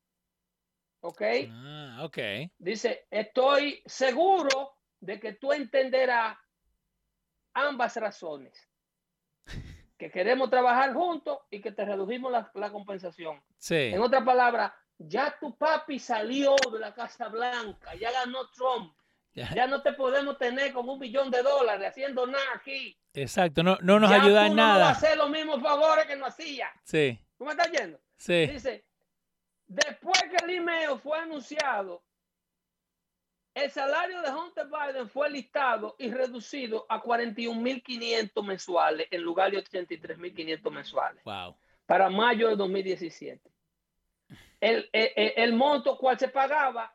¿Ok? 1.01 1.23
Ah, 1.49 1.84
ok. 2.03 2.19
Dice, 2.59 3.07
estoy 3.11 3.83
seguro 3.87 4.79
de 5.01 5.21
que 5.21 5.35
tú 5.35 5.53
entenderás 5.53 6.37
ambas 7.53 7.97
razones. 7.97 8.69
Que 9.97 10.11
queremos 10.11 10.51
trabajar 10.51 10.93
juntos 10.93 11.39
y 11.51 11.61
que 11.61 11.71
te 11.71 11.85
redujimos 11.85 12.33
la, 12.33 12.51
la 12.55 12.71
compensación. 12.71 13.41
Sí. 13.57 13.93
En 13.93 14.01
otra 14.01 14.25
palabra, 14.25 14.75
ya 14.99 15.37
tu 15.39 15.57
papi 15.57 15.99
salió 15.99 16.57
de 16.73 16.79
la 16.79 16.93
Casa 16.93 17.29
Blanca, 17.29 17.95
ya 17.95 18.11
ganó 18.11 18.49
Trump. 18.51 18.95
Ya, 19.35 19.67
no 19.67 19.83
te 19.83 19.93
podemos 19.93 20.39
tener 20.39 20.73
con 20.73 20.89
un 20.89 20.99
millón 20.99 21.29
de 21.29 21.43
dólares 21.43 21.89
haciendo 21.89 22.25
nada 22.25 22.45
aquí. 22.55 22.97
Exacto, 23.13 23.65
no, 23.65 23.77
no 23.83 23.99
nos 23.99 24.11
ayuda 24.11 24.47
en 24.47 24.55
nada. 24.55 24.85
No 24.85 24.91
hacer 24.91 25.17
los 25.17 25.29
mismos 25.29 25.61
favores 25.61 26.07
que 26.07 26.15
no 26.15 26.27
hacía. 26.27 26.71
Sí. 26.85 27.19
¿Tú 27.37 27.45
me 27.45 27.51
estás 27.51 27.71
yendo? 27.73 28.01
Sí. 28.17 28.47
Dice, 28.47 28.85
después 29.67 30.23
que 30.35 30.45
el 30.45 30.51
email 30.51 30.99
fue 31.03 31.19
anunciado, 31.19 32.03
el 33.55 33.71
salario 33.71 34.21
de 34.21 34.31
Hunter 34.31 34.67
Biden 34.67 35.09
fue 35.09 35.31
listado 35.31 35.95
y 35.99 36.11
reducido 36.11 36.87
a 36.89 37.01
41.500 37.01 38.45
mensuales 38.45 39.07
en 39.11 39.23
lugar 39.23 39.53
de 39.53 39.63
83.500 39.63 40.71
mensuales. 40.73 41.23
Wow. 41.25 41.57
Para 41.87 42.11
mayo 42.11 42.49
de 42.49 42.57
2017. 42.57 43.49
El, 44.61 44.89
el, 44.93 45.33
el, 45.37 45.53
monto 45.53 45.97
cual 45.99 46.19
se 46.19 46.29
pagaba 46.29 46.93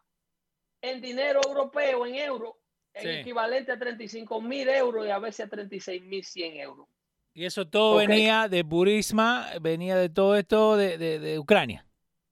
en 0.81 1.01
dinero 1.01 1.39
europeo, 1.47 2.05
en 2.05 2.15
euros, 2.15 2.55
en 2.93 3.19
equivalente 3.19 3.71
a 3.71 3.79
35 3.79 4.41
mil 4.41 4.67
euros 4.67 5.05
y 5.05 5.11
a 5.11 5.19
veces 5.19 5.45
a 5.45 5.49
36 5.49 6.01
mil 6.03 6.25
100 6.25 6.57
euros. 6.57 6.87
Y 7.33 7.45
eso 7.45 7.67
todo 7.67 7.97
venía 7.97 8.49
de 8.49 8.63
Burisma, 8.63 9.51
venía 9.61 9.95
de 9.95 10.09
todo 10.09 10.35
esto 10.35 10.75
de, 10.75 10.97
de, 10.97 11.19
de 11.19 11.39
Ucrania. 11.39 11.85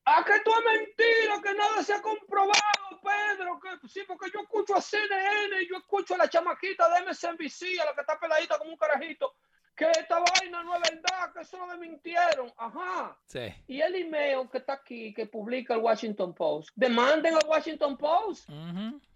Ah, 0.10 0.24
que 0.26 0.36
esto 0.36 0.51
es 0.51 0.64
mentira, 0.64 1.41
que 1.43 1.53
nada 1.53 1.84
se 1.84 1.93
ha 1.93 2.01
comprobado, 2.01 3.01
Pedro. 3.03 3.60
Que, 3.60 3.89
sí, 3.89 4.03
porque 4.08 4.32
yo 4.34 4.39
escucho 4.39 4.74
a 4.74 4.80
CNN, 4.80 5.68
yo 5.70 5.76
escucho 5.76 6.16
a 6.16 6.20
la 6.20 6.30
chamaquita 6.30 6.88
de 6.88 7.01
MSNBC, 7.01 7.82
a 7.82 7.86
la 7.88 7.93
que 7.93 7.99
está 7.99 8.18
peladita 8.18 8.58
como 8.58 8.72
un 8.72 8.78
carajito, 8.78 9.36
que 9.76 9.84
esta 9.91 10.20
vaina 10.20 10.64
no 10.64 10.76
es 10.76 10.82
verdad, 10.89 11.34
que 11.34 11.41
eso 11.41 11.58
lo 11.58 11.78
mintieron. 11.78 12.53
Ajá. 12.55 13.18
Sí. 13.26 13.53
Y 13.68 13.82
el 13.82 13.95
email 13.95 14.49
que 14.49 14.60
está 14.60 14.74
aquí, 14.76 15.14
que 15.14 15.26
publica 15.26 15.74
el 15.74 15.82
Washington 15.82 16.34
Post, 16.34 16.70
demanden 16.74 17.36
al 17.36 17.45
Washington 17.45 17.97
Post. 17.97 18.47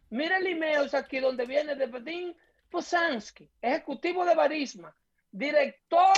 Mira 0.10 0.40
el 0.40 0.48
email 0.48 0.94
aquí 0.94 1.22
donde 1.22 1.46
viene 1.46 1.74
de 1.74 1.88
Vadim 1.88 2.34
Posansky, 2.70 3.50
ejecutivo 3.62 4.26
de 4.26 4.36
Barisma, 4.36 4.94
director 5.32 6.18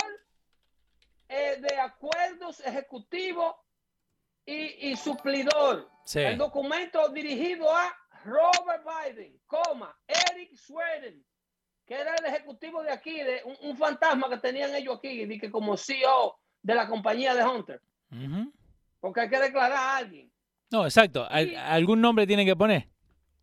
eh, 1.28 1.58
de 1.60 1.78
acuerdos 1.78 2.58
ejecutivos 2.58 3.54
y, 4.46 4.90
y 4.90 4.96
suplidor. 4.96 5.88
Sí. 6.04 6.20
El 6.20 6.38
documento 6.38 7.08
dirigido 7.08 7.70
a 7.74 7.94
Robert 8.24 8.84
Biden, 8.84 9.38
coma, 9.46 9.96
Eric 10.06 10.54
Sweden, 10.56 11.24
que 11.86 11.94
era 11.94 12.14
el 12.14 12.24
ejecutivo 12.26 12.82
de 12.82 12.90
aquí, 12.90 13.22
de 13.22 13.42
un, 13.60 13.76
fantasma 13.76 14.28
que 14.28 14.38
tenían 14.38 14.74
ellos 14.74 14.96
aquí, 14.96 15.26
de 15.26 15.38
que 15.38 15.50
como 15.50 15.76
CEO 15.76 16.38
de 16.62 16.74
la 16.74 16.88
compañía 16.88 17.34
de 17.34 17.44
Hunter. 17.44 17.80
Porque 19.00 19.20
hay 19.20 19.28
que 19.28 19.38
declarar 19.38 19.72
a 19.72 19.96
alguien. 19.98 20.30
No, 20.70 20.84
exacto. 20.84 21.26
algún 21.30 22.00
nombre 22.00 22.26
tiene 22.26 22.44
que 22.44 22.56
poner. 22.56 22.88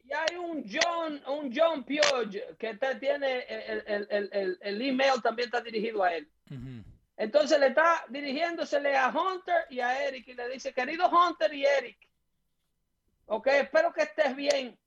Y 0.04 0.12
hay 0.14 0.36
un 0.38 0.66
John, 0.70 1.22
un 1.28 1.54
John 1.56 1.84
Pioge 1.84 2.56
que 2.58 2.78
tiene 3.00 3.46
el, 3.48 3.84
el, 3.88 4.30
el, 4.32 4.58
el, 4.60 4.82
email 4.82 5.22
también 5.22 5.48
está 5.48 5.62
dirigido 5.62 6.04
a 6.04 6.14
él. 6.14 6.30
Entonces 7.18 7.60
le 7.60 7.68
está 7.68 8.04
dirigiéndosele 8.10 8.98
a 8.98 9.10
Hunter 9.10 9.66
y 9.70 9.80
a 9.80 10.08
Eric 10.08 10.28
y 10.28 10.34
le 10.34 10.50
dice, 10.50 10.74
querido 10.74 11.10
Hunter 11.10 11.54
y 11.54 11.66
Eric, 11.66 11.98
ok, 13.28 13.48
espero 13.48 13.94
que 13.94 14.04
estés 14.04 14.36
bien 14.36 14.78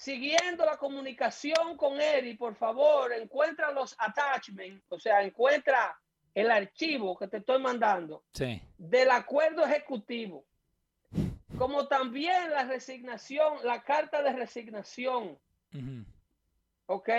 siguiendo 0.00 0.64
la 0.64 0.78
comunicación 0.78 1.76
con 1.76 2.00
Eric, 2.00 2.38
por 2.38 2.54
favor, 2.54 3.12
encuentra 3.12 3.70
los 3.70 3.94
attachments, 3.98 4.82
o 4.88 4.98
sea, 4.98 5.22
encuentra 5.22 6.00
el 6.34 6.50
archivo 6.50 7.18
que 7.18 7.28
te 7.28 7.36
estoy 7.36 7.60
mandando 7.60 8.24
del 8.78 9.10
acuerdo 9.10 9.62
ejecutivo, 9.64 10.46
como 11.58 11.86
también 11.86 12.50
la 12.50 12.64
resignación, 12.64 13.58
la 13.64 13.82
carta 13.82 14.22
de 14.22 14.32
resignación, 14.32 15.38
¿ok? 16.86 17.10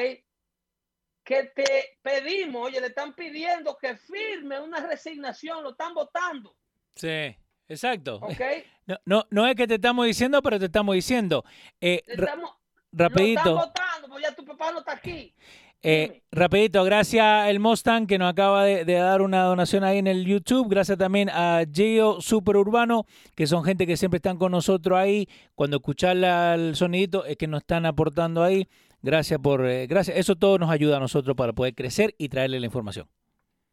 Que 1.32 1.44
te 1.56 1.98
pedimos, 2.02 2.68
oye, 2.68 2.82
le 2.82 2.88
están 2.88 3.14
pidiendo 3.14 3.78
que 3.78 3.96
firme 3.96 4.60
una 4.60 4.86
resignación, 4.86 5.64
lo 5.64 5.72
están 5.72 5.94
votando. 5.94 6.58
Sí. 6.94 7.38
Exacto. 7.70 8.20
Okay. 8.22 8.66
No, 8.86 8.98
no, 9.06 9.28
no 9.30 9.48
es 9.48 9.56
que 9.56 9.66
te 9.66 9.76
estamos 9.76 10.06
diciendo, 10.06 10.42
pero 10.42 10.60
te 10.60 10.66
estamos 10.66 10.94
diciendo. 10.94 11.46
Eh, 11.80 12.02
estamos, 12.06 12.52
rapidito. 12.92 13.56
votando, 13.56 14.10
pues 14.10 14.24
ya 14.24 14.36
tu 14.36 14.44
papá 14.44 14.74
no 14.74 14.80
está 14.80 14.92
aquí. 14.92 15.34
Eh, 15.82 16.22
rapidito, 16.32 16.84
gracias 16.84 17.50
el 17.50 17.60
Mustang 17.62 18.06
que 18.06 18.20
nos 18.20 18.30
acaba 18.30 18.66
de, 18.66 18.84
dar 18.84 19.22
una 19.22 19.44
donación 19.44 19.86
ahí 19.86 20.00
en 20.00 20.08
el 20.08 20.26
YouTube. 20.26 20.68
Gracias 20.70 20.98
también 20.98 21.30
a 21.30 21.64
Geo 21.72 22.20
Superurbano, 22.20 23.06
que 23.36 23.48
son 23.48 23.64
gente 23.64 23.88
que 23.88 23.96
siempre 23.96 24.18
están 24.18 24.38
con 24.38 24.52
nosotros 24.52 25.00
ahí. 25.00 25.30
Cuando 25.56 25.78
escuchan 25.78 26.26
el 26.26 26.76
sonidito 26.76 27.24
es 27.24 27.38
que 27.38 27.48
nos 27.48 27.62
están 27.62 27.86
aportando 27.86 28.44
ahí. 28.44 28.68
Gracias 29.02 29.40
por, 29.40 29.66
eh, 29.66 29.88
gracias. 29.88 30.18
Eso 30.18 30.36
todo 30.36 30.58
nos 30.58 30.70
ayuda 30.70 30.98
a 30.98 31.00
nosotros 31.00 31.36
para 31.36 31.54
poder 31.54 31.74
crecer 31.74 32.14
y 32.18 32.30
traerle 32.30 32.60
la 32.60 32.68
información. 32.68 33.10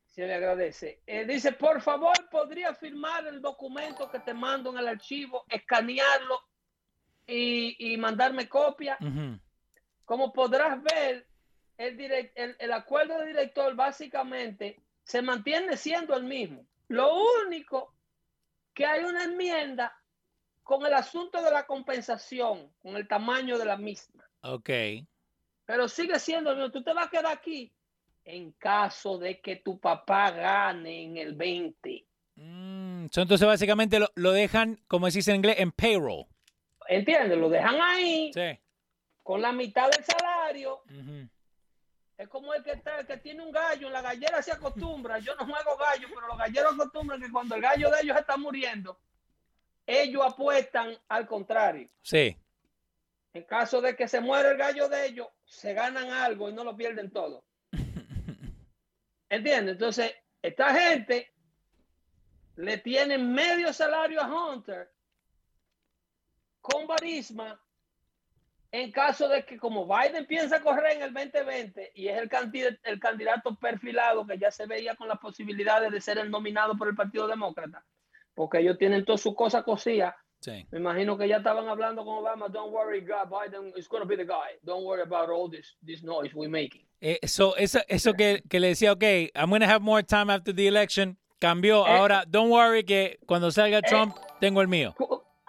Se 0.07 0.27
le 0.27 0.35
agradece. 0.35 1.03
Eh, 1.07 1.25
dice, 1.27 1.53
por 1.53 1.81
favor, 1.81 2.15
¿podría 2.31 2.75
firmar 2.75 3.27
el 3.27 3.41
documento 3.41 4.11
que 4.11 4.19
te 4.21 4.35
mando 4.35 4.71
en 4.71 4.79
el 4.79 4.89
archivo, 4.89 5.45
escanearlo 5.49 6.41
y, 7.29 7.97
mandarme 7.99 8.49
copia. 8.49 8.99
Como 10.05 10.33
podrás 10.33 10.83
ver, 10.83 11.27
el, 11.77 12.33
el, 12.59 12.73
acuerdo 12.73 13.19
de 13.19 13.27
director 13.27 13.75
básicamente 13.75 14.81
se 15.05 15.21
mantiene 15.21 15.77
siendo 15.77 16.17
el 16.17 16.25
mismo. 16.25 16.67
Lo 16.89 17.13
único 17.45 17.95
que 18.73 18.87
hay 18.87 19.05
una 19.05 19.25
enmienda 19.25 19.95
con 20.63 20.85
el 20.87 20.95
asunto 20.95 21.43
de 21.43 21.51
la 21.51 21.67
compensación, 21.67 22.73
con 22.79 22.97
el 22.97 23.07
tamaño 23.07 23.59
de 23.59 23.65
la 23.67 23.77
misma. 23.77 24.25
Ok. 24.43 24.71
Pero 25.69 25.87
sigue 25.87 26.19
siendo 26.19 26.51
el 26.51 26.57
mismo. 26.57 26.73
Tú 26.73 26.83
te 26.83 26.95
vas 26.95 27.09
a 27.09 27.11
quedar 27.11 27.27
aquí 27.27 27.71
en 28.25 28.53
caso 28.53 29.19
de 29.19 29.39
que 29.39 29.57
tu 29.57 29.79
papá 29.79 30.31
gane 30.31 31.05
en 31.05 31.19
el 31.19 31.35
20. 31.35 32.07
Mm, 32.37 33.05
entonces 33.15 33.47
básicamente 33.47 33.99
lo, 33.99 34.09
lo, 34.15 34.33
dejan, 34.33 34.81
como 34.89 35.05
decís 35.05 35.29
en 35.29 35.37
inglés, 35.37 35.57
en 35.59 35.71
payroll. 35.71 36.25
¿Entiendes? 36.89 37.37
Lo 37.37 37.51
dejan 37.51 37.79
ahí 37.83 38.31
con 39.23 39.43
la 39.43 39.53
mitad 39.53 39.91
del 39.91 40.03
salario. 40.03 40.81
Es 42.17 42.29
como 42.29 42.55
el 42.55 42.65
que, 42.65 42.73
está, 42.73 43.05
que 43.05 43.19
tiene 43.19 43.43
un 43.43 43.53
gallo, 43.53 43.91
la 43.91 44.01
gallera 44.01 44.41
se 44.41 44.53
acostumbra. 44.53 45.19
Yo 45.19 45.35
no 45.35 45.45
juego 45.45 45.77
gallo, 45.77 46.09
pero 46.15 46.29
los 46.29 46.39
galleros 46.39 46.73
acostumbran 46.73 47.21
que 47.21 47.31
cuando 47.31 47.57
el 47.57 47.61
gallo 47.61 47.91
de 47.91 48.01
ellos 48.05 48.17
está 48.17 48.39
muriendo, 48.39 48.99
ellos 49.87 50.23
apuestan 50.25 50.97
al 51.09 51.27
contrario. 51.27 51.91
Sí. 52.01 52.39
En 53.35 53.45
caso 53.45 53.81
de 53.81 53.95
que 53.95 54.09
se 54.09 54.21
muera 54.21 54.51
el 54.51 54.57
gallo 54.57 54.89
de 54.89 55.07
ellos, 55.07 55.29
se 55.45 55.75
ganan 55.75 56.11
algo 56.11 56.49
y 56.49 56.53
no 56.53 56.65
lo 56.65 56.77
pierden 56.77 57.11
todo. 57.11 57.45
¿Entiendes? 59.29 59.75
Entonces, 59.75 60.15
esta 60.43 60.75
gente 60.75 61.33
le 62.57 62.79
tiene 62.79 63.19
medio 63.19 63.73
salario 63.73 64.21
a 64.21 64.27
Hunter 64.27 64.91
con 66.61 66.87
Barisma 66.87 67.61
en 68.71 68.93
caso 68.93 69.29
de 69.29 69.45
que 69.45 69.57
como 69.57 69.87
Biden 69.87 70.27
piensa 70.27 70.61
correr 70.61 70.97
en 70.97 71.03
el 71.03 71.15
2020 71.15 71.93
y 71.95 72.09
es 72.09 72.19
el, 72.19 72.29
candidato, 72.29 72.77
el 72.83 73.01
candidato 73.01 73.55
perfilado 73.57 74.27
que 74.27 74.39
ya 74.39 74.51
se 74.51 74.67
veía 74.67 74.95
con 74.95 75.09
las 75.09 75.19
posibilidades 75.19 75.91
de 75.91 76.01
ser 76.01 76.19
el 76.19 76.31
nominado 76.31 76.77
por 76.77 76.89
el 76.89 76.95
Partido 76.95 77.27
Demócrata, 77.27 77.85
porque 78.35 78.59
ellos 78.59 78.77
tienen 78.77 79.05
todas 79.05 79.23
sus 79.23 79.35
cosas 79.35 79.65
cosidas 79.65 80.15
Sí. 80.41 80.67
Me 80.71 80.79
imagino 80.79 81.19
que 81.19 81.27
ya 81.27 81.39
estaban 81.39 81.69
hablando 81.69 82.05
con 82.05 82.19
Obama. 82.19 82.49
Don't 82.49 82.73
worry, 82.73 83.01
God, 83.01 83.29
Biden 83.29 83.73
is 83.77 83.89
going 83.89 84.03
to 84.03 84.09
be 84.09 84.17
the 84.17 84.25
guy. 84.25 84.57
Don't 84.65 84.85
worry 84.85 85.03
about 85.03 85.31
all 85.31 85.51
this 85.51 85.77
this 85.85 86.03
noise 86.03 86.33
we're 86.35 86.49
making. 86.49 86.83
Eh, 87.01 87.19
so, 87.27 87.55
eso 87.57 87.81
eso 87.89 88.13
que, 88.15 88.43
que 88.49 88.61
le 88.61 88.69
decía, 88.69 88.93
ok, 88.93 89.31
I'm 89.35 89.51
going 89.51 89.61
to 89.61 89.67
have 89.67 89.83
more 89.83 90.03
time 90.03 90.31
after 90.31 90.53
the 90.53 90.67
election, 90.67 91.17
cambió. 91.41 91.87
Eh. 91.87 91.97
Ahora, 91.97 92.25
don't 92.29 92.51
worry 92.51 92.85
que 92.85 93.19
cuando 93.27 93.51
salga 93.51 93.83
Trump, 93.83 94.17
tengo 94.41 94.61
el 94.61 94.69
mío. 94.69 94.95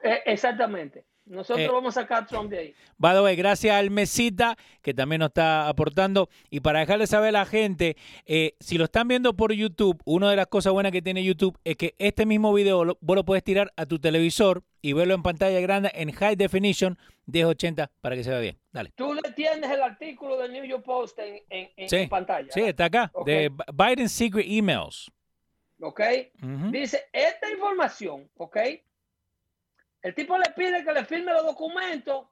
Eh, 0.03 0.21
exactamente. 0.25 1.05
Nosotros 1.29 1.65
Eh. 1.67 1.69
vamos 1.71 1.95
a 1.95 2.01
sacar 2.01 2.23
a 2.23 2.25
Trump 2.25 2.49
de 2.49 2.57
ahí. 2.57 2.75
By 2.97 3.13
the 3.15 3.21
way, 3.21 3.35
gracias 3.35 3.75
al 3.75 3.91
Mesita, 3.91 4.57
que 4.81 4.93
también 4.93 5.19
nos 5.19 5.27
está 5.29 5.67
aportando. 5.69 6.27
Y 6.49 6.59
para 6.59 6.79
dejarle 6.79 7.05
saber 7.07 7.29
a 7.29 7.39
la 7.39 7.45
gente, 7.45 7.95
eh, 8.25 8.55
si 8.59 8.77
lo 8.77 8.85
están 8.85 9.07
viendo 9.07 9.35
por 9.35 9.53
YouTube, 9.53 10.01
una 10.05 10.29
de 10.29 10.35
las 10.35 10.47
cosas 10.47 10.73
buenas 10.73 10.91
que 10.91 11.01
tiene 11.01 11.23
YouTube 11.23 11.57
es 11.63 11.77
que 11.77 11.93
este 11.99 12.25
mismo 12.25 12.51
video 12.51 12.83
lo- 12.83 12.97
vos 12.99 13.15
lo 13.15 13.23
puedes 13.25 13.43
tirar 13.43 13.71
a 13.77 13.85
tu 13.85 13.99
televisor 13.99 14.63
y 14.81 14.93
verlo 14.93 15.13
en 15.13 15.21
pantalla 15.23 15.59
grande 15.59 15.91
en 15.93 16.11
High 16.11 16.35
Definition 16.35 16.97
1080 17.27 17.91
para 18.01 18.15
que 18.15 18.23
se 18.23 18.31
vea 18.31 18.39
bien. 18.39 18.57
Dale. 18.71 18.91
Tú 18.95 19.13
le 19.13 19.21
tienes 19.33 19.69
el 19.69 19.83
artículo 19.83 20.35
del 20.37 20.51
New 20.51 20.63
York 20.65 20.83
Post 20.83 21.19
en, 21.19 21.43
en- 21.49 21.69
en 21.77 21.89
Sí, 21.89 22.07
pantalla. 22.07 22.51
Sí, 22.51 22.61
está 22.61 22.85
acá. 22.85 23.11
Ok. 23.13 23.27
De 23.27 23.51
Biden 23.73 24.09
Secret 24.09 24.45
Emails. 24.49 25.11
¿Ok? 25.81 26.01
Dice, 26.71 27.05
esta 27.13 27.49
información, 27.51 28.29
¿ok? 28.35 28.57
El 30.01 30.15
tipo 30.15 30.37
le 30.37 30.49
pide 30.55 30.83
que 30.83 30.93
le 30.93 31.05
firme 31.05 31.33
los 31.33 31.45
documentos. 31.45 32.27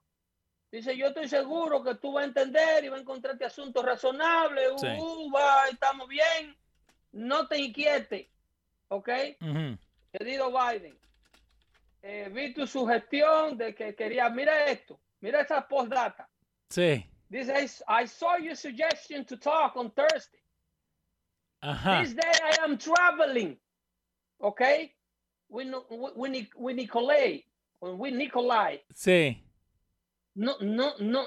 Dice, 0.70 0.96
yo 0.96 1.06
estoy 1.08 1.28
seguro 1.28 1.82
que 1.82 1.94
tú 1.94 2.12
vas 2.12 2.22
a 2.24 2.26
entender 2.26 2.84
y 2.84 2.88
vas 2.88 2.98
a 2.98 3.02
encontrarte 3.02 3.44
asuntos 3.44 3.84
razonables. 3.84 4.72
Uh, 4.72 4.78
Sí. 4.78 4.86
uh, 5.00 5.70
estamos 5.72 6.08
bien. 6.08 6.56
No 7.12 7.46
te 7.48 7.58
inquietes, 7.58 8.28
¿ok? 8.88 9.08
Ujú. 9.40 9.78
Querido 10.12 10.50
Biden, 10.50 10.98
eh, 12.02 12.28
vi 12.30 12.52
tu 12.52 12.66
sugestión 12.66 13.56
de 13.56 13.74
que 13.74 13.94
quería, 13.94 14.28
mira 14.28 14.66
esto, 14.66 15.00
mira 15.20 15.40
esa 15.40 15.66
postdata. 15.66 16.28
Sí. 16.68 17.04
Dice, 17.30 17.54
I, 17.88 18.06
saw 18.06 18.36
your 18.38 18.56
suggestion 18.56 19.24
to 19.24 19.38
talk 19.38 19.76
on 19.76 19.90
Thursday. 19.92 20.40
Ajá. 21.62 22.00
This 22.02 22.14
day 22.14 22.30
I 22.42 22.62
am 22.64 22.78
traveling. 22.78 23.58
Okay? 24.40 24.94
With, 25.48 25.68
with, 25.90 26.48
with 26.56 26.76
Nic- 26.76 27.47
Nicolai. 27.80 27.96
With 27.98 28.14
Nicolai. 28.14 28.84
Sí. 28.94 29.44
No, 30.34 30.56
no, 30.60 30.94
no, 30.98 31.26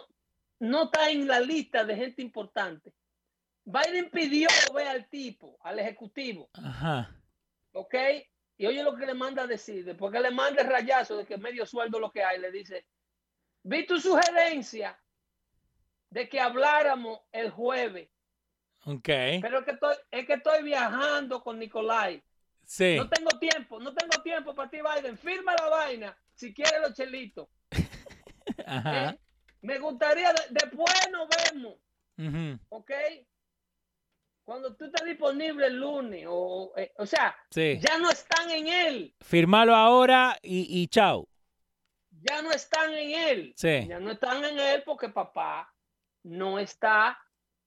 no 0.59 0.83
está 0.83 1.09
en 1.09 1.27
la 1.27 1.39
lista 1.39 1.83
de 1.83 1.95
gente 1.95 2.21
importante. 2.21 2.93
Biden 3.63 4.09
pidió 4.09 4.47
ver 4.73 4.87
al 4.87 5.07
tipo, 5.09 5.57
al 5.61 5.79
ejecutivo, 5.79 6.49
Ajá. 6.53 7.15
¿ok? 7.73 7.93
Y 8.57 8.65
oye 8.65 8.83
lo 8.83 8.95
que 8.95 9.05
le 9.05 9.13
manda 9.13 9.43
a 9.43 9.47
decir, 9.47 9.85
después 9.85 10.11
que 10.11 10.19
le 10.19 10.31
manda 10.31 10.61
el 10.61 10.67
rayazo 10.67 11.17
de 11.17 11.25
que 11.25 11.37
medio 11.37 11.65
sueldo 11.65 11.99
lo 11.99 12.11
que 12.11 12.23
hay, 12.23 12.39
le 12.39 12.51
dice, 12.51 12.85
vi 13.63 13.85
tu 13.85 13.99
sugerencia 13.99 14.99
de 16.09 16.27
que 16.27 16.39
habláramos 16.39 17.19
el 17.31 17.51
jueves, 17.51 18.09
Ok. 18.85 19.05
pero 19.41 19.59
es 19.59 19.65
que 19.65 19.71
estoy, 19.71 19.95
es 20.09 20.25
que 20.25 20.33
estoy 20.33 20.63
viajando 20.63 21.43
con 21.43 21.59
Nicolai. 21.59 22.23
Sí. 22.65 22.95
No 22.97 23.09
tengo 23.09 23.29
tiempo, 23.39 23.79
no 23.79 23.93
tengo 23.93 24.21
tiempo 24.23 24.55
para 24.55 24.69
ti, 24.69 24.77
Biden. 24.77 25.17
Firma 25.17 25.53
la 25.55 25.67
vaina 25.69 26.17
si 26.41 26.53
quieres 26.55 26.81
los 26.81 26.93
chelitos. 26.95 27.47
Ajá. 28.65 29.09
¿eh? 29.11 29.19
Me 29.61 29.77
gustaría, 29.77 30.33
de- 30.33 30.47
después 30.49 30.91
nos 31.11 31.27
vemos, 31.29 31.75
Ujú. 32.17 32.59
¿ok? 32.69 32.91
Cuando 34.43 34.75
tú 34.75 34.85
estés 34.85 35.05
disponible 35.05 35.67
el 35.67 35.75
lunes, 35.79 36.25
o, 36.27 36.73
eh, 36.75 36.91
o 36.97 37.05
sea, 37.05 37.35
Sí. 37.51 37.79
ya 37.79 37.99
no 37.99 38.09
están 38.09 38.49
en 38.49 38.67
él, 38.67 39.15
Firmalo 39.21 39.75
ahora 39.75 40.35
y, 40.41 40.81
y 40.81 40.87
chao. 40.87 41.27
ya 42.09 42.41
no 42.41 42.51
están 42.51 42.91
en 42.93 43.11
él, 43.11 43.53
Sí. 43.55 43.87
ya 43.87 43.99
no 43.99 44.11
están 44.11 44.43
en 44.43 44.59
él 44.59 44.81
porque 44.83 45.09
papá 45.09 45.71
no 46.23 46.57
está 46.57 47.19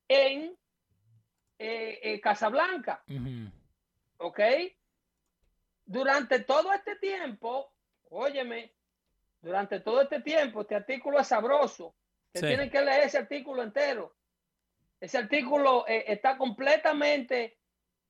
en 0.08 0.56
eh, 1.58 2.00
eh, 2.02 2.20
Casablanca. 2.20 3.04
Ujú. 3.08 3.50
¿ok? 4.18 4.40
Durante 5.86 6.40
todo 6.40 6.72
este 6.72 6.96
tiempo, 6.96 7.72
óyeme, 8.10 8.72
durante 9.40 9.80
todo 9.80 10.02
este 10.02 10.20
tiempo, 10.20 10.62
este 10.62 10.74
artículo 10.74 11.18
es 11.20 11.26
sabroso. 11.26 11.94
Te 12.32 12.40
Sí. 12.40 12.46
tienen 12.46 12.70
que 12.70 12.80
leer 12.82 13.04
ese 13.04 13.18
artículo 13.18 13.62
entero. 13.62 14.14
Ese 15.00 15.18
artículo 15.18 15.84
eh, 15.86 16.04
está 16.08 16.36
completamente 16.38 17.58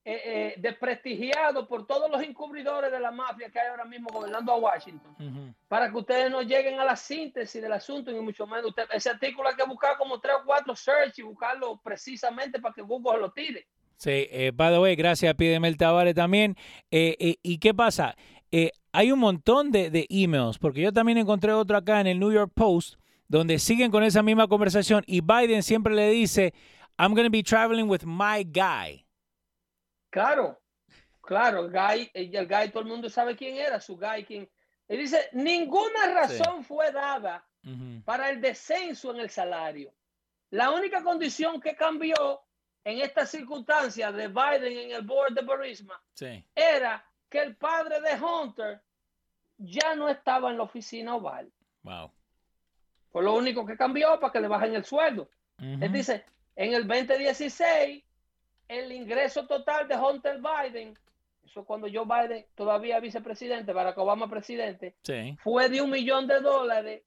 eh, 0.06 0.20
eh, 0.24 0.54
desprestigiado 0.58 1.66
por 1.66 1.86
todos 1.86 2.10
los 2.10 2.22
encubridores 2.22 2.92
de 2.92 3.00
la 3.00 3.10
mafia 3.10 3.48
que 3.50 3.58
hay 3.58 3.68
ahora 3.68 3.86
mismo 3.86 4.10
gobernando 4.12 4.52
a 4.52 4.56
Washington. 4.58 5.54
Para 5.66 5.90
que 5.90 5.96
ustedes 5.96 6.30
no 6.30 6.42
lleguen 6.42 6.78
a 6.78 6.84
la 6.84 6.94
síntesis 6.94 7.62
del 7.62 7.72
asunto, 7.72 8.10
y 8.10 8.20
mucho 8.20 8.46
menos 8.46 8.66
usted, 8.66 8.84
ese 8.92 9.08
artículo 9.08 9.48
hay 9.48 9.56
que 9.56 9.64
buscar 9.64 9.96
como 9.96 10.20
tres 10.20 10.34
o 10.42 10.44
cuatro 10.44 10.76
search 10.76 11.18
y 11.18 11.22
buscarlo 11.22 11.80
precisamente 11.82 12.60
para 12.60 12.74
que 12.74 12.82
Google 12.82 13.18
lo 13.18 13.32
tire. 13.32 13.66
Sí, 13.96 14.28
eh, 14.30 14.50
by 14.54 14.72
the 14.74 14.78
way, 14.78 14.94
gracias 14.94 15.32
a 15.32 15.36
Pidemel 15.38 15.78
Tavares 15.78 16.14
también. 16.14 16.54
¿Y 16.90 17.58
qué 17.58 17.72
pasa? 17.72 18.14
Hay 18.96 19.10
un 19.10 19.18
montón 19.18 19.72
de, 19.72 19.90
de 19.90 20.06
emails, 20.08 20.56
porque 20.56 20.80
yo 20.80 20.92
también 20.92 21.18
encontré 21.18 21.52
otro 21.52 21.76
acá 21.76 22.00
en 22.00 22.06
el 22.06 22.20
New 22.20 22.30
York 22.32 22.52
Post, 22.54 22.94
donde 23.26 23.58
siguen 23.58 23.90
con 23.90 24.04
esa 24.04 24.22
misma 24.22 24.46
conversación 24.46 25.02
y 25.08 25.20
Biden 25.20 25.64
siempre 25.64 25.92
le 25.92 26.10
dice, 26.10 26.54
I'm 26.96 27.12
going 27.12 27.24
to 27.24 27.30
be 27.30 27.42
traveling 27.42 27.88
with 27.88 28.02
my 28.04 28.44
guy. 28.44 29.04
Claro, 30.10 30.60
claro, 31.20 31.64
el 31.64 31.72
guy, 31.72 32.08
el, 32.14 32.46
guy, 32.46 32.70
todo 32.70 32.82
el 32.84 32.88
mundo 32.88 33.10
sabe 33.10 33.34
quién 33.34 33.56
era, 33.56 33.80
su 33.80 33.96
guy, 33.96 34.24
quién. 34.24 34.48
Y 34.88 34.96
dice, 34.96 35.28
ninguna 35.32 36.14
razón 36.14 36.62
fue 36.62 36.92
dada 36.92 37.44
para 38.04 38.30
el 38.30 38.40
descenso 38.40 39.10
en 39.12 39.20
el 39.20 39.30
salario. 39.30 39.92
La 40.50 40.70
única 40.70 41.02
condición 41.02 41.60
que 41.60 41.74
cambió 41.74 42.14
en 42.84 43.00
esta 43.00 43.26
circunstancia 43.26 44.12
de 44.12 44.28
Biden 44.28 44.78
en 44.78 44.90
el 44.92 45.02
board 45.02 45.32
de 45.34 45.42
Burisma 45.42 46.00
Sí. 46.12 46.44
era 46.54 47.04
que 47.34 47.40
el 47.42 47.56
padre 47.56 48.00
de 48.00 48.14
Hunter 48.14 48.80
ya 49.58 49.96
no 49.96 50.08
estaba 50.08 50.52
en 50.52 50.56
la 50.56 50.62
oficina 50.62 51.16
oval. 51.16 51.50
Wow. 51.82 52.12
Fue 53.10 53.24
lo 53.24 53.34
único 53.34 53.66
que 53.66 53.76
cambió 53.76 54.20
para 54.20 54.32
que 54.32 54.40
le 54.40 54.46
bajen 54.46 54.72
el 54.76 54.84
sueldo. 54.84 55.28
Ujú. 55.58 55.84
Él 55.84 55.92
dice, 55.92 56.24
en 56.54 56.74
el 56.74 56.86
2016, 56.86 58.04
el 58.68 58.92
ingreso 58.92 59.48
total 59.48 59.88
de 59.88 59.96
Hunter 59.96 60.38
Biden, 60.40 60.96
eso 61.44 61.62
es 61.62 61.66
cuando 61.66 61.88
Joe 61.92 62.04
Biden 62.06 62.46
todavía 62.54 63.00
vicepresidente, 63.00 63.72
Barack 63.72 63.98
Obama 63.98 64.30
presidente, 64.30 64.94
Sí. 65.02 65.36
fue 65.42 65.68
de 65.68 65.82
un 65.82 65.90
millón 65.90 66.28
de 66.28 66.38
dólares. 66.38 67.02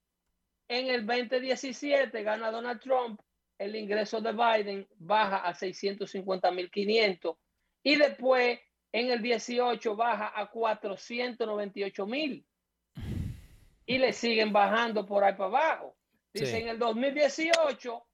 En 0.68 0.88
el 0.88 1.06
2017 1.06 2.22
gana 2.22 2.50
Donald 2.50 2.82
Trump, 2.82 3.18
el 3.56 3.74
ingreso 3.74 4.20
de 4.20 4.32
Biden 4.32 4.86
baja 4.98 5.38
a 5.38 5.54
650 5.54 6.50
mil 6.50 6.70
500 6.70 7.34
y 7.82 7.96
después 7.96 8.60
en 8.92 9.10
el 9.10 9.20
18 9.22 9.96
baja 9.96 10.32
a 10.34 10.50
498 10.50 12.06
mil 12.06 12.44
y 13.86 13.98
le 13.98 14.12
siguen 14.12 14.52
bajando 14.52 15.04
por 15.06 15.24
ahí 15.24 15.32
para 15.34 15.46
abajo. 15.46 15.96
Dice 16.32 16.46
Sí. 16.46 16.56
en 16.62 16.68
el 16.68 16.78
2018 16.78 18.04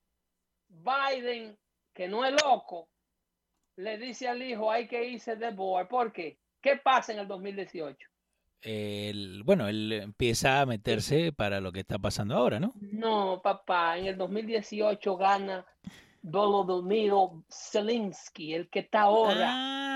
Biden, 0.69 1.57
que 1.93 2.07
no 2.07 2.25
es 2.25 2.33
loco, 2.43 2.89
le 3.77 3.97
dice 3.97 4.27
al 4.27 4.41
hijo 4.41 4.71
hay 4.71 4.87
que 4.87 5.05
irse 5.07 5.35
de 5.35 5.51
board. 5.51 5.87
¿Por 5.87 6.11
qué? 6.11 6.39
¿Qué 6.61 6.77
pasa 6.77 7.13
en 7.13 7.19
el 7.19 7.27
2018? 7.27 8.07
El- 8.61 9.43
bueno, 9.43 9.67
él 9.67 9.91
empieza 9.91 10.61
a 10.61 10.65
meterse 10.65 11.31
para 11.31 11.59
lo 11.61 11.71
que 11.71 11.81
está 11.81 11.99
pasando 11.99 12.35
ahora, 12.35 12.59
¿no? 12.59 12.73
No, 12.81 13.41
papá, 13.43 13.97
en 13.99 14.07
el 14.07 14.17
2018 14.17 15.15
gana 15.17 15.65
Volodymyr 16.23 17.11
Zelensky, 17.49 18.53
el 18.55 18.69
que 18.69 18.79
está 18.79 19.01
ahora. 19.01 19.47
Ah, 19.51 19.94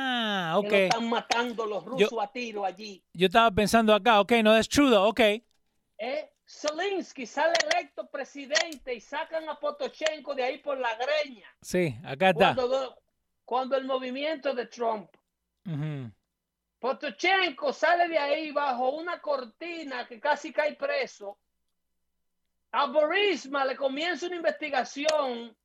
ok. 0.58 0.72
lo 0.72 0.78
están 0.78 1.10
matando 1.10 1.66
los 1.66 1.86
rusos 1.86 2.20
a 2.20 2.28
tiro 2.32 2.66
allí. 2.66 3.04
Yo 3.14 3.28
estaba 3.28 3.52
pensando 3.52 3.94
acá, 3.94 4.20
ok, 4.22 4.32
no, 4.44 4.58
es 4.58 4.68
true, 4.68 4.96
ok. 4.96 5.20
¿eh? 5.20 6.34
Zelensky 6.50 7.28
sale 7.28 7.54
electo 7.72 8.10
presidente 8.10 8.96
y 8.96 9.00
sacan 9.00 9.48
a 9.48 9.60
Potochenko 9.60 10.34
de 10.34 10.44
ahí 10.44 10.58
por 10.58 10.80
la 10.80 10.96
greña. 10.96 11.48
Sí, 11.62 11.96
acá 12.04 12.30
está. 12.30 12.56
Cuando, 12.56 13.02
cuando 13.46 13.78
el 13.78 13.86
movimiento 13.86 14.56
de 14.56 14.66
Trump. 14.66 15.12
Potochenko 16.80 17.72
sale 17.72 18.08
de 18.08 18.18
ahí 18.18 18.52
bajo 18.52 18.90
una 18.90 19.22
cortina 19.22 20.08
que 20.08 20.20
casi 20.20 20.52
cae 20.52 20.74
preso. 20.76 21.38
A 22.72 22.88
Borisma 22.88 23.66
le 23.66 23.76
comienza 23.76 24.26
una 24.26 24.38
investigación 24.38 25.56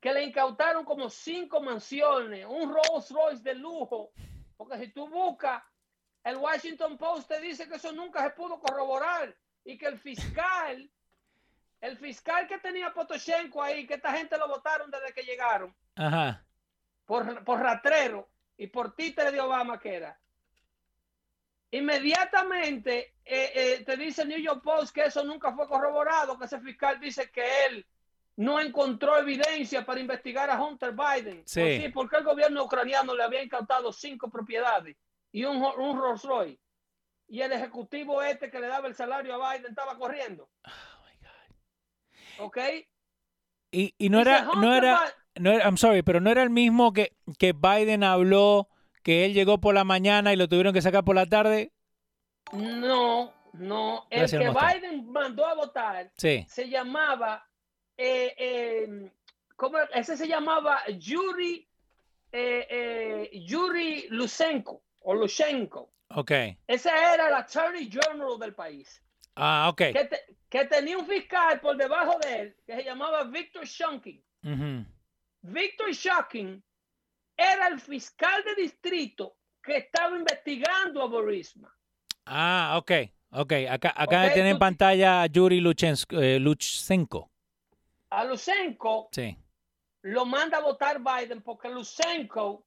que 0.00 0.12
le 0.12 0.24
incautaron 0.24 0.84
como 0.84 1.10
cinco 1.10 1.60
mansiones, 1.60 2.46
un 2.46 2.72
Rolls 2.72 3.10
Royce 3.10 3.42
de 3.42 3.54
lujo. 3.54 4.12
Porque 4.56 4.78
si 4.78 4.88
tú 4.92 5.08
buscas, 5.08 5.62
el 6.24 6.36
Washington 6.36 6.96
Post 6.96 7.28
te 7.28 7.40
dice 7.40 7.68
que 7.68 7.76
eso 7.76 7.92
nunca 7.92 8.22
se 8.24 8.30
pudo 8.30 8.58
corroborar 8.60 9.36
y 9.64 9.76
que 9.76 9.86
el 9.86 9.98
fiscal, 9.98 10.90
el 11.80 11.96
fiscal 11.98 12.46
que 12.46 12.58
tenía 12.58 12.92
Potochenko 12.92 13.62
ahí, 13.62 13.86
que 13.86 13.94
esta 13.94 14.12
gente 14.12 14.38
lo 14.38 14.48
votaron 14.48 14.90
desde 14.90 15.12
que 15.12 15.22
llegaron, 15.22 15.74
Ajá. 15.96 16.44
por, 17.04 17.44
por 17.44 17.60
ratrero 17.60 18.28
y 18.56 18.66
por 18.68 18.94
títere 18.94 19.32
de 19.32 19.40
Obama 19.40 19.78
que 19.78 19.94
era. 19.94 20.18
Inmediatamente 21.72 23.14
eh, 23.24 23.52
eh, 23.54 23.84
te 23.84 23.96
dice 23.96 24.24
New 24.24 24.40
York 24.40 24.62
Post 24.62 24.94
que 24.94 25.04
eso 25.04 25.22
nunca 25.24 25.52
fue 25.52 25.68
corroborado, 25.68 26.38
que 26.38 26.46
ese 26.46 26.58
fiscal 26.60 26.98
dice 26.98 27.30
que 27.30 27.66
él 27.66 27.86
no 28.40 28.58
encontró 28.58 29.18
evidencia 29.18 29.84
para 29.84 30.00
investigar 30.00 30.48
a 30.48 30.62
Hunter 30.62 30.92
Biden. 30.92 31.42
Sí. 31.44 31.90
¿Por 31.92 31.92
porque 31.92 32.16
el 32.16 32.24
gobierno 32.24 32.64
ucraniano 32.64 33.14
le 33.14 33.22
había 33.22 33.42
incautado 33.42 33.92
cinco 33.92 34.30
propiedades 34.30 34.96
y 35.30 35.44
un, 35.44 35.56
un 35.62 35.98
Rolls 35.98 36.22
Royce. 36.24 36.58
Y 37.28 37.42
el 37.42 37.52
ejecutivo 37.52 38.22
este 38.22 38.50
que 38.50 38.58
le 38.58 38.66
daba 38.68 38.88
el 38.88 38.94
salario 38.94 39.34
a 39.34 39.52
Biden 39.52 39.70
estaba 39.70 39.98
corriendo. 39.98 40.48
Oh 40.64 40.70
my 41.04 41.18
God. 41.20 42.46
¿Ok? 42.46 42.58
Y, 43.72 43.94
y 43.98 44.08
no 44.08 44.20
era, 44.20 44.48
no 44.56 44.74
era, 44.74 44.98
no 45.38 45.52
era, 45.52 45.64
I'm 45.66 45.76
sorry, 45.76 46.02
pero 46.02 46.22
no 46.22 46.30
era 46.30 46.42
el 46.42 46.50
mismo 46.50 46.94
que, 46.94 47.14
que 47.38 47.52
Biden 47.52 48.02
habló, 48.02 48.68
que 49.02 49.26
él 49.26 49.34
llegó 49.34 49.60
por 49.60 49.74
la 49.74 49.84
mañana 49.84 50.32
y 50.32 50.36
lo 50.36 50.48
tuvieron 50.48 50.72
que 50.72 50.80
sacar 50.80 51.04
por 51.04 51.14
la 51.14 51.26
tarde. 51.26 51.72
No, 52.52 53.34
no. 53.52 54.06
El 54.08 54.20
Gracias, 54.20 54.42
que. 54.42 54.78
Biden 54.80 55.12
mandó 55.12 55.44
a 55.44 55.54
votar 55.54 56.10
Sí. 56.16 56.46
se 56.48 56.70
llamaba, 56.70 57.46
eh, 58.00 58.34
eh, 58.38 59.10
¿cómo? 59.56 59.78
Ese 59.94 60.16
se 60.16 60.26
llamaba 60.26 60.80
Yuri, 60.88 61.68
eh, 62.32 63.30
Yuri 63.46 64.06
Lusenko 64.10 64.82
o 65.00 65.14
Lushenko. 65.14 65.92
Ok. 66.08 66.30
Ese 66.66 66.88
era 66.88 67.28
el 67.28 67.34
Attorney 67.34 67.90
General 67.90 68.38
del 68.38 68.54
país. 68.54 69.02
Ah, 69.36 69.68
ok. 69.70 69.76
Que, 69.92 70.04
te- 70.10 70.36
que 70.48 70.64
tenía 70.64 70.98
un 70.98 71.06
fiscal 71.06 71.60
por 71.60 71.76
debajo 71.76 72.18
de 72.20 72.40
él 72.40 72.56
que 72.66 72.74
se 72.76 72.84
llamaba 72.84 73.24
Victor 73.24 73.64
Shonkin. 73.64 74.22
Ujú. 74.42 74.84
Victor 75.42 75.90
Shocking 75.92 76.62
era 77.36 77.68
el 77.68 77.80
fiscal 77.80 78.42
de 78.44 78.62
distrito 78.62 79.36
que 79.62 79.76
estaba 79.76 80.16
investigando 80.16 81.02
a 81.02 81.06
Burisma. 81.06 81.72
Ah, 82.26 82.74
ok. 82.78 82.90
Ok. 83.32 83.52
Acá, 83.70 83.94
acá 83.96 84.26
Ok, 84.26 84.32
tiene 84.34 84.50
en 84.50 84.56
tú- 84.56 84.60
pantalla 84.60 85.22
a 85.22 85.26
Yuri 85.26 85.58
eh, 85.58 86.38
Luchsenko. 86.40 87.29
A 88.10 88.24
Lusenko 88.24 89.08
Sí. 89.12 89.36
lo 90.02 90.24
manda 90.26 90.58
a 90.58 90.62
votar 90.62 91.00
Biden 91.00 91.42
porque 91.42 91.68
Lusenko 91.68 92.66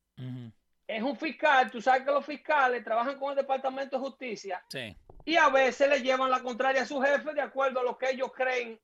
es 0.88 1.02
un 1.04 1.16
fiscal. 1.18 1.70
Tú 1.72 1.82
sabes 1.82 2.04
que 2.04 2.12
los 2.12 2.26
fiscales 2.26 2.84
trabajan 2.84 3.18
con 3.20 3.32
el 3.32 3.36
Departamento 3.38 3.98
de 3.98 4.04
Justicia 4.04 4.64
Sí. 4.70 4.96
y 5.26 5.36
a 5.36 5.50
veces 5.50 5.90
le 5.90 6.02
llevan 6.02 6.30
la 6.32 6.42
contraria 6.42 6.84
a 6.84 6.86
su 6.86 7.02
jefe 7.02 7.34
de 7.34 7.42
acuerdo 7.42 7.80
a 7.80 7.84
lo 7.84 7.98
que 7.98 8.12
ellos 8.12 8.32
creen 8.34 8.80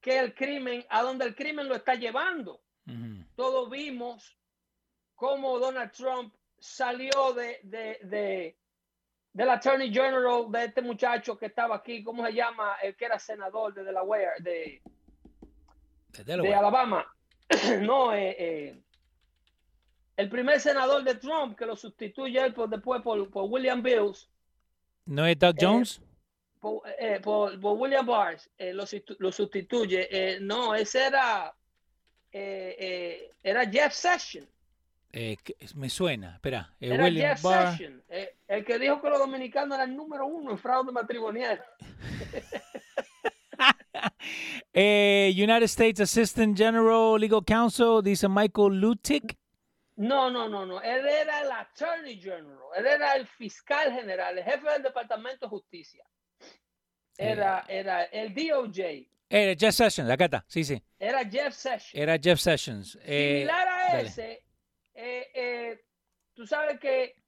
que 0.00 0.18
el 0.18 0.34
crimen, 0.34 0.84
a 0.88 1.02
donde 1.02 1.24
el 1.26 1.34
crimen 1.34 1.68
lo 1.68 1.74
está 1.74 1.94
llevando. 1.94 2.60
Ujú. 2.84 3.24
todos 3.36 3.70
vimos 3.70 4.36
cómo 5.14 5.58
Donald 5.60 5.92
Trump 5.92 6.34
salió 6.58 7.32
de, 7.32 7.60
de, 7.62 7.98
de- 8.02 8.58
del 9.32 9.50
Attorney 9.50 9.92
General 9.92 10.46
de 10.50 10.64
este 10.64 10.82
muchacho 10.82 11.38
que 11.38 11.46
estaba 11.46 11.76
aquí, 11.76 12.02
¿cómo 12.02 12.26
se 12.26 12.32
llama? 12.34 12.76
El 12.82 12.96
que 12.96 13.04
era 13.04 13.18
senador 13.20 13.72
de 13.72 13.84
Delaware, 13.84 14.32
de, 14.40 14.82
De. 16.12 16.54
Alabama. 16.54 17.04
no, 17.80 18.12
eh, 18.14 18.36
eh, 18.38 18.82
el 20.16 20.28
primer 20.28 20.60
senador 20.60 21.02
de 21.04 21.14
Trump 21.16 21.56
que 21.58 21.66
lo 21.66 21.74
sustituye 21.76 22.38
él 22.44 22.52
por, 22.54 22.68
después 22.68 23.02
por, 23.02 23.28
por 23.30 23.44
William 23.50 23.82
Bills, 23.82 24.28
¿No 25.06 25.26
es 25.26 25.38
Doug 25.38 25.56
eh, 25.58 25.64
Jones? 25.64 26.00
por, 26.60 26.82
por- 27.22 27.60
por 27.60 27.78
William 27.78 28.06
Barr, 28.06 28.38
eh, 28.58 28.72
lo, 28.72 28.84
lo 29.18 29.32
sustituye. 29.32 30.38
No, 30.40 30.74
ese 30.74 31.06
era, 31.06 31.52
era 32.30 33.68
Jeff 33.70 33.92
Sessions. 33.92 34.48
Eh, 35.14 35.36
me 35.74 35.90
suena. 35.90 36.36
Espera. 36.36 36.74
eh, 36.80 36.94
Era 36.94 37.04
William 37.04 37.28
Jeff 37.36 37.42
Barr. 37.42 37.78
Eh, 38.08 38.36
el 38.48 38.64
que 38.64 38.78
dijo 38.78 39.02
que 39.02 39.10
los 39.10 39.18
dominicanos 39.18 39.76
eran 39.76 39.90
el 39.90 39.96
número 39.96 40.24
uno 40.26 40.52
en 40.52 40.58
fraude 40.58 40.90
matrimonial. 40.92 41.62
Eh, 44.74 45.32
United 45.36 45.64
States 45.64 46.00
Assistant 46.00 46.56
General 46.56 47.18
Legal 47.18 47.44
Counsel, 47.44 48.02
dice 48.02 48.28
Michael 48.28 48.80
Lutic. 48.80 49.36
No, 49.96 50.30
no, 50.30 50.48
no, 50.48 50.64
no. 50.64 50.80
Él 50.80 51.06
era 51.06 51.42
el 51.42 51.52
Attorney 51.52 52.18
General. 52.20 52.58
Él 52.76 52.86
era 52.86 53.12
el 53.14 53.26
fiscal 53.26 53.92
general, 53.92 54.38
el 54.38 54.44
jefe 54.44 54.70
del 54.70 54.82
Departamento 54.82 55.46
de 55.46 55.50
Justicia. 55.50 56.04
Era, 57.18 57.64
era 57.68 58.04
el 58.04 58.34
DOJ. 58.34 59.06
Eh, 59.28 59.56
Jeff 59.58 59.74
Sessions, 59.74 60.10
acá 60.10 60.24
está. 60.26 60.44
Sí, 60.48 60.64
sí. 60.64 60.82
Era 60.98 61.24
Jeff 61.28 61.54
Sessions. 61.54 61.94
Era 61.94 62.18
Jeff 62.18 62.40
Sessions. 62.40 62.98
Eh, 63.02 63.40
Similar 63.46 63.68
a 63.68 63.92
dale. 63.96 64.08
ese, 64.08 64.44
eh, 64.94 65.84
tú 66.34 66.46
sabes 66.46 66.80
que 66.80 67.21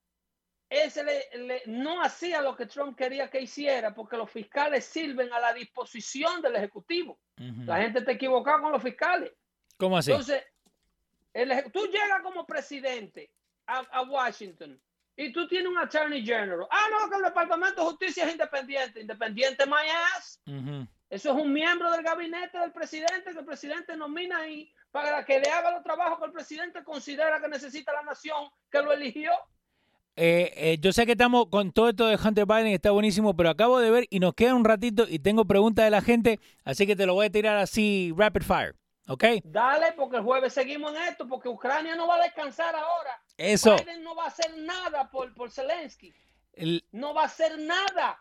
ese 0.82 1.04
le- 1.04 1.28
le- 1.38 1.62
no 1.66 2.02
hacía 2.02 2.40
lo 2.42 2.56
que 2.56 2.66
Trump 2.66 2.96
quería 2.96 3.30
que 3.30 3.40
hiciera 3.40 3.94
porque 3.94 4.16
los 4.16 4.30
fiscales 4.30 4.84
sirven 4.84 5.32
a 5.32 5.38
la 5.40 5.52
disposición 5.52 6.40
del 6.42 6.56
Ejecutivo. 6.56 7.18
La 7.66 7.80
gente 7.82 7.98
está 8.00 8.12
equivocada 8.12 8.60
con 8.60 8.72
los 8.72 8.82
fiscales. 8.82 9.32
¿Cómo 9.76 9.96
así? 9.98 10.10
Entonces, 10.10 10.42
el 11.32 11.70
tú 11.72 11.86
llegas 11.86 12.22
como 12.22 12.46
presidente 12.46 13.30
a, 13.66 13.78
a 13.90 14.02
Washington 14.02 14.80
y 15.16 15.32
tú 15.32 15.46
tienes 15.48 15.68
un 15.70 15.78
attorney 15.78 16.24
general. 16.24 16.66
Ah, 16.70 16.86
no, 16.90 17.10
que 17.10 17.16
el 17.16 17.22
Departamento 17.24 17.82
de 17.82 17.86
Justicia 17.90 18.24
es 18.24 18.32
independiente. 18.32 19.00
Independiente, 19.00 19.66
my 19.66 19.88
ass. 20.16 20.40
Eso 21.10 21.30
es 21.36 21.42
un 21.44 21.52
miembro 21.52 21.90
del 21.92 22.02
gabinete 22.02 22.58
del 22.58 22.72
presidente 22.72 23.32
que 23.32 23.38
el 23.38 23.44
presidente 23.44 23.96
nomina 23.96 24.38
ahí 24.38 24.72
para 24.90 25.24
que 25.24 25.38
le 25.40 25.50
haga 25.50 25.70
los 25.72 25.82
trabajos 25.84 26.18
que 26.18 26.24
el 26.26 26.32
presidente 26.32 26.82
considera 26.82 27.40
que 27.40 27.48
necesita 27.48 27.92
la 27.92 28.02
nación 28.02 28.48
que 28.70 28.82
lo 28.82 28.92
eligió. 28.92 29.30
Eh, 30.16 30.52
eh, 30.56 30.78
yo 30.80 30.92
sé 30.92 31.06
que 31.06 31.12
estamos 31.12 31.46
con 31.50 31.72
todo 31.72 31.88
esto 31.88 32.06
de 32.06 32.16
Hunter 32.16 32.46
Biden, 32.46 32.68
está 32.68 32.92
buenísimo, 32.92 33.34
pero 33.34 33.50
acabo 33.50 33.80
de 33.80 33.90
ver 33.90 34.06
y 34.10 34.20
nos 34.20 34.34
queda 34.34 34.54
un 34.54 34.64
ratito 34.64 35.06
y 35.08 35.18
tengo 35.18 35.44
preguntas 35.44 35.84
de 35.84 35.90
la 35.90 36.02
gente, 36.02 36.38
así 36.64 36.86
que 36.86 36.94
te 36.94 37.04
lo 37.06 37.14
voy 37.14 37.26
a 37.26 37.30
tirar 37.30 37.56
así 37.56 38.12
rapid 38.16 38.42
fire, 38.42 38.76
¿ok? 39.08 39.24
Dale, 39.42 39.86
porque 39.96 40.18
el 40.18 40.22
jueves 40.22 40.52
seguimos 40.52 40.94
en 40.94 41.02
esto, 41.02 41.26
porque 41.26 41.48
Ucrania 41.48 41.96
no 41.96 42.06
va 42.06 42.14
a 42.16 42.22
descansar 42.22 42.76
ahora. 42.76 43.20
Eso, 43.36 43.76
Biden 43.76 44.04
no 44.04 44.14
va 44.14 44.24
a 44.26 44.28
hacer 44.28 44.56
nada 44.58 45.10
por, 45.10 45.34
por 45.34 45.50
Zelensky. 45.50 46.14
el- 46.52 46.84
no 46.92 47.12
va 47.12 47.22
a 47.22 47.26
hacer 47.26 47.58
nada. 47.58 48.16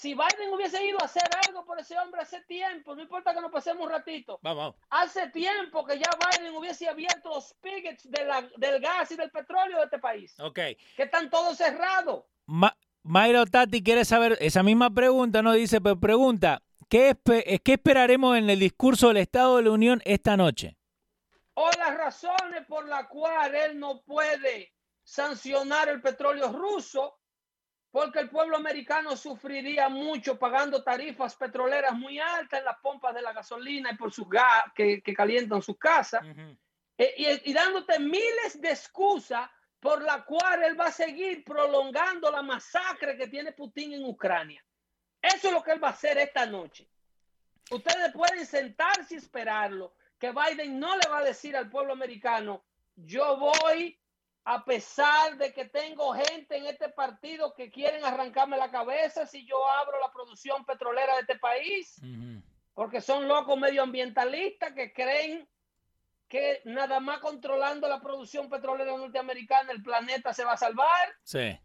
Si 0.00 0.14
Biden 0.14 0.52
hubiese 0.54 0.84
ido 0.86 1.00
a 1.02 1.06
hacer 1.06 1.24
algo 1.48 1.64
por 1.64 1.80
ese 1.80 1.98
hombre 1.98 2.20
hace 2.20 2.40
tiempo, 2.42 2.94
no 2.94 3.02
importa 3.02 3.34
que 3.34 3.40
nos 3.40 3.50
pasemos 3.50 3.84
un 3.84 3.90
ratito, 3.90 4.38
vamos, 4.42 4.76
hace 4.90 5.28
tiempo 5.30 5.84
que 5.84 5.98
ya 5.98 6.08
Biden 6.38 6.54
hubiese 6.54 6.88
abierto 6.88 7.30
los 7.30 7.48
spigots 7.48 8.08
de 8.08 8.24
la- 8.24 8.48
del 8.58 8.80
gas 8.80 9.10
y 9.10 9.16
del 9.16 9.28
petróleo 9.32 9.78
de 9.78 9.84
este 9.86 9.98
país, 9.98 10.38
ok. 10.38 10.54
que 10.54 11.02
están 11.02 11.28
todos 11.28 11.56
cerrados. 11.56 12.22
Ma 12.46 12.76
Mayra 13.02 13.44
Tati 13.44 13.82
quiere 13.82 14.04
saber 14.04 14.36
esa 14.40 14.62
misma 14.62 14.88
pregunta, 14.88 15.42
no 15.42 15.52
dice, 15.52 15.80
pero 15.80 15.98
pregunta, 15.98 16.62
¿qué, 16.88 17.10
espe- 17.16 17.42
eh, 17.44 17.58
¿qué 17.58 17.72
esperaremos 17.72 18.36
en 18.38 18.48
el 18.50 18.60
discurso 18.60 19.08
del 19.08 19.16
Estado 19.16 19.56
de 19.56 19.64
la 19.64 19.70
Unión 19.72 20.00
esta 20.04 20.36
noche? 20.36 20.76
O 21.54 21.68
las 21.76 21.96
razones 21.96 22.64
por 22.68 22.86
las 22.86 23.08
cuales 23.08 23.64
él 23.70 23.80
no 23.80 24.00
puede 24.02 24.72
sancionar 25.02 25.88
el 25.88 26.00
petróleo 26.00 26.52
ruso, 26.52 27.18
porque 27.90 28.20
el 28.20 28.28
pueblo 28.28 28.56
americano 28.56 29.16
sufriría 29.16 29.88
mucho 29.88 30.38
pagando 30.38 30.82
tarifas 30.82 31.34
petroleras 31.36 31.94
muy 31.94 32.18
altas 32.18 32.60
en 32.60 32.66
las 32.66 32.78
pompas 32.78 33.14
de 33.14 33.22
la 33.22 33.32
gasolina 33.32 33.90
y 33.92 33.96
por 33.96 34.12
sus 34.12 34.28
gas 34.28 34.64
que, 34.74 35.02
que 35.02 35.14
calientan 35.14 35.62
sus 35.62 35.78
casas. 35.78 36.22
Eh, 36.98 37.14
y, 37.16 37.50
y 37.50 37.52
dándote 37.54 37.98
miles 37.98 38.60
de 38.60 38.70
excusas 38.70 39.48
por 39.80 40.02
la 40.02 40.24
cual 40.24 40.62
él 40.64 40.78
va 40.78 40.86
a 40.86 40.92
seguir 40.92 41.44
prolongando 41.44 42.30
la 42.30 42.42
masacre 42.42 43.16
que 43.16 43.28
tiene 43.28 43.52
Putin 43.52 43.94
en 43.94 44.04
Ucrania. 44.04 44.62
Eso 45.22 45.48
es 45.48 45.52
lo 45.52 45.62
que 45.62 45.72
él 45.72 45.82
va 45.82 45.88
a 45.88 45.92
hacer 45.92 46.18
esta 46.18 46.46
noche. 46.46 46.88
Ustedes 47.70 48.12
pueden 48.12 48.44
sentarse 48.46 49.14
y 49.14 49.18
esperarlo, 49.18 49.94
que 50.18 50.32
Biden 50.32 50.78
no 50.78 50.96
le 50.96 51.08
va 51.08 51.18
a 51.18 51.24
decir 51.24 51.56
al 51.56 51.70
pueblo 51.70 51.92
americano, 51.92 52.64
yo 52.96 53.36
voy 53.36 53.98
a 54.50 54.64
pesar 54.64 55.36
de 55.36 55.52
que 55.52 55.66
tengo 55.66 56.14
gente 56.14 56.56
en 56.56 56.64
este 56.64 56.88
partido 56.88 57.52
que 57.52 57.70
quieren 57.70 58.02
arrancarme 58.02 58.56
la 58.56 58.70
cabeza 58.70 59.26
si 59.26 59.44
yo 59.44 59.56
abro 59.72 60.00
la 60.00 60.10
producción 60.10 60.64
petrolera 60.64 61.16
de 61.16 61.20
este 61.20 61.38
país 61.38 62.00
porque 62.72 63.02
son 63.02 63.28
locos 63.28 63.58
medioambientalistas 63.58 64.72
que 64.72 64.94
creen 64.94 65.46
que 66.28 66.62
nada 66.64 66.98
más 66.98 67.18
controlando 67.18 67.88
la 67.88 68.00
producción 68.00 68.48
petrolera 68.48 68.96
norteamericana 68.96 69.70
el 69.70 69.82
planeta 69.82 70.32
se 70.32 70.44
va 70.44 70.52
a 70.52 70.56
salvar. 70.56 71.08
Sí. 71.24 71.38
Eh, 71.40 71.60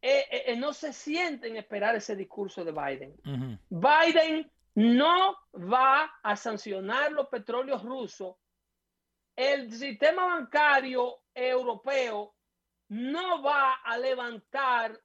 eh, 0.00 0.42
eh, 0.46 0.56
no 0.56 0.72
se 0.72 0.92
sienten 0.92 1.56
esperar 1.56 1.96
ese 1.96 2.16
discurso 2.16 2.64
de 2.64 2.72
Biden. 2.72 3.60
Biden 3.68 4.50
no 4.74 5.36
va 5.52 6.10
a 6.22 6.36
sancionar 6.36 7.12
los 7.12 7.28
petróleos 7.28 7.82
rusos. 7.82 8.36
El 9.36 9.72
sistema 9.72 10.26
bancario 10.26 11.22
europeo 11.34 12.34
no 12.88 13.42
va 13.42 13.74
a 13.84 13.98
levantar, 13.98 14.98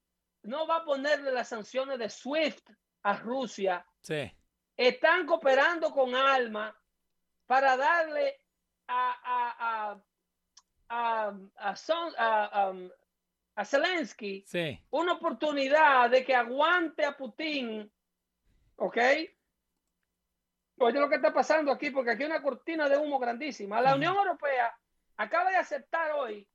no 0.44 0.68
va 0.68 0.78
a 0.78 0.86
ponerle 0.86 1.32
las 1.32 1.48
sanciones 1.50 1.98
de 1.98 2.10
SWIFT 2.10 2.70
a 3.04 3.14
Rusia 3.18 3.86
Sí. 4.02 4.32
están 4.78 5.26
cooperando 5.26 5.92
con 5.92 6.16
Alma 6.16 6.78
para 7.46 7.76
darle 7.76 8.38
a, 8.88 9.12
a, 9.24 10.00
a, 10.90 11.28
a, 11.28 11.34
a 11.70 11.76
Son- 11.76 12.14
a- 12.18 12.74
a 13.56 13.66
Zelensky 13.66 14.44
Sí. 14.48 14.80
una 14.92 15.14
oportunidad 15.14 16.10
de 16.10 16.24
que 16.24 16.34
aguante 16.36 17.04
a 17.06 17.18
Putin, 17.18 17.92
¿ok? 18.78 18.98
Oye 20.80 21.00
lo 21.00 21.10
que 21.10 21.16
está 21.16 21.34
pasando 21.34 21.72
aquí, 21.72 21.92
porque 21.92 22.12
aquí 22.12 22.24
hay 22.24 22.30
una 22.30 22.42
cortina 22.42 22.88
de 22.90 22.98
humo 22.98 23.20
grandísima. 23.20 23.82
La. 23.82 23.96
Unión 23.96 24.16
Europea 24.16 24.74
acaba 25.18 25.50
de 25.50 25.58
aceptar 25.58 26.12
hoy 26.14 26.48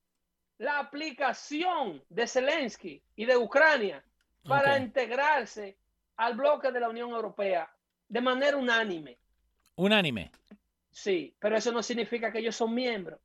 la 0.58 0.78
aplicación 0.78 2.02
de 2.08 2.26
Zelensky 2.26 3.02
y 3.16 3.24
de 3.26 3.36
Ucrania 3.36 4.02
para 4.46 4.78
integrarse 4.78 5.76
al 6.16 6.34
bloque 6.36 6.70
de 6.70 6.80
la 6.80 6.88
Unión 6.88 7.10
Europea 7.10 7.68
de 8.08 8.20
manera 8.20 8.56
unánime. 8.56 9.18
Unánime. 9.76 10.30
Sí, 10.90 11.34
pero 11.38 11.56
eso 11.56 11.72
no 11.72 11.82
significa 11.82 12.30
que 12.30 12.38
ellos 12.38 12.54
son 12.54 12.72
miembros. 12.72 13.18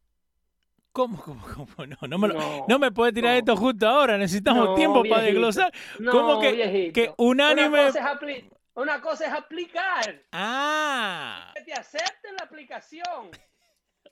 ¿Cómo, 0.91 1.22
cómo, 1.22 1.45
cómo? 1.56 1.86
No, 1.86 2.08
no 2.08 2.18
me, 2.18 2.28
lo- 2.30 2.34
No, 2.34 2.66
no 2.68 2.80
me 2.80 2.91
puede 2.91 3.14
tirar 3.14 3.34
no. 3.34 3.38
esto 3.38 3.56
justo 3.56 3.88
ahora. 3.88 4.18
Necesitamos 4.18 4.76
tiempo 4.76 5.04
para 5.04 5.22
viejito. 5.22 5.26
desglosar. 5.47 5.74
¿Cómo 6.12 6.39
que- 6.41 6.52
viejito. 6.54 6.93
que 6.93 7.14
unánime- 7.18 7.68
Una 7.84 7.88
cosa 7.88 8.00
es, 8.00 8.06
apli- 8.06 8.50
una 8.76 9.01
cosa 9.01 9.26
es 9.28 9.34
aplicar, 9.34 10.24
Ah. 10.32 11.51
que 11.55 11.61
te 11.63 11.74
acepten 11.74 12.36
la 12.36 12.43
aplicación. 12.43 13.32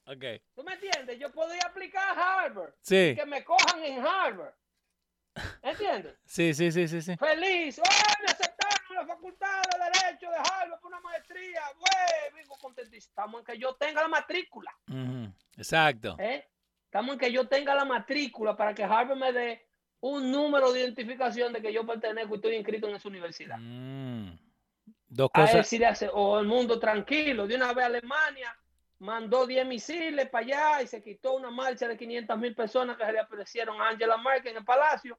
Ok. 0.10 0.24
¿Tú 0.56 0.64
me 0.64 0.74
entiendes? 0.76 1.20
Yo 1.20 1.30
podría 1.34 1.64
aplicar 1.66 2.18
a 2.18 2.44
Harvard, 2.46 2.74
Sí. 2.82 3.14
que 3.14 3.26
me 3.26 3.44
cojan 3.44 3.84
en 3.84 4.00
Harvard. 4.06 4.54
¿Entiendes? 5.62 6.16
Sí, 6.26 6.54
sí, 6.54 6.72
sí, 6.72 6.88
sí, 6.88 7.02
sí. 7.02 7.18
Feliz. 7.18 7.78
¡Oh, 7.80 8.22
me 8.26 8.32
aceptaron 8.32 8.96
la 8.96 9.06
facultad 9.06 9.62
de 9.64 9.84
Derecho 9.84 10.32
de 10.32 10.38
Harvard 10.38 10.80
por 10.80 10.88
una 10.92 11.02
maestría! 11.02 11.62
¡Güey! 11.78 12.42
Digo 12.42 12.56
contentísimo. 12.58 13.10
Estamos 13.12 13.40
en 13.42 13.46
que 13.46 13.58
yo 13.60 13.76
tenga 13.76 14.02
la 14.02 14.08
matrícula. 14.08 14.72
Exacto. 15.58 16.16
¿eh? 16.20 16.48
Estamos 16.86 17.14
en 17.14 17.20
que 17.20 17.32
yo 17.32 17.48
tenga 17.50 17.76
la 17.76 17.84
matrícula 17.86 18.56
para 18.56 18.74
que 18.74 18.84
Harvard 18.86 19.18
me 19.18 19.34
dé 19.34 19.68
un 20.00 20.32
número 20.32 20.72
de 20.72 20.80
identificación 20.82 21.52
de 21.52 21.62
que 21.62 21.74
yo 21.74 21.86
pertenezco 21.86 22.34
y 22.36 22.38
estoy 22.38 22.56
inscrito 22.56 22.88
en 22.88 22.96
esa 22.96 23.08
universidad. 23.10 23.58
Mm. 23.60 24.38
Dos 25.10 25.30
A 25.34 25.42
cosas. 25.42 25.56
decir, 25.58 25.86
hace- 25.86 26.10
o 26.14 26.40
el 26.40 26.46
mundo 26.48 26.80
tranquilo. 26.80 27.48
De 27.48 27.56
una 27.56 27.74
vez 27.74 27.86
Alemania 27.86 28.56
mandó 29.00 29.46
10 29.48 29.66
misiles 29.66 30.30
para 30.30 30.46
allá 30.46 30.82
y 30.82 30.88
se 30.88 31.02
quitó 31.04 31.36
una 31.36 31.50
marcha 31.52 31.88
de 31.88 31.98
500 31.98 32.38
mil 32.38 32.54
personas 32.56 32.98
que 32.98 33.06
se 33.06 33.12
le 33.14 33.20
aparecieron 33.20 33.80
a 33.82 33.90
Angela 33.90 34.18
Merkel 34.18 34.52
en 34.52 34.58
el 34.58 34.66
palacio. 34.66 35.18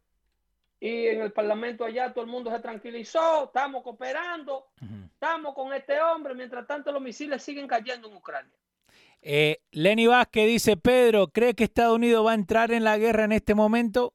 Y 0.80 1.06
en 1.08 1.22
el 1.22 1.32
parlamento 1.32 1.84
allá 1.84 2.12
todo 2.12 2.24
el 2.24 2.30
mundo 2.30 2.50
se 2.52 2.60
tranquilizó, 2.60 3.44
estamos 3.46 3.82
cooperando, 3.82 4.66
estamos 5.12 5.52
con 5.54 5.72
este 5.72 6.00
hombre, 6.00 6.34
mientras 6.34 6.66
tanto 6.68 6.92
los 6.92 7.02
misiles 7.02 7.42
siguen 7.42 7.66
cayendo 7.66 8.08
en 8.08 8.14
Ucrania. 8.16 8.52
Eh, 9.20 9.58
Lenny 9.72 10.06
Vázquez 10.06 10.46
dice, 10.46 10.76
Pedro, 10.76 11.26
¿cree 11.28 11.54
que 11.54 11.64
Estados 11.64 11.96
Unidos 11.96 12.24
va 12.24 12.30
a 12.30 12.34
entrar 12.34 12.70
en 12.70 12.84
la 12.84 12.96
guerra 12.96 13.24
en 13.24 13.32
este 13.32 13.56
momento? 13.56 14.14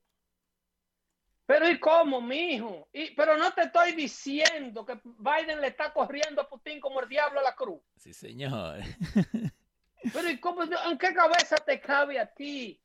Pero 1.46 1.70
¿y 1.70 1.80
cómo, 1.80 2.22
mijo? 2.22 2.88
Y, 2.94 3.12
pero 3.16 3.38
no 3.38 3.52
te 3.54 3.64
estoy 3.64 3.92
diciendo 3.94 4.86
que 4.86 5.00
Biden 5.04 5.60
le 5.60 5.68
está 5.68 5.92
corriendo 5.94 6.42
a 6.42 6.48
Putin 6.50 6.80
como 6.80 7.02
el 7.02 7.10
diablo 7.10 7.40
a 7.42 7.44
la 7.44 7.56
cruz. 7.56 7.82
Sí, 7.98 8.14
señor. 8.14 8.80
Pero 10.14 10.30
¿y 10.30 10.38
cómo, 10.40 10.64
en 10.64 10.98
qué 10.98 11.14
cabeza 11.14 11.56
te 11.58 11.80
cabe 11.80 12.20
a 12.20 12.26
ti 12.26 12.78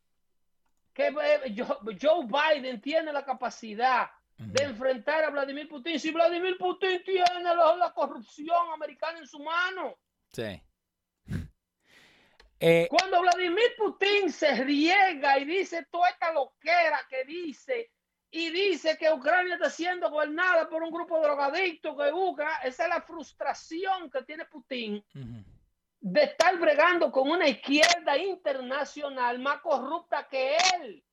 que 0.95 1.09
eh, 1.09 1.55
Jo- 1.57 1.81
Joe 2.01 2.27
Biden 2.27 2.81
tiene 2.81 3.13
la 3.13 3.25
capacidad 3.25 4.09
de 4.37 4.63
enfrentar 4.65 5.25
a 5.25 5.31
Vladimir 5.31 5.69
Putin? 5.69 5.99
Si 5.99 6.13
Vladimir 6.13 6.57
Putin 6.59 7.03
tiene 7.05 7.43
la, 7.43 7.75
la 7.77 7.93
corrupción 7.93 8.71
americana 8.73 9.19
en 9.19 9.27
su 9.27 9.39
mano. 9.41 9.97
Sí. 10.33 10.61
Eh, 12.61 12.89
Cuando 12.91 13.21
Vladimir 13.21 13.69
Putin 13.77 14.33
se 14.33 14.53
riega 14.65 15.39
y 15.39 15.45
dice 15.45 15.87
toda 15.93 16.09
esta 16.11 16.33
loquera 16.33 17.01
que 17.09 17.23
dice 17.25 17.93
y 18.31 18.51
dice 18.51 18.97
que 18.99 19.11
Ucrania 19.13 19.55
está 19.55 19.71
siendo 19.71 20.11
gobernada 20.11 20.69
por 20.69 20.83
un 20.83 20.91
grupo 20.91 21.17
de 21.17 21.23
drogadictos 21.23 21.97
que 21.97 22.11
busca, 22.13 22.59
esa 22.65 22.85
es 22.85 22.89
la 22.89 23.03
frustración 23.03 24.11
que 24.11 24.23
tiene 24.23 24.45
Putin 24.45 25.03
de 26.01 26.23
estar 26.23 26.57
bregando 26.59 27.11
con 27.11 27.29
una 27.31 27.49
izquierda 27.49 28.17
internacional 28.17 29.39
más 29.39 29.61
corrupta 29.61 30.27
que 30.29 30.57
él. 30.75 31.05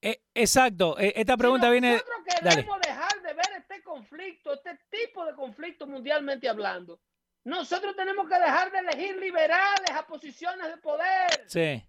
Eh, 0.00 0.22
exacto. 0.34 0.98
Eh, 0.98 1.12
esta 1.16 1.36
pregunta 1.36 1.66
Si 1.66 1.72
viene... 1.72 1.92
Nosotros 1.92 2.18
queremos 2.40 2.80
dejar 2.80 3.22
de 3.22 3.32
ver 3.34 3.52
este 3.58 3.82
conflicto, 3.82 4.52
este 4.52 4.78
tipo 4.90 5.24
de 5.24 5.34
conflicto 5.34 5.86
mundialmente 5.86 6.48
hablando. 6.48 7.00
Nosotros 7.44 7.94
tenemos 7.94 8.28
que 8.28 8.38
dejar 8.38 8.72
de 8.72 8.78
elegir 8.78 9.16
liberales 9.16 9.90
a 9.94 10.06
posiciones 10.06 10.66
de 10.66 10.76
poder, 10.78 11.44
Sí. 11.46 11.82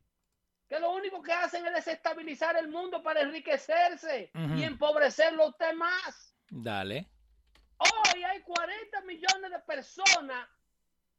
Que 0.68 0.80
lo 0.80 0.92
único 0.92 1.22
que 1.22 1.32
hacen 1.34 1.66
es 1.68 1.74
desestabilizar 1.74 2.58
el 2.58 2.68
mundo 2.70 3.04
para 3.04 3.22
enriquecerse 3.22 4.32
Ujú. 4.34 4.56
y 4.56 4.64
empobrecerlo 4.64 5.44
a 5.44 5.48
usted 5.50 5.74
más. 5.74 6.36
Dale. 6.50 7.08
Hoy 7.78 8.24
hay 8.24 8.42
40 8.42 9.02
millones 9.02 9.52
de 9.52 9.60
personas 9.60 10.48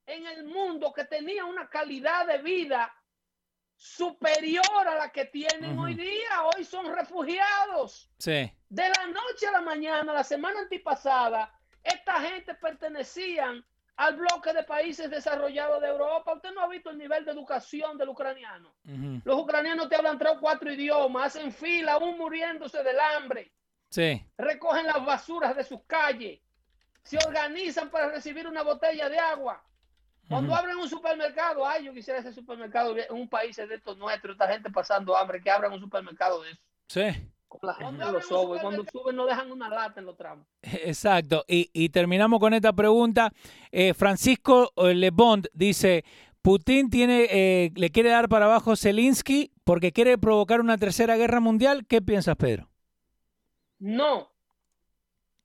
en 0.07 0.27
el 0.27 0.45
mundo 0.45 0.93
que 0.93 1.05
tenían 1.05 1.47
una 1.47 1.69
calidad 1.69 2.27
de 2.27 2.39
vida 2.39 2.93
superior 3.77 4.89
a 4.89 4.95
la 4.97 5.13
que 5.13 5.27
tienen 5.27 5.73
Ujú. 5.73 5.83
hoy 5.85 5.95
día. 5.95 6.45
Hoy 6.55 6.65
son 6.65 6.93
refugiados. 6.95 8.11
Sí. 8.19 8.51
De 8.69 8.89
la 8.89 9.07
noche 9.09 9.47
a 9.49 9.53
la 9.53 9.61
mañana, 9.61 10.13
la 10.13 10.25
semana 10.25 10.61
antipasada, 10.61 11.53
esta 11.83 12.21
gente 12.21 12.55
pertenecían 12.55 13.65
al 13.97 14.17
bloque 14.17 14.53
de 14.53 14.63
países 14.65 15.11
desarrollados 15.11 15.81
de 15.81 15.89
Europa. 15.89 16.35
Usted 16.35 16.53
no 16.53 16.61
ha 16.63 16.69
visto 16.69 16.91
el 16.91 16.99
nivel 16.99 17.25
de 17.25 17.33
educación 17.33 17.97
del 17.97 18.11
ucraniano. 18.11 18.75
Los 19.25 19.39
ucranianos 19.39 19.89
te 19.89 19.97
hablan 19.97 20.19
tres 20.19 20.33
o 20.37 20.41
cuatro 20.41 20.71
idiomas, 20.71 21.35
hacen 21.37 21.53
fila, 21.53 21.93
aún 21.95 22.19
muriéndose 22.19 22.83
del 22.83 22.99
hambre 23.01 23.53
Sí. 23.89 24.23
recogen 24.37 24.87
las 24.87 25.05
basuras 25.05 25.57
de 25.57 25.65
sus 25.65 25.81
calles, 25.87 26.41
se 27.03 27.17
organizan 27.19 27.89
para 27.89 28.11
recibir 28.11 28.47
una 28.47 28.63
botella 28.63 29.09
de 29.09 29.19
agua. 29.19 29.63
Cuando 30.29 30.55
abren 30.57 30.77
un 30.77 30.89
supermercado, 30.89 31.65
ay, 31.65 31.85
yo 31.85 31.95
quisiera 31.95 32.19
ese 32.19 32.33
supermercado 32.33 32.99
en 32.99 33.07
un 33.11 33.29
país 33.29 33.55
de 33.57 33.73
estos 33.73 33.97
nuestros, 33.97 34.33
esta 34.33 34.49
gente 34.49 34.69
pasando 34.71 35.17
hambre, 35.17 35.41
que 35.41 35.49
abran 35.51 35.73
un 35.73 35.79
supermercado 35.81 36.43
de 36.43 36.51
eso. 36.51 36.61
Sí. 36.89 37.31
Con 37.49 37.61
la 37.63 37.75
gente 37.75 38.03
en 38.03 38.13
los 38.13 38.31
ojos, 38.33 38.59
y 38.59 38.61
cuando 38.61 38.85
suben 38.91 39.17
no 39.17 39.25
dejan 39.25 39.53
una 39.53 39.69
lata 39.69 40.01
en 40.01 40.07
los 40.07 40.17
tramos. 40.17 40.47
Exacto. 40.63 41.45
Y, 41.47 41.71
y 41.73 41.89
terminamos 41.91 42.41
con 42.41 42.53
esta 42.55 42.73
pregunta. 42.73 43.33
Eh, 43.71 43.95
Francisco 43.95 44.73
eh, 44.77 44.95
Le 44.95 45.11
Bond 45.11 45.49
dice, 45.53 46.05
Putin 46.43 46.91
tiene, 46.91 47.27
eh, 47.31 47.73
le 47.75 47.91
quiere 47.91 48.11
dar 48.11 48.29
para 48.29 48.47
abajo 48.47 48.73
a 48.73 48.77
Zelensky 48.77 49.53
porque 49.65 49.93
quiere 49.93 50.19
provocar 50.19 50.61
una 50.61 50.79
tercera 50.79 51.17
guerra 51.17 51.41
mundial. 51.41 51.87
¿Qué 51.87 52.03
piensas, 52.03 52.37
Pedro? 52.37 52.69
No. 53.79 54.33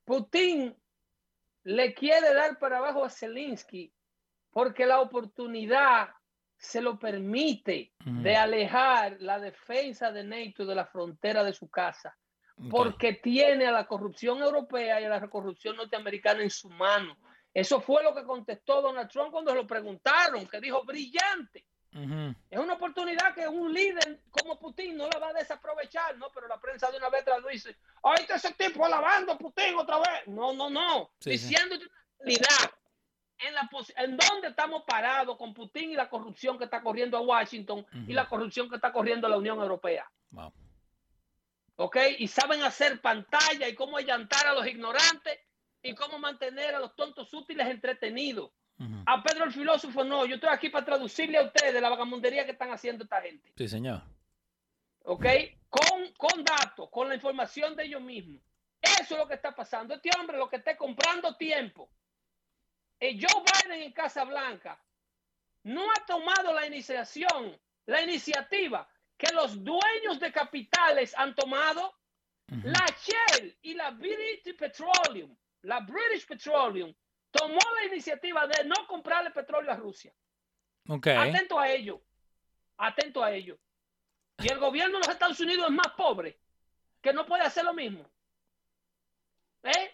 Putin 0.04 0.74
le 1.64 1.94
quiere 1.94 2.34
dar 2.34 2.58
para 2.58 2.78
abajo 2.78 3.04
a 3.04 3.10
Zelensky 3.10 3.92
porque 4.50 4.86
la 4.86 5.00
oportunidad 5.00 6.10
se 6.62 6.80
lo 6.80 6.96
permite 6.96 7.92
de 8.04 8.36
alejar 8.36 9.16
la 9.18 9.40
defensa 9.40 10.12
de 10.12 10.22
NATO 10.22 10.64
de 10.64 10.76
la 10.76 10.86
frontera 10.86 11.42
de 11.42 11.52
su 11.52 11.68
casa, 11.68 12.16
porque 12.70 13.14
tiene 13.14 13.66
a 13.66 13.72
la 13.72 13.88
corrupción 13.88 14.40
europea 14.40 15.00
y 15.00 15.04
a 15.04 15.08
la 15.08 15.28
corrupción 15.28 15.76
norteamericana 15.76 16.40
en 16.40 16.50
su 16.50 16.70
mano. 16.70 17.16
Eso 17.52 17.80
fue 17.80 18.04
lo 18.04 18.14
que 18.14 18.22
contestó 18.22 18.80
Donald 18.80 19.10
Trump 19.10 19.32
cuando 19.32 19.52
lo 19.54 19.66
preguntaron, 19.66 20.46
que 20.46 20.60
dijo 20.60 20.84
brillante. 20.84 21.66
Es 22.48 22.58
una 22.58 22.74
oportunidad 22.74 23.34
que 23.34 23.46
un 23.48 23.72
líder 23.74 24.22
como 24.30 24.58
Putin 24.58 24.96
no 24.96 25.08
la 25.08 25.18
va 25.18 25.28
a 25.30 25.32
desaprovechar, 25.34 26.16
¿no? 26.16 26.30
Pero 26.32 26.46
la 26.46 26.60
prensa 26.60 26.92
de 26.92 26.96
una 26.96 27.10
vez 27.10 27.24
traduce, 27.24 27.76
ahí 28.04 28.20
está 28.20 28.36
ese 28.36 28.54
tipo 28.54 28.86
alabando 28.86 29.32
a 29.32 29.38
Putin 29.38 29.74
otra 29.76 29.98
vez. 29.98 30.28
No, 30.28 30.54
no, 30.54 30.70
no. 30.70 31.10
Sí, 31.18 31.36
sí. 31.36 31.48
Diciéndote 31.48 31.86
una 31.86 31.94
realidad. 32.20 32.70
En, 33.46 33.54
la 33.54 33.68
en 33.96 34.16
dónde 34.16 34.48
estamos 34.48 34.82
parados 34.84 35.36
con 35.36 35.52
Putin 35.52 35.90
y 35.90 35.94
la 35.94 36.08
corrupción 36.08 36.58
que 36.58 36.64
está 36.64 36.82
corriendo 36.82 37.16
a 37.16 37.20
Washington 37.20 37.84
y 38.06 38.12
la 38.12 38.28
corrupción 38.28 38.68
que 38.68 38.76
está 38.76 38.92
corriendo 38.92 39.26
a 39.26 39.30
la 39.30 39.38
Unión 39.38 39.58
Europea. 39.58 40.10
Wow. 40.30 40.52
¿Ok? 41.76 41.96
Y 42.18 42.28
saben 42.28 42.62
hacer 42.62 43.00
pantalla 43.00 43.68
y 43.68 43.74
cómo 43.74 43.96
allantar 43.96 44.46
a 44.46 44.54
los 44.54 44.66
ignorantes 44.66 45.40
y 45.82 45.94
cómo 45.94 46.18
mantener 46.18 46.74
a 46.74 46.80
los 46.80 46.94
tontos 46.94 47.32
útiles 47.34 47.66
entretenidos. 47.66 48.50
A 49.06 49.22
Pedro 49.22 49.44
el 49.44 49.52
filósofo 49.52 50.02
no, 50.02 50.26
yo 50.26 50.34
estoy 50.34 50.50
aquí 50.50 50.68
para 50.68 50.84
traducirle 50.84 51.38
a 51.38 51.42
ustedes 51.42 51.80
la 51.80 51.88
vagamundería 51.88 52.44
que 52.44 52.50
están 52.50 52.72
haciendo 52.72 53.04
esta 53.04 53.20
gente. 53.20 53.52
Sí, 53.56 53.68
señor. 53.68 54.02
¿ok? 55.04 55.26
Con, 55.68 56.12
con 56.16 56.44
datos, 56.44 56.88
con 56.90 57.08
la 57.08 57.14
información 57.14 57.74
de 57.76 57.84
ellos 57.84 58.02
mismos. 58.02 58.40
Eso 58.80 59.14
es 59.14 59.20
lo 59.20 59.28
que 59.28 59.34
está 59.34 59.54
pasando. 59.54 59.94
Este 59.94 60.10
hombre 60.18 60.36
lo 60.36 60.48
que 60.48 60.56
está 60.56 60.76
comprando 60.76 61.36
tiempo. 61.36 61.88
Eh, 63.02 63.18
Joe 63.20 63.42
Biden 63.42 63.82
en 63.82 63.92
Casa 63.92 64.22
Blanca 64.22 64.80
no 65.64 65.90
ha 65.90 66.06
tomado 66.06 66.52
la 66.54 66.64
iniciación, 66.68 67.60
la 67.86 68.00
iniciativa 68.00 68.88
que 69.18 69.34
los 69.34 69.64
dueños 69.64 70.20
de 70.20 70.30
capitales 70.30 71.12
han 71.18 71.34
tomado. 71.34 71.98
La 72.64 72.84
Shell 72.86 73.56
y 73.62 73.74
la 73.74 73.90
British 73.92 74.54
Petroleum, 74.56 75.34
la 75.62 75.80
British 75.80 76.26
Petroleum, 76.26 76.94
tomó 77.30 77.58
la 77.76 77.86
iniciativa 77.86 78.46
de 78.46 78.64
no 78.64 78.86
comprarle 78.86 79.30
petróleo 79.30 79.72
a 79.72 79.76
Rusia. 79.76 80.12
Ok. 80.86 81.06
Atento 81.06 81.58
a 81.58 81.70
ello. 81.70 82.02
Atento 82.76 83.24
a 83.24 83.32
ello. 83.32 83.58
Y 84.38 84.52
el 84.52 84.58
gobierno 84.58 84.98
de 84.98 85.06
los 85.06 85.08
Estados 85.08 85.40
Unidos 85.40 85.66
es 85.66 85.74
más 85.74 85.92
pobre 85.96 86.38
que 87.00 87.12
no 87.12 87.24
puede 87.24 87.42
hacer 87.42 87.64
lo 87.64 87.72
mismo. 87.72 88.08
¿Eh? 89.62 89.91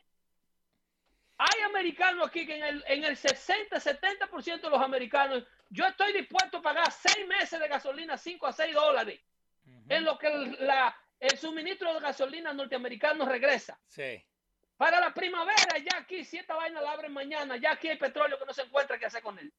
Hay 1.39 1.63
americanos 1.63 2.27
aquí 2.27 2.45
que 2.45 2.57
en 2.57 2.65
el, 2.65 2.85
en 2.89 3.05
el 3.05 3.17
60-70% 3.17 4.61
de 4.61 4.71
los 4.71 4.81
americanos, 4.83 5.45
yo 5.71 5.87
estoy 5.87 6.13
dispuesto 6.13 6.59
a 6.59 6.63
pagar 6.63 6.91
seis 6.91 7.27
meses 7.29 7.61
de 7.61 7.69
gasolina, 7.69 8.17
5 8.19 8.47
a 8.47 8.53
6 8.53 8.75
dólares, 8.75 9.21
en 9.89 10.05
lo 10.05 10.19
que 10.19 10.27
el, 10.27 10.67
la, 10.67 10.97
el 11.21 11.39
suministro 11.39 11.95
de 11.95 12.01
gasolina 12.01 12.53
norteamericano 12.53 13.25
regresa. 13.27 13.79
Sí. 13.87 14.25
Para 14.77 15.01
la 15.01 15.13
primavera, 15.15 15.79
ya 15.79 15.99
aquí, 15.99 16.25
si 16.25 16.39
esta 16.39 16.55
vaina 16.55 16.81
la 16.81 16.93
abren 16.93 17.13
mañana, 17.13 17.57
ya 17.57 17.73
aquí 17.73 17.89
hay 17.89 17.99
petróleo 17.99 18.39
que 18.39 18.45
no 18.47 18.53
se 18.55 18.63
encuentra 18.63 18.99
qué 18.99 19.07
hacer 19.07 19.23
con 19.23 19.39
él. 19.39 19.53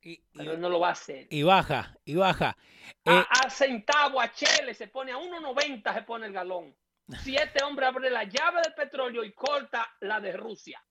Y, 0.00 0.22
Pero 0.36 0.56
no 0.58 0.68
lo 0.68 0.80
va 0.80 0.88
a 0.88 0.92
hacer. 0.92 1.26
y 1.30 1.42
baja, 1.42 1.96
y 2.04 2.14
baja. 2.14 2.56
A, 3.04 3.12
Eh, 3.20 3.24
a 3.44 3.50
centavo, 3.50 4.20
a 4.20 4.30
chele, 4.32 4.74
se 4.74 4.88
pone 4.88 5.12
a 5.12 5.16
1.90 5.16 5.94
se 5.94 6.02
pone 6.02 6.26
el 6.26 6.32
galón. 6.32 6.74
Si 7.22 7.36
este 7.36 7.62
hombre 7.64 7.86
abre 7.86 8.10
la 8.10 8.24
llave 8.24 8.60
del 8.62 8.74
petróleo 8.74 9.24
y 9.24 9.32
corta 9.32 9.94
la 10.00 10.20
de 10.20 10.32
Rusia, 10.32 10.82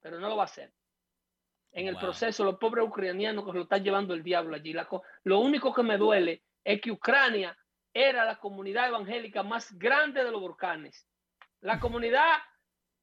pero 0.00 0.18
no 0.18 0.28
lo 0.28 0.36
va 0.36 0.42
a 0.42 0.46
hacer. 0.46 0.72
En 1.72 1.86
el 1.86 1.96
proceso, 1.96 2.44
los 2.44 2.58
pobres 2.58 2.84
ucranianos 2.84 3.44
que 3.44 3.52
lo 3.52 3.62
están 3.62 3.84
llevando 3.84 4.14
el 4.14 4.24
diablo 4.24 4.56
allí. 4.56 4.72
La 4.72 4.88
lo 5.24 5.38
único 5.38 5.72
que 5.72 5.82
me 5.82 5.96
duele 5.96 6.42
es 6.64 6.80
que 6.80 6.90
Ucrania 6.90 7.56
era 7.92 8.24
la 8.24 8.38
comunidad 8.38 8.88
evangélica 8.88 9.42
más 9.42 9.76
grande 9.78 10.24
de 10.24 10.30
los 10.30 10.40
volcanes. 10.40 11.06
La 11.60 11.78
comunidad 11.78 12.38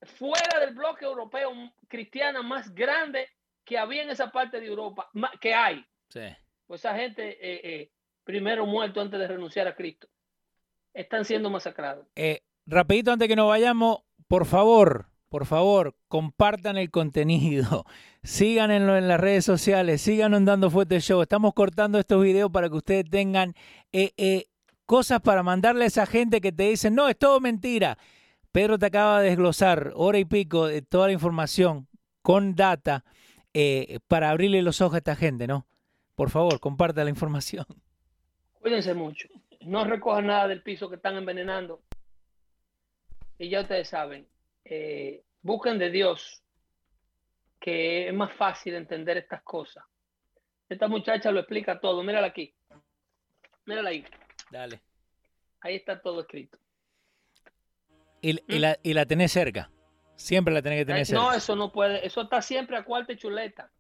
fuera 0.02 0.60
del 0.60 0.74
bloque 0.74 1.06
europeo 1.06 1.52
cristiana 1.88 2.42
más 2.42 2.74
grande 2.74 3.30
que 3.64 3.78
había 3.78 4.04
en 4.04 4.10
esa 4.10 4.32
parte 4.32 4.60
de 4.60 4.68
Europa, 4.68 5.10
que 5.42 5.54
hay. 5.54 5.86
Sí. 6.10 6.22
Pues 6.66 6.82
esa 6.82 6.96
gente 6.96 7.38
eh, 7.42 7.62
eh, 7.64 7.92
primero 8.24 8.66
muerto 8.66 9.02
antes 9.02 9.20
de 9.20 9.28
renunciar 9.28 9.68
a 9.68 9.76
Cristo. 9.76 10.08
Están 10.94 11.26
siendo 11.26 11.50
masacrados. 11.50 12.08
Eh, 12.16 12.44
rapidito 12.66 13.12
antes 13.12 13.28
que 13.28 13.36
nos 13.36 13.48
vayamos, 13.48 14.00
por 14.28 14.46
favor, 14.46 15.08
por 15.30 15.46
favor, 15.46 15.96
compartan 16.08 16.78
el 16.78 16.90
contenido, 16.90 17.86
síganlo 18.24 18.98
en 18.98 19.08
las 19.08 19.20
redes 19.20 19.46
sociales, 19.46 20.02
síganos 20.02 20.46
Dando 20.46 20.70
Fuerte 20.70 21.00
Show. 21.00 21.22
Estamos 21.22 21.54
cortando 21.54 22.00
estos 22.00 22.24
videos 22.24 22.52
para 22.52 22.70
que 22.70 22.76
ustedes 22.76 23.10
tengan 23.10 23.54
eh, 23.92 24.12
eh, 24.18 24.46
cosas 24.86 25.22
para 25.22 25.44
mandarle 25.44 25.84
a 25.84 25.88
esa 25.88 26.06
gente 26.06 26.42
que 26.42 26.52
te 26.52 26.64
dicen, 26.64 26.96
no, 26.96 27.10
es 27.10 27.18
todo 27.18 27.40
mentira. 27.40 27.98
Pedro 28.52 28.80
te 28.80 28.88
acaba 28.88 29.22
de 29.22 29.30
desglosar 29.30 29.92
hora 29.96 30.18
y 30.18 30.26
pico 30.26 30.68
de 30.68 30.82
toda 30.82 31.08
la 31.08 31.14
información 31.14 31.88
con 32.22 32.56
data 32.56 33.04
eh, 33.54 34.00
para 34.08 34.30
abrirle 34.30 34.62
los 34.62 34.82
ojos 34.82 34.96
a 34.96 34.98
esta 35.00 35.16
gente, 35.16 35.48
¿no? 35.48 35.68
Por 36.16 36.30
favor, 36.30 36.60
comparta 36.60 37.04
la 37.04 37.10
información. 37.10 37.66
Cuídense 38.60 38.94
mucho. 38.94 39.28
No 39.62 39.84
recojan 39.84 40.28
nada 40.28 40.48
del 40.48 40.64
piso 40.64 40.90
que 40.90 40.96
están 40.96 41.16
envenenando. 41.18 41.82
Y 43.38 43.50
ya 43.50 43.62
ustedes 43.62 43.90
saben, 43.90 44.28
eh, 44.70 45.24
busquen 45.42 45.78
de 45.80 45.90
Dios, 45.90 46.44
que 47.60 48.08
es 48.08 48.14
más 48.14 48.34
fácil 48.34 48.76
entender 48.76 49.18
estas 49.18 49.42
cosas. 49.44 49.84
Esta 50.70 50.88
muchacha 50.88 51.32
lo 51.32 51.40
explica 51.40 51.80
todo. 51.80 52.04
Mírala 52.04 52.28
aquí. 52.28 52.54
Mírala 53.66 53.90
ahí. 53.90 54.06
Dale. 54.52 54.82
Ahí 55.62 55.76
está 55.76 56.02
todo 56.02 56.22
escrito. 56.22 56.58
Y, 58.22 58.38
y 58.54 58.60
la, 58.60 58.78
y 58.84 58.94
la 58.94 59.06
tenés 59.06 59.32
cerca. 59.32 59.72
Siempre 60.16 60.54
la 60.54 60.62
tenés 60.62 60.80
que 60.80 60.86
tener 60.86 61.02
Eh, 61.02 61.06
cerca. 61.06 61.22
no, 61.22 61.34
eso 61.34 61.56
no 61.56 61.72
puede. 61.72 62.06
Eso 62.06 62.22
está 62.22 62.42
siempre 62.42 62.76
a 62.78 62.84
cuarta 62.84 63.16
chuleta. 63.16 63.72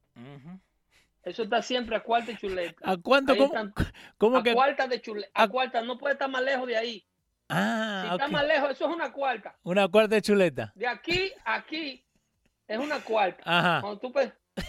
Eso 1.23 1.43
está 1.43 1.61
siempre 1.61 1.95
a 1.95 2.01
cuarta 2.03 2.31
y 2.31 2.37
chuleta. 2.37 2.89
¿A 2.89 2.95
cuánto? 2.97 3.33
Ahí 3.33 3.39
¿Cómo, 3.39 3.53
están, 3.53 3.73
cómo 4.17 4.37
a 4.37 4.43
que? 4.43 4.53
cuarta 4.53 4.87
de 4.87 5.01
chuleta. 5.01 5.29
A 5.33 5.43
a- 5.43 5.47
cuarta. 5.49 5.81
No 5.81 5.97
puede 5.97 6.13
estar 6.13 6.29
más 6.29 6.41
lejos 6.43 6.67
de 6.67 6.77
ahí. 6.77 7.05
Ah, 7.49 8.05
Si 8.07 8.13
está 8.15 8.27
más 8.27 8.45
lejos, 8.45 8.71
eso 8.71 8.89
es 8.89 8.95
una 8.95 9.11
cuarta. 9.11 9.55
Una 9.63 9.87
cuarta 9.87 10.15
de 10.15 10.21
chuleta. 10.21 10.71
De 10.75 10.87
aquí 10.87 11.31
a 11.45 11.55
aquí 11.55 12.05
es 12.67 12.77
una 12.77 12.99
cuarta. 12.99 13.41
Ajá. 13.45 13.81
Cuando 13.81 13.99
tú, 13.99 14.11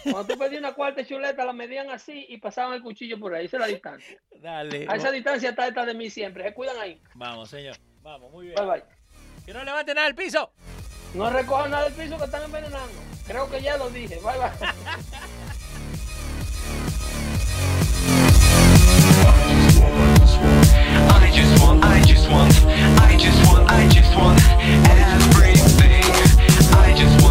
cuando 0.03 0.25
tú 0.25 0.39
pedías 0.39 0.61
una 0.61 0.73
cuarta 0.73 1.05
chuleta, 1.05 1.45
la 1.45 1.53
medían 1.53 1.89
así 1.89 2.25
y 2.29 2.37
pasaban 2.37 2.73
el 2.73 2.81
cuchillo 2.81 3.19
por 3.19 3.33
ahí. 3.35 3.45
Esa 3.45 3.57
es 3.57 3.61
la 3.61 3.67
distancia. 3.67 4.21
Dale. 4.41 4.85
A 4.89 4.95
esa 4.95 5.11
distancia 5.11 5.49
está 5.49 5.67
esta 5.67 5.85
de 5.85 5.93
mí 5.93 6.09
siempre. 6.09 6.43
Se 6.43 6.53
cuidan 6.53 6.77
ahí. 6.79 7.01
Vamos, 7.15 7.49
señor. 7.49 7.75
Vamos, 8.01 8.31
muy 8.31 8.47
bien. 8.47 8.55
Bye 8.55 8.65
bye. 8.65 8.83
Que 9.45 9.53
no 9.53 9.63
levante 9.63 9.93
nada 9.93 10.07
del 10.07 10.15
piso. 10.15 10.53
No 11.13 11.29
recojan 11.29 11.71
nada 11.71 11.89
del 11.89 11.93
piso 11.93 12.17
que 12.17 12.25
están 12.25 12.43
envenenando. 12.43 12.93
Creo 13.27 13.49
que 13.49 13.61
ya 13.61 13.77
lo 13.77 13.89
dije. 13.89 14.15
Bye 14.15 14.37
bye. 14.37 15.29
want, 22.31 22.53
I 22.99 23.17
just 23.17 23.47
want, 23.47 23.69
I 23.69 23.87
just 23.87 24.15
want 24.15 24.39
everything. 24.89 26.03
I 26.73 26.93
just 26.95 27.23
want. 27.23 27.28